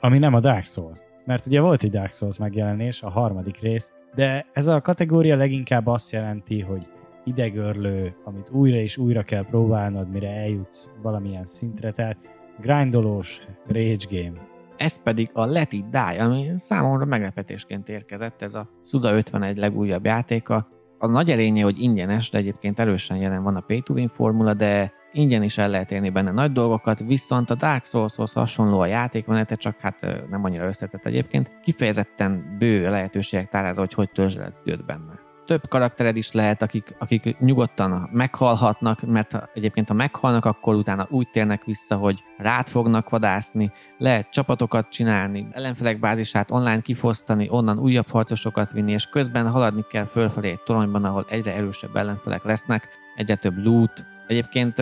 [0.00, 0.98] Ami nem a Dark Souls.
[1.24, 5.86] Mert ugye volt egy Dark Souls megjelenés, a harmadik rész, de ez a kategória leginkább
[5.86, 6.86] azt jelenti, hogy
[7.24, 12.16] idegörlő, amit újra és újra kell próbálnod, mire eljutsz valamilyen szintre, tehát
[12.60, 14.54] grindolós rage game.
[14.76, 20.04] Ez pedig a Let It Die, ami számomra meglepetésként érkezett, ez a Suda 51 legújabb
[20.04, 20.68] játéka.
[20.98, 24.54] A nagy erénye, hogy ingyenes, de egyébként erősen jelen van a pay to win formula,
[24.54, 28.86] de ingyen is el lehet érni benne nagy dolgokat, viszont a Dark Souls-hoz hasonló a
[28.86, 30.00] játékmenete, csak hát
[30.30, 31.60] nem annyira összetett egyébként.
[31.62, 35.15] Kifejezetten bő lehetőségek tárázza, hogy hogy törzselez időt benne
[35.46, 41.28] több karaktered is lehet, akik, akik nyugodtan meghalhatnak, mert egyébként ha meghalnak, akkor utána úgy
[41.28, 48.08] térnek vissza, hogy rád fognak vadászni, lehet csapatokat csinálni, ellenfelek bázisát online kifosztani, onnan újabb
[48.08, 53.36] harcosokat vinni, és közben haladni kell fölfelé egy toronyban, ahol egyre erősebb ellenfelek lesznek, egyre
[53.36, 54.06] több loot.
[54.26, 54.78] Egyébként,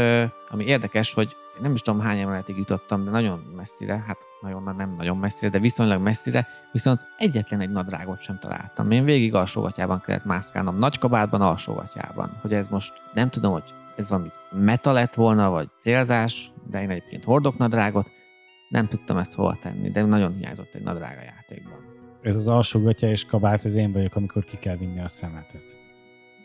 [0.49, 4.95] ami érdekes, hogy nem is tudom hány emeletig jutottam, de nagyon messzire, hát nagyon nem
[4.97, 8.91] nagyon messzire, de viszonylag messzire, viszont egyetlen egy nadrágot sem találtam.
[8.91, 12.39] Én végig alsógatjában kellett mászkálnom, nagy kabátban, alsógatjában.
[12.43, 16.91] Hogy ez most nem tudom, hogy ez valami meta lett volna, vagy célzás, de én
[16.91, 18.07] egyébként hordok nadrágot,
[18.69, 21.79] nem tudtam ezt hova tenni, de nagyon hiányzott egy nadrág a játékban.
[22.23, 25.83] Ez az alsógatja és kabát, ez én vagyok, amikor ki kell vinni a szemetet.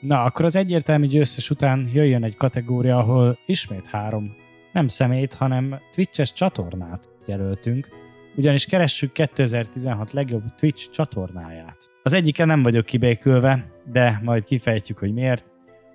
[0.02, 4.36] Na, akkor az egyértelmű győztes után jöjjön egy kategória, ahol ismét három
[4.72, 7.90] nem szemét, hanem Twitch-es csatornát jelöltünk,
[8.36, 11.78] ugyanis keressük 2016 legjobb Twitch csatornáját.
[12.04, 15.46] Az egyiken nem vagyok kibékülve, de majd kifejtjük, hogy miért.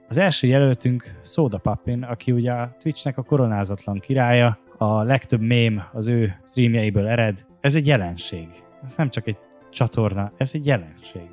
[0.09, 5.83] Az első jelöltünk Soda Papin, aki ugye a Twitchnek a koronázatlan királya, a legtöbb mém
[5.93, 7.47] az ő streamjeiből ered.
[7.61, 8.49] Ez egy jelenség.
[8.85, 9.39] Ez nem csak egy
[9.71, 11.29] csatorna, ez egy jelenség.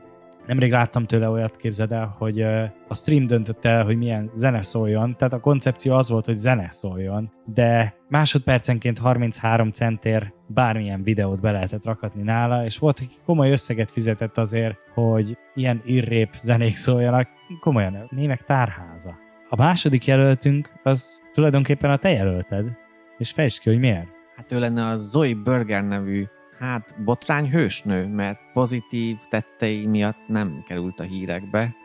[0.48, 2.42] Nemrég láttam tőle olyat, képzeld el, hogy
[2.88, 6.68] a stream döntött el, hogy milyen zene szóljon, tehát a koncepció az volt, hogy zene
[6.72, 13.52] szóljon, de másodpercenként 33 centér bármilyen videót be lehetett rakatni nála, és volt, aki komoly
[13.52, 17.28] összeget fizetett azért, hogy ilyen irrép zenék szóljanak,
[17.60, 19.16] komolyan, némek tárháza.
[19.50, 22.66] A második jelöltünk az tulajdonképpen a te jelölted,
[23.18, 24.08] és fejtsd ki, hogy miért.
[24.36, 26.26] Hát ő lenne a Zoe Burger nevű
[26.62, 31.76] hát botrány hősnő, mert pozitív tettei miatt nem került a hírekbe,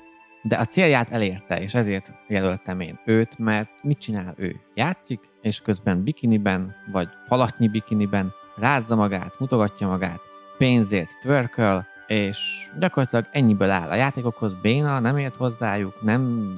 [0.43, 4.61] de a célját elérte, és ezért jelöltem én őt, mert mit csinál ő?
[4.75, 10.21] Játszik, és közben bikiniben, vagy falatnyi bikiniben rázza magát, mutogatja magát,
[10.59, 13.89] pénzért twerköl, és gyakorlatilag ennyiből áll.
[13.89, 16.51] A játékokhoz béna, nem ért hozzájuk, nem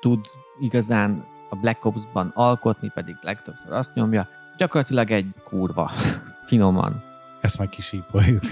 [0.00, 0.24] tud
[0.60, 4.28] igazán a Black Ops-ban alkotni, pedig legtöbbször azt nyomja.
[4.56, 5.90] Gyakorlatilag egy kurva,
[6.48, 7.07] finoman.
[7.40, 8.42] Ezt majd kisípoljuk.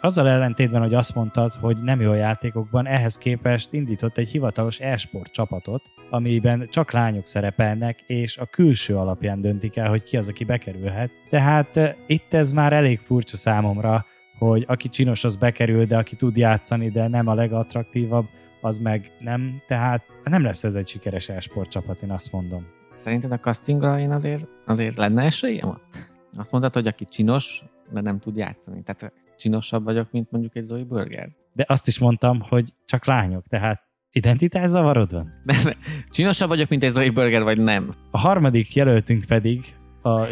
[0.00, 5.32] Azzal ellentétben, hogy azt mondtad, hogy nem jó játékokban, ehhez képest indított egy hivatalos e-sport
[5.32, 10.44] csapatot, amiben csak lányok szerepelnek, és a külső alapján döntik el, hogy ki az, aki
[10.44, 11.10] bekerülhet.
[11.30, 14.04] Tehát uh, itt ez már elég furcsa számomra,
[14.38, 18.26] hogy aki csinos, az bekerül, de aki tud játszani, de nem a legattraktívabb,
[18.60, 19.62] az meg nem.
[19.68, 22.66] Tehát nem lesz ez egy sikeres e-sport csapat, én azt mondom.
[22.94, 26.12] Szerinted a castingra én azért, azért lenne esélyem ott?
[26.36, 28.82] Azt mondtad, hogy aki csinos, de nem tud játszani.
[28.82, 31.28] Tehát csinosabb vagyok, mint mondjuk egy Zoe Burger.
[31.52, 35.32] De azt is mondtam, hogy csak lányok, tehát identitás zavarod van?
[35.44, 35.72] Nem,
[36.10, 37.94] csinosabb vagyok, mint egy Zoe Burger, vagy nem?
[38.10, 40.20] A harmadik jelöltünk pedig a...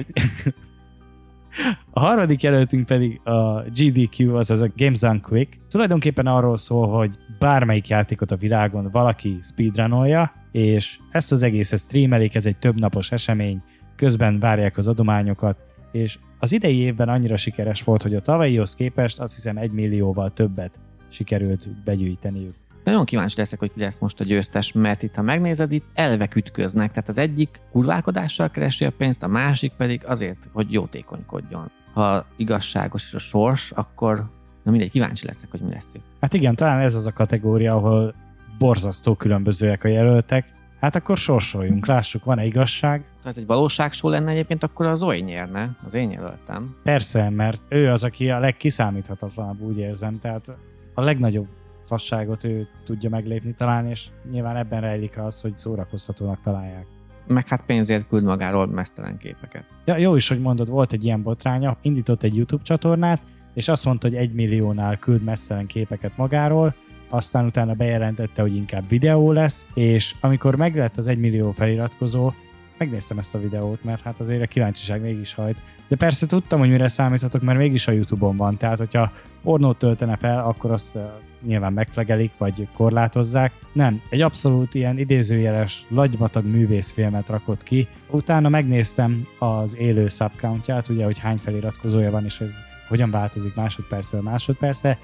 [1.90, 5.60] A harmadik jelöltünk pedig a GDQ, azaz a Games Done Quick.
[5.68, 12.34] Tulajdonképpen arról szól, hogy bármelyik játékot a világon valaki speedrunolja, és ezt az egészet streamelik,
[12.34, 13.62] ez egy több napos esemény,
[13.96, 15.56] közben várják az adományokat,
[15.94, 20.32] és az idei évben annyira sikeres volt, hogy a tavalyihoz képest azt hiszem egy millióval
[20.32, 22.54] többet sikerült begyűjteniük.
[22.84, 26.36] Nagyon kíváncsi leszek, hogy ki lesz most a győztes, mert itt, ha megnézed, itt elvek
[26.36, 26.90] ütköznek.
[26.90, 31.70] Tehát az egyik kurválkodással keresi a pénzt, a másik pedig azért, hogy jótékonykodjon.
[31.92, 34.30] Ha igazságos is a sors, akkor
[34.62, 35.94] na mindegy, kíváncsi leszek, hogy mi lesz.
[36.20, 38.14] Hát igen, talán ez az a kategória, ahol
[38.58, 40.54] borzasztó különbözőek a jelöltek,
[40.84, 43.04] Hát akkor sorsoljunk, lássuk, van-e igazság?
[43.24, 46.76] Ha ez egy valóságsó lenne egyébként, akkor az oly nyerne, az én jelöltem.
[46.82, 50.56] Persze, mert ő az, aki a legkiszámíthatatlanabb, úgy érzem, tehát
[50.94, 51.46] a legnagyobb
[51.86, 56.86] fasságot ő tudja meglépni talán, és nyilván ebben rejlik az, hogy szórakoztatónak találják.
[57.26, 59.64] Meg hát pénzért küld magáról mesztelen képeket.
[59.84, 63.22] Ja, jó is, hogy mondod, volt egy ilyen botránya, indított egy YouTube csatornát,
[63.54, 66.74] és azt mondta, hogy egy milliónál küld mesztelen képeket magáról,
[67.08, 72.32] aztán utána bejelentette, hogy inkább videó lesz, és amikor meglett az 1 millió feliratkozó,
[72.78, 75.56] megnéztem ezt a videót, mert hát azért a kíváncsiság mégis hajt.
[75.88, 80.16] De persze tudtam, hogy mire számíthatok, mert mégis a Youtube-on van, tehát hogyha pornót töltene
[80.16, 80.98] fel, akkor azt
[81.42, 83.52] nyilván megflegelik, vagy korlátozzák.
[83.72, 87.88] Nem, egy abszolút ilyen idézőjeles, lagymatag művészfilmet rakott ki.
[88.10, 92.52] Utána megnéztem az élő subcountját, ugye, hogy hány feliratkozója van, és ez
[92.88, 94.98] hogyan változik másodpercről másodpercre.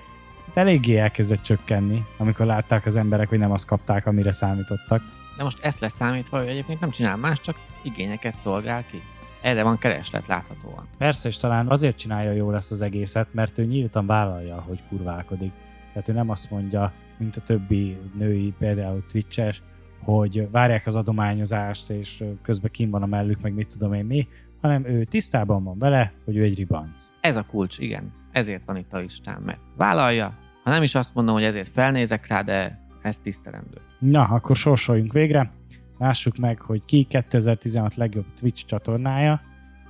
[0.47, 5.03] Hát eléggé elkezdett csökkenni, amikor látták az emberek, hogy nem azt kapták, amire számítottak.
[5.37, 9.03] De most ezt leszámítva, hogy egyébként nem csinál más, csak igényeket szolgál ki.
[9.43, 10.89] Erre van kereslet láthatóan.
[10.99, 15.53] Persze, és talán azért csinálja jól ezt az egészet, mert ő nyíltan vállalja, hogy kurválkodik.
[15.93, 19.63] Tehát ő nem azt mondja, mint a többi női, például Twitches,
[20.05, 24.29] hogy várják az adományozást, és közben kim van a mellük, meg mit tudom én mi,
[24.61, 27.09] hanem ő tisztában van vele, hogy ő egy ribanc.
[27.21, 28.13] Ez a kulcs, igen.
[28.33, 30.39] Ezért van itt a listán, mert vállalja.
[30.65, 33.81] Ha nem is azt mondom, hogy ezért felnézek rá, de ez tisztelendő.
[33.99, 35.53] Na, akkor sorsoljunk végre.
[35.99, 39.41] Lássuk meg, hogy ki 2016 legjobb Twitch csatornája,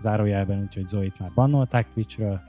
[0.00, 2.40] zárójelben úgyhogy Zoit már bannolták Twitchről,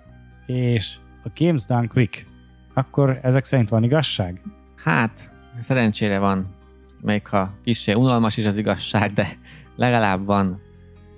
[0.45, 2.27] és a Games Done Quick.
[2.73, 4.41] Akkor ezek szerint van igazság?
[4.75, 6.55] Hát, szerencsére van,
[7.01, 9.27] még ha kicsi unalmas is az igazság, de
[9.75, 10.61] legalább van.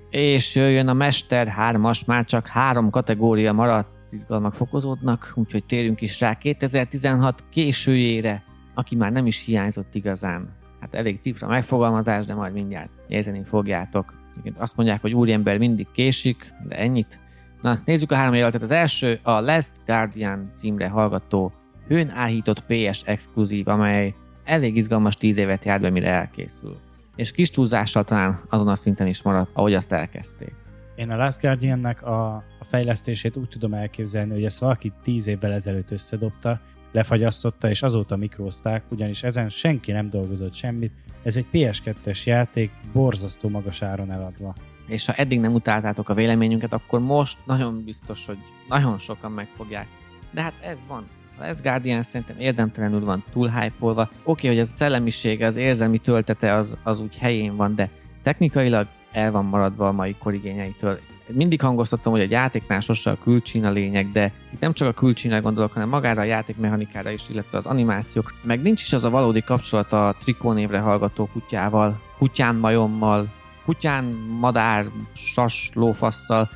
[0.10, 6.20] És jöjjön a Mester 3-as, már csak három kategória maradt, izgalmak fokozódnak, úgyhogy térjünk is
[6.20, 8.44] rá 2016 későjére,
[8.74, 10.50] aki már nem is hiányzott igazán
[10.84, 14.14] hát elég cifra megfogalmazás, de majd mindjárt érzeni fogjátok.
[14.58, 17.20] Azt mondják, hogy úriember mindig késik, de ennyit.
[17.62, 18.62] Na, nézzük a három jelöltet.
[18.62, 21.54] Az első a Last Guardian címre hallgató
[21.88, 26.78] hőn áhított PS exkluzív, amely elég izgalmas tíz évet jár be, mire elkészül.
[27.16, 30.54] És kis túlzással talán azon a szinten is maradt, ahogy azt elkezdték.
[30.96, 35.52] Én a Last Guardiannek a, a fejlesztését úgy tudom elképzelni, hogy ezt valaki tíz évvel
[35.52, 36.60] ezelőtt összedobta,
[36.94, 40.92] lefagyasztotta, és azóta mikrózták, ugyanis ezen senki nem dolgozott semmit.
[41.24, 44.56] Ez egy PS2-es játék, borzasztó magas áron eladva.
[44.88, 48.38] És ha eddig nem utáltátok a véleményünket, akkor most nagyon biztos, hogy
[48.70, 49.88] nagyon sokan megfogják.
[50.32, 51.08] De hát ez van.
[51.38, 56.54] A Last Guardian szerintem érdemtelenül van túl hype Oké, hogy az szellemisége, az érzelmi töltete
[56.54, 57.90] az, az úgy helyén van, de
[58.24, 61.00] technikailag el van maradva a mai korigényeitől
[61.36, 64.94] mindig hangoztatom, hogy egy játéknál sose a külcsín a lényeg, de itt nem csak a
[64.94, 68.34] külcsínre gondolok, hanem magára a játékmechanikára is, illetve az animációk.
[68.44, 73.28] Meg nincs is az a valódi kapcsolat a trikó névre hallgató kutyával, kutyán majommal,
[73.66, 74.04] kutyán
[74.40, 76.50] madár, sas, lófasszal,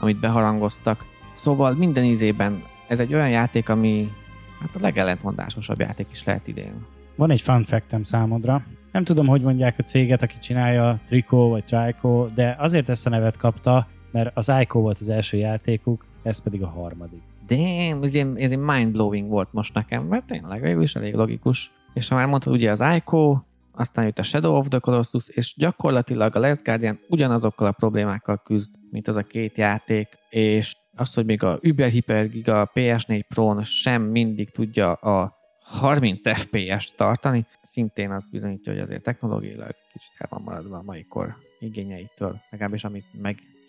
[0.00, 1.04] amit beharangoztak.
[1.30, 4.12] Szóval minden ízében ez egy olyan játék, ami
[4.60, 6.86] hát a legellentmondásosabb játék is lehet idén.
[7.16, 8.62] Van egy fun factem számodra.
[8.92, 13.10] Nem tudom, hogy mondják a céget, aki csinálja Trico vagy Trico, de azért ezt a
[13.10, 17.22] nevet kapta, mert az Ico volt az első játékuk, ez pedig a harmadik.
[17.46, 21.72] Damn, ez ilyen, ez ilyen mind-blowing volt most nekem, mert tényleg végül is elég logikus.
[21.94, 23.38] És ha már mondtad, ugye az Ico,
[23.72, 28.40] aztán jött a Shadow of the Colossus, és gyakorlatilag a Last Guardian ugyanazokkal a problémákkal
[28.44, 33.22] küzd, mint az a két játék, és az, hogy még a Uber Hyper Giga PS4
[33.28, 40.12] Pro sem mindig tudja a 30 FPS tartani, szintén azt bizonyítja, hogy azért technológiailag kicsit
[40.18, 43.04] el van maradva a mai kor igényeitől, legalábbis amit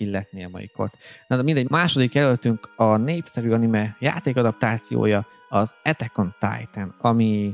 [0.01, 0.97] megilletné a mai kort.
[1.27, 7.53] Na de mindegy, második jelöltünk a népszerű anime játékadaptációja az Attack on Titan, ami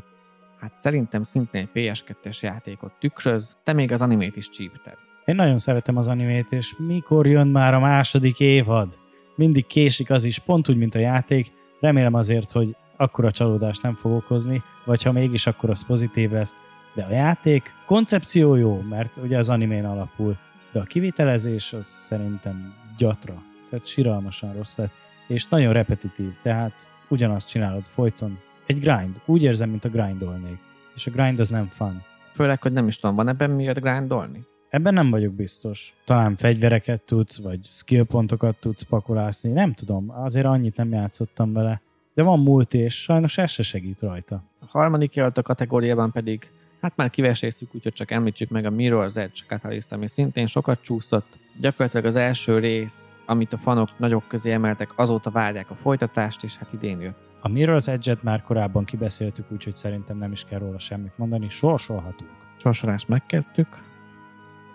[0.60, 4.94] hát szerintem szintén PS2-es játékot tükröz, de még az animét is csípted.
[5.26, 8.98] Én nagyon szeretem az animét, és mikor jön már a második évad?
[9.36, 11.52] Mindig késik az is, pont úgy, mint a játék.
[11.80, 16.56] Remélem azért, hogy akkora csalódást nem fog okozni, vagy ha mégis, akkor az pozitív lesz.
[16.94, 20.38] De a játék koncepció jó, mert ugye az animén alapul,
[20.78, 24.94] de a kivitelezés az szerintem gyatra, tehát siralmasan rossz lett,
[25.28, 28.38] és nagyon repetitív, tehát ugyanazt csinálod folyton.
[28.66, 30.58] Egy grind, úgy érzem, mint a grindolnék,
[30.96, 32.04] és a grind az nem fun.
[32.34, 34.46] Főleg, hogy nem is tudom, van ebben miért grindolni?
[34.70, 35.94] Ebben nem vagyok biztos.
[36.06, 41.82] Talán fegyvereket tudsz, vagy skill pontokat tudsz pakolászni, nem tudom, azért annyit nem játszottam vele.
[42.14, 44.44] De van múlt, és sajnos ez se segít rajta.
[44.60, 46.50] A harmadik jelölt a kategóriában pedig
[46.82, 51.38] Hát már kiveséztük, úgyhogy csak említsük meg a Mirror's Edge Catalyst, ami szintén sokat csúszott.
[51.60, 56.58] Gyakorlatilag az első rész, amit a fanok nagyok közé emeltek, azóta várják a folytatást, és
[56.58, 57.18] hát idén jött.
[57.42, 61.50] A Mirror's Edge-et már korábban kibeszéltük, úgyhogy szerintem nem is kell róla semmit mondani.
[61.50, 62.30] Sorsolhatunk.
[62.58, 63.68] Sorsolást megkezdtük.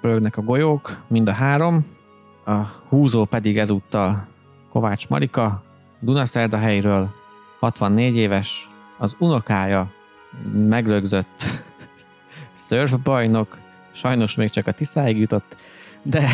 [0.01, 1.87] Pörögnek a golyók, mind a három.
[2.45, 2.53] A
[2.89, 4.27] húzó pedig ezúttal
[4.71, 5.63] Kovács Marika,
[6.01, 7.15] Dunaszerda helyről,
[7.59, 9.93] 64 éves, az unokája
[10.53, 11.63] megrögzött
[13.03, 13.59] bajnok,
[13.93, 15.57] sajnos még csak a Tiszáig jutott,
[16.03, 16.29] de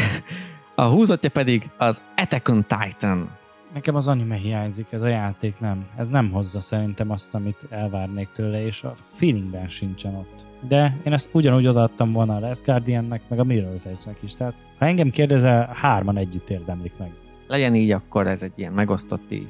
[0.75, 3.37] a húzottja pedig az Attack on Titan.
[3.75, 5.87] Nekem az anime hiányzik, ez a játék nem.
[5.97, 10.45] Ez nem hozza szerintem azt, amit elvárnék tőle, és a feelingben sincsen ott.
[10.69, 14.35] De én ezt ugyanúgy odaadtam volna a Last Guardiannek, meg a Mirror's Edge-nek is.
[14.35, 17.11] Tehát ha engem kérdezel, hárman együtt érdemlik meg.
[17.47, 19.49] Legyen így, akkor ez egy ilyen megosztott így.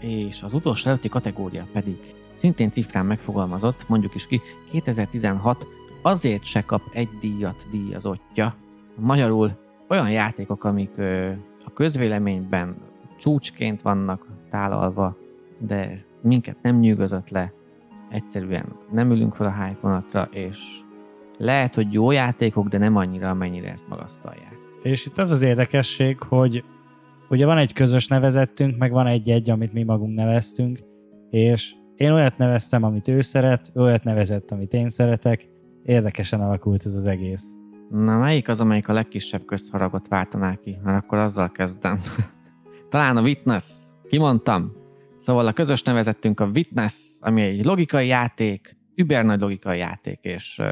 [0.00, 1.96] És az utolsó előtti kategória pedig
[2.30, 4.40] szintén cifrán megfogalmazott, mondjuk is ki,
[4.70, 5.66] 2016
[6.06, 8.54] azért se kap egy díjat díjazottja.
[8.96, 9.50] Magyarul
[9.88, 10.98] olyan játékok, amik
[11.64, 12.76] a közvéleményben
[13.18, 15.16] csúcsként vannak tálalva,
[15.58, 17.52] de minket nem nyűgözött le,
[18.10, 20.80] egyszerűen nem ülünk fel a hype és
[21.38, 24.58] lehet, hogy jó játékok, de nem annyira, amennyire ezt magasztalják.
[24.82, 26.64] És itt az az érdekesség, hogy
[27.28, 30.78] ugye van egy közös nevezettünk, meg van egy-egy, amit mi magunk neveztünk,
[31.30, 35.52] és én olyat neveztem, amit ő szeret, olyat nevezett, amit én szeretek.
[35.84, 37.52] Érdekesen alakult ez az egész.
[37.90, 40.78] Na, melyik az, amelyik a legkisebb közharagot váltaná ki?
[40.82, 42.00] Mert akkor azzal kezdem.
[42.90, 43.64] Talán a Witness.
[44.08, 44.72] Kimondtam.
[45.16, 50.58] Szóval a közös nevezettünk a Witness, ami egy logikai játék, über nagy logikai játék, és
[50.58, 50.68] uh,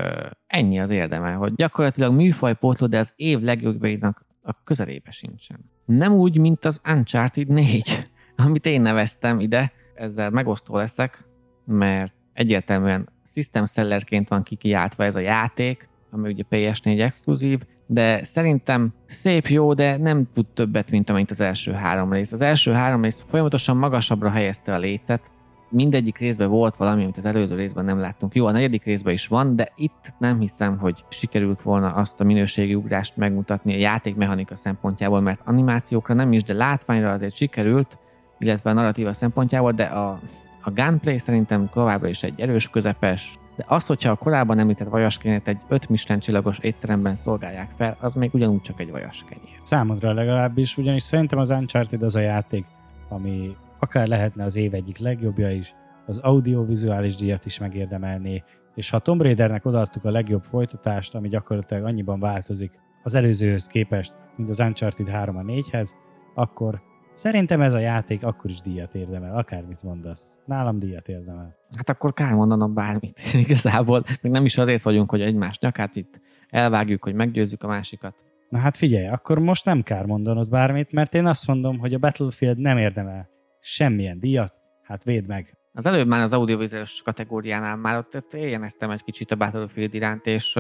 [0.47, 5.71] ennyi az érdeme, hogy gyakorlatilag műfajpótló, de az év legjobbainak a közelébe sincsen.
[5.85, 8.09] Nem úgy, mint az Uncharted 4,
[8.47, 11.25] amit én neveztem ide, ezzel megosztó leszek,
[11.65, 18.95] mert egyértelműen system sellerként van kikiáltva ez a játék, ami ugye PS4 exkluzív, de szerintem
[19.07, 22.33] szép jó, de nem tud többet, mint amint az első három rész.
[22.33, 25.31] Az első három rész folyamatosan magasabbra helyezte a lécet,
[25.73, 28.35] mindegyik részben volt valami, amit az előző részben nem láttunk.
[28.35, 32.25] Jó, a negyedik részben is van, de itt nem hiszem, hogy sikerült volna azt a
[32.25, 37.99] minőségi ugrást megmutatni a játékmechanika szempontjából, mert animációkra nem is, de látványra azért sikerült,
[38.39, 40.21] illetve a narratíva szempontjából, de a,
[40.63, 45.49] a gunplay szerintem továbbra is egy erős, közepes, de az, hogyha a korábban említett vajaskenyeret
[45.49, 49.61] egy 5 Michelin csillagos étteremben szolgálják fel, az még ugyanúgy csak egy vajaskenyér.
[49.63, 52.65] Számodra legalábbis, ugyanis szerintem az Uncharted az a játék,
[53.09, 55.75] ami akár lehetne az év egyik legjobbja is,
[56.07, 58.43] az audiovizuális díjat is megérdemelné,
[58.75, 62.73] és ha Tomb Raidernek odaadtuk a legjobb folytatást, ami gyakorlatilag annyiban változik
[63.03, 65.89] az előzőhöz képest, mint az Uncharted 3 a 4-hez,
[66.35, 66.83] akkor
[67.15, 70.33] szerintem ez a játék akkor is díjat érdemel, akármit mondasz.
[70.45, 71.57] Nálam díjat érdemel.
[71.77, 73.21] Hát akkor kár mondanom bármit.
[73.47, 76.21] Igazából még nem is azért vagyunk, hogy egymás nyakát itt
[76.51, 78.15] elvágjuk, hogy meggyőzzük a másikat.
[78.49, 81.99] Na hát figyelj, akkor most nem kár mondanod bármit, mert én azt mondom, hogy a
[81.99, 83.29] Battlefield nem érdemel
[83.61, 85.57] semmilyen díjat, hát védd meg.
[85.73, 90.55] Az előbb már az audiovizuális kategóriánál már ott, éljeneztem egy kicsit a Battlefield iránt, és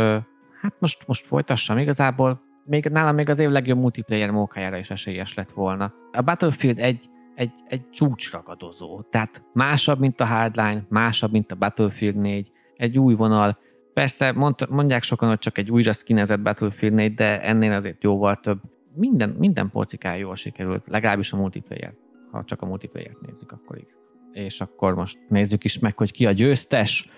[0.61, 2.41] hát most, most folytassam igazából.
[2.65, 5.93] Még nálam még az év legjobb multiplayer mókájára is esélyes lett volna.
[6.13, 12.17] A Battlefield egy, egy, egy csúcsragadozó, tehát másabb, mint a Hardline, másabb, mint a Battlefield
[12.17, 13.59] 4, egy új vonal,
[13.95, 18.37] Persze mond, mondják sokan, hogy csak egy újra skinezett Battlefield 4, de ennél azért jóval
[18.37, 18.61] több.
[18.95, 21.95] Minden, minden porcikája jól sikerült, legalábbis a multiplayer
[22.33, 23.95] ha csak a multiplayer-t nézzük, akkor így.
[24.33, 27.09] És akkor most nézzük is meg, hogy ki a győztes.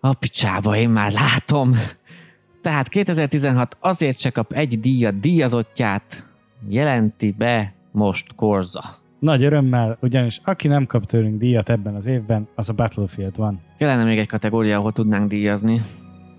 [0.00, 1.72] A picsába, én már látom.
[2.66, 6.26] Tehát 2016 azért csak kap egy díjat, díjazottját
[6.68, 8.80] jelenti be most Korza.
[9.18, 13.60] Nagy örömmel, ugyanis aki nem kap tőlünk díjat ebben az évben, az a Battlefield van.
[13.78, 15.82] Kellene még egy kategória, ahol tudnánk díjazni.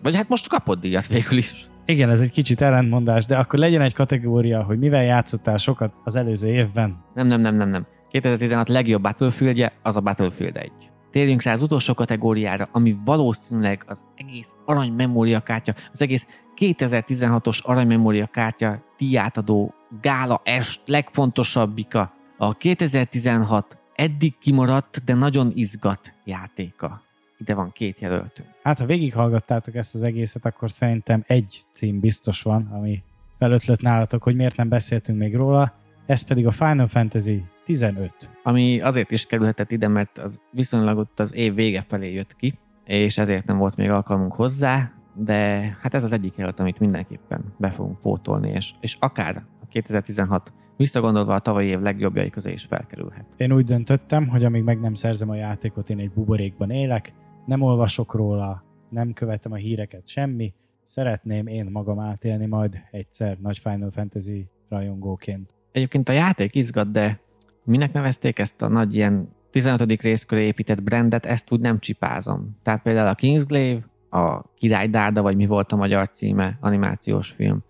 [0.04, 1.68] Vagy hát most kapott díjat végül is.
[1.86, 6.16] Igen, ez egy kicsit ellentmondás, de akkor legyen egy kategória, hogy mivel játszottál sokat az
[6.16, 6.98] előző évben.
[7.14, 7.86] Nem, nem, nem, nem, nem.
[8.10, 10.72] 2016 legjobb Battlefieldje az a Battlefield 1.
[11.18, 17.88] Térjünk rá az utolsó kategóriára, ami valószínűleg az egész arany memóriakártya, az egész 2016-os arany
[17.88, 22.14] memóriakártya díjátadó gála est legfontosabbika.
[22.38, 27.02] A 2016 eddig kimaradt, de nagyon izgat játéka.
[27.38, 28.48] Ide van két jelöltünk.
[28.64, 33.04] Hát, ha végighallgattátok ezt az egészet, akkor szerintem egy cím biztos van, ami
[33.38, 35.74] felötlött nálatok, hogy miért nem beszéltünk még róla.
[36.08, 38.30] Ez pedig a Final Fantasy 15.
[38.44, 42.54] Ami azért is kerülhetett ide, mert az viszonylag ott az év vége felé jött ki,
[42.86, 45.36] és ezért nem volt még alkalmunk hozzá, de
[45.82, 50.54] hát ez az egyik előtt, amit mindenképpen be fogunk pótolni, és, és akár a 2016
[50.78, 53.26] visszagondolva a tavalyi év legjobbjai közé is felkerülhet.
[53.38, 57.14] Én úgy döntöttem, hogy amíg meg nem szerzem a játékot, én egy buborékban élek,
[57.46, 60.54] nem olvasok róla, nem követem a híreket, semmi,
[60.84, 65.57] szeretném én magam átélni majd egyszer nagy Final Fantasy rajongóként.
[65.72, 67.20] Egyébként a játék izgat, de
[67.64, 70.02] minek nevezték ezt a nagy ilyen 15.
[70.02, 72.58] rész köré épített brandet, ezt úgy nem csipázom.
[72.64, 77.64] Tehát például a Kingsglaive, a Király Dárda, vagy mi volt a magyar címe, animációs film,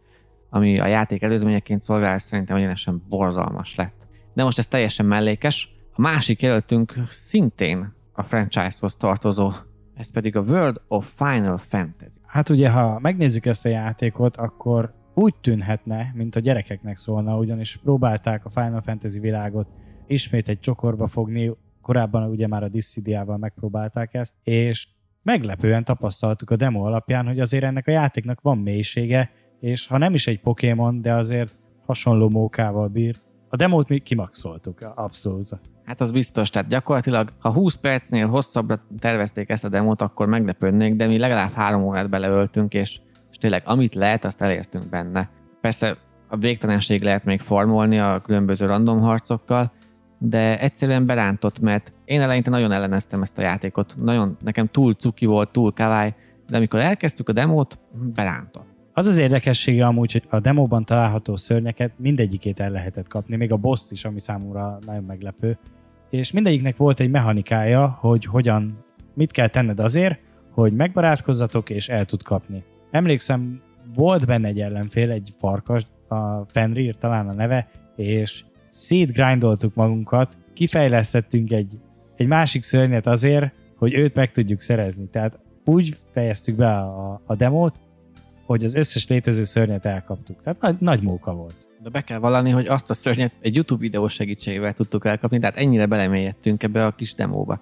[0.49, 4.07] ami a játék előzményeként szolgál, szerintem egyenesen borzalmas lett.
[4.33, 5.75] De most ez teljesen mellékes.
[5.93, 9.51] A másik jelöltünk szintén a franchise-hoz tartozó,
[9.95, 12.19] ez pedig a World of Final Fantasy.
[12.25, 17.77] Hát ugye, ha megnézzük ezt a játékot, akkor úgy tűnhetne, mint a gyerekeknek szólna, ugyanis
[17.77, 19.67] próbálták a Final Fantasy világot
[20.07, 24.87] ismét egy csokorba fogni, korábban ugye már a Dissidia-val megpróbálták ezt, és
[25.23, 30.13] meglepően tapasztaltuk a demo alapján, hogy azért ennek a játéknak van mélysége, és ha nem
[30.13, 33.15] is egy Pokémon, de azért hasonló mókával bír.
[33.49, 35.49] A demót mi kimaxoltuk, abszolút.
[35.83, 40.95] Hát az biztos, tehát gyakorlatilag, ha 20 percnél hosszabbra tervezték ezt a demót, akkor meglepődnék,
[40.95, 42.99] de mi legalább három órát beleöltünk, és,
[43.31, 45.29] és tényleg amit lehet, azt elértünk benne.
[45.61, 45.97] Persze
[46.27, 49.71] a végtelenség lehet még formolni a különböző random harcokkal,
[50.19, 53.95] de egyszerűen berántott, mert én eleinte nagyon elleneztem ezt a játékot.
[53.97, 56.15] Nagyon, nekem túl cuki volt, túl kavály,
[56.49, 57.79] de amikor elkezdtük a demót,
[58.13, 58.65] berántott.
[58.93, 63.57] Az az érdekessége amúgy, hogy a demóban található szörnyeket mindegyikét el lehetett kapni, még a
[63.57, 65.57] boss is, ami számomra nagyon meglepő.
[66.09, 70.19] És mindegyiknek volt egy mechanikája, hogy hogyan, mit kell tenned azért,
[70.51, 72.63] hogy megbarátkozzatok és el tud kapni.
[72.91, 73.61] Emlékszem,
[73.95, 81.51] volt benne egy ellenfél, egy farkas, a Fenrir talán a neve, és szétgrindoltuk magunkat, kifejlesztettünk
[81.51, 81.71] egy,
[82.15, 85.07] egy másik szörnyet azért, hogy őt meg tudjuk szerezni.
[85.11, 87.75] Tehát úgy fejeztük be a, a demót,
[88.45, 90.41] hogy az összes létező szörnyet elkaptuk.
[90.41, 91.67] Tehát nagy, nagy móka volt.
[91.83, 95.57] De be kell vallani, hogy azt a szörnyet egy YouTube videó segítségével tudtuk elkapni, tehát
[95.57, 97.59] ennyire belemélyedtünk ebbe a kis demóba.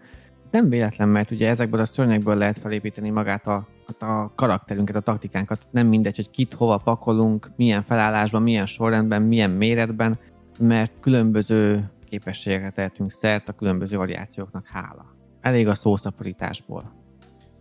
[0.51, 3.67] Nem véletlen, mert ugye ezekből a szörnyekből lehet felépíteni magát a,
[3.99, 5.67] a karakterünket, a taktikánkat.
[5.71, 10.19] Nem mindegy, hogy kit hova pakolunk, milyen felállásban, milyen sorrendben, milyen méretben,
[10.59, 15.05] mert különböző képességeket tehetünk szert a különböző variációknak hála.
[15.41, 16.93] Elég a szószaporításból.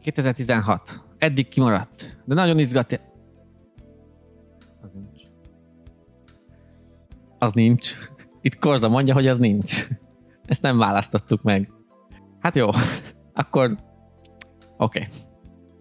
[0.01, 1.05] 2016.
[1.19, 3.01] Eddig kimaradt, de nagyon izgat.
[4.83, 5.23] Az nincs.
[7.39, 7.95] Az nincs.
[8.41, 9.87] Itt Korza mondja, hogy az nincs.
[10.45, 11.73] Ezt nem választottuk meg.
[12.41, 12.69] Hát jó,
[13.33, 13.79] akkor
[14.77, 14.99] oké.
[14.99, 15.24] Okay.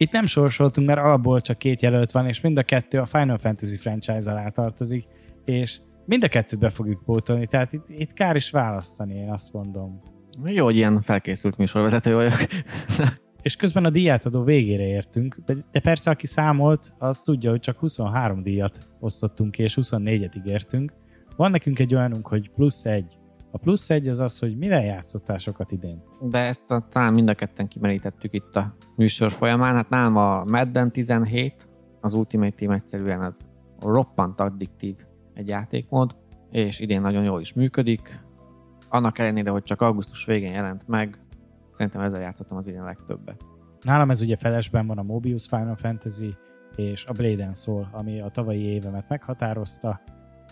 [0.04, 3.38] Itt nem sorsoltunk, mert alapból csak két jelölt van, és mind a kettő a Final
[3.38, 5.06] Fantasy franchise alá tartozik,
[5.46, 9.54] és mind a kettőt be fogjuk pótolni, tehát itt, itt kár is választani, én azt
[9.54, 10.02] mondom.
[10.46, 12.34] Jó, hogy ilyen felkészült műsorvezető vagyok.
[13.42, 17.78] és közben a díjátadó végére értünk, de, de persze aki számolt, az tudja, hogy csak
[17.78, 20.94] 23 díjat osztottunk ki, és 24-et ígértünk.
[21.36, 23.18] Van nekünk egy olyanunk, hogy plusz egy.
[23.56, 26.04] A plusz egy az az, hogy mivel játszottál sokat idén.
[26.20, 29.76] De ezt a, talán mind a ketten kimerítettük itt a műsor folyamán.
[29.76, 31.68] Hát nálam a Madden 17,
[32.02, 33.42] az Ultimate Team egyszerűen az
[33.80, 34.96] roppant addiktív
[35.34, 36.16] egy játékmód,
[36.52, 38.20] és idén nagyon jól is működik.
[38.90, 41.20] Annak ellenére, hogy csak augusztus végén jelent meg,
[41.70, 43.46] szerintem ezzel játszottam az idén legtöbbet.
[43.82, 46.36] Nálam ez ugye felesben van a Mobius Final Fantasy
[46.76, 50.02] és a Blade and Soul, ami a tavalyi évemet meghatározta,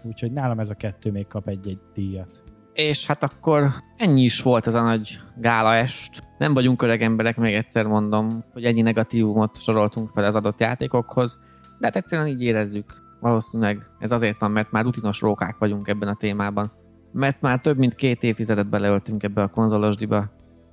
[0.04, 2.51] úgyhogy nálam ez a kettő még kap egy-egy díjat.
[2.74, 6.24] És hát akkor ennyi is volt ez a nagy gála est.
[6.38, 11.40] Nem vagyunk öreg emberek, még egyszer mondom, hogy ennyi negatívumot soroltunk fel az adott játékokhoz,
[11.80, 13.02] de hát egyszerűen így érezzük.
[13.20, 16.72] Valószínűleg ez azért van, mert már rutinos rókák vagyunk ebben a témában.
[17.12, 20.30] Mert már több mint két évtizedet beleöltünk ebbe a konzolosdiba,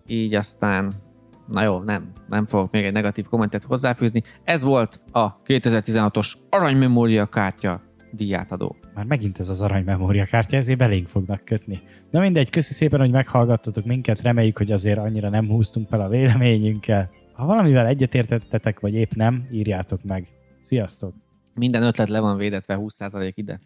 [0.06, 0.92] így aztán
[1.46, 4.22] na jó, nem, nem fogok még egy negatív kommentet hozzáfűzni.
[4.44, 7.80] Ez volt a 2016-os aranymemória kártya
[8.12, 8.76] díjátadó.
[8.98, 11.80] Már megint ez az aranymemória kártya, ezért belénk fognak kötni.
[12.10, 16.08] Na mindegy, köszi szépen, hogy meghallgattatok minket, reméljük, hogy azért annyira nem húztunk fel a
[16.08, 17.10] véleményünkkel.
[17.32, 20.28] Ha valamivel egyetértettetek, vagy épp nem, írjátok meg.
[20.60, 21.14] Sziasztok!
[21.54, 23.60] Minden ötlet le van védetve 20% ide.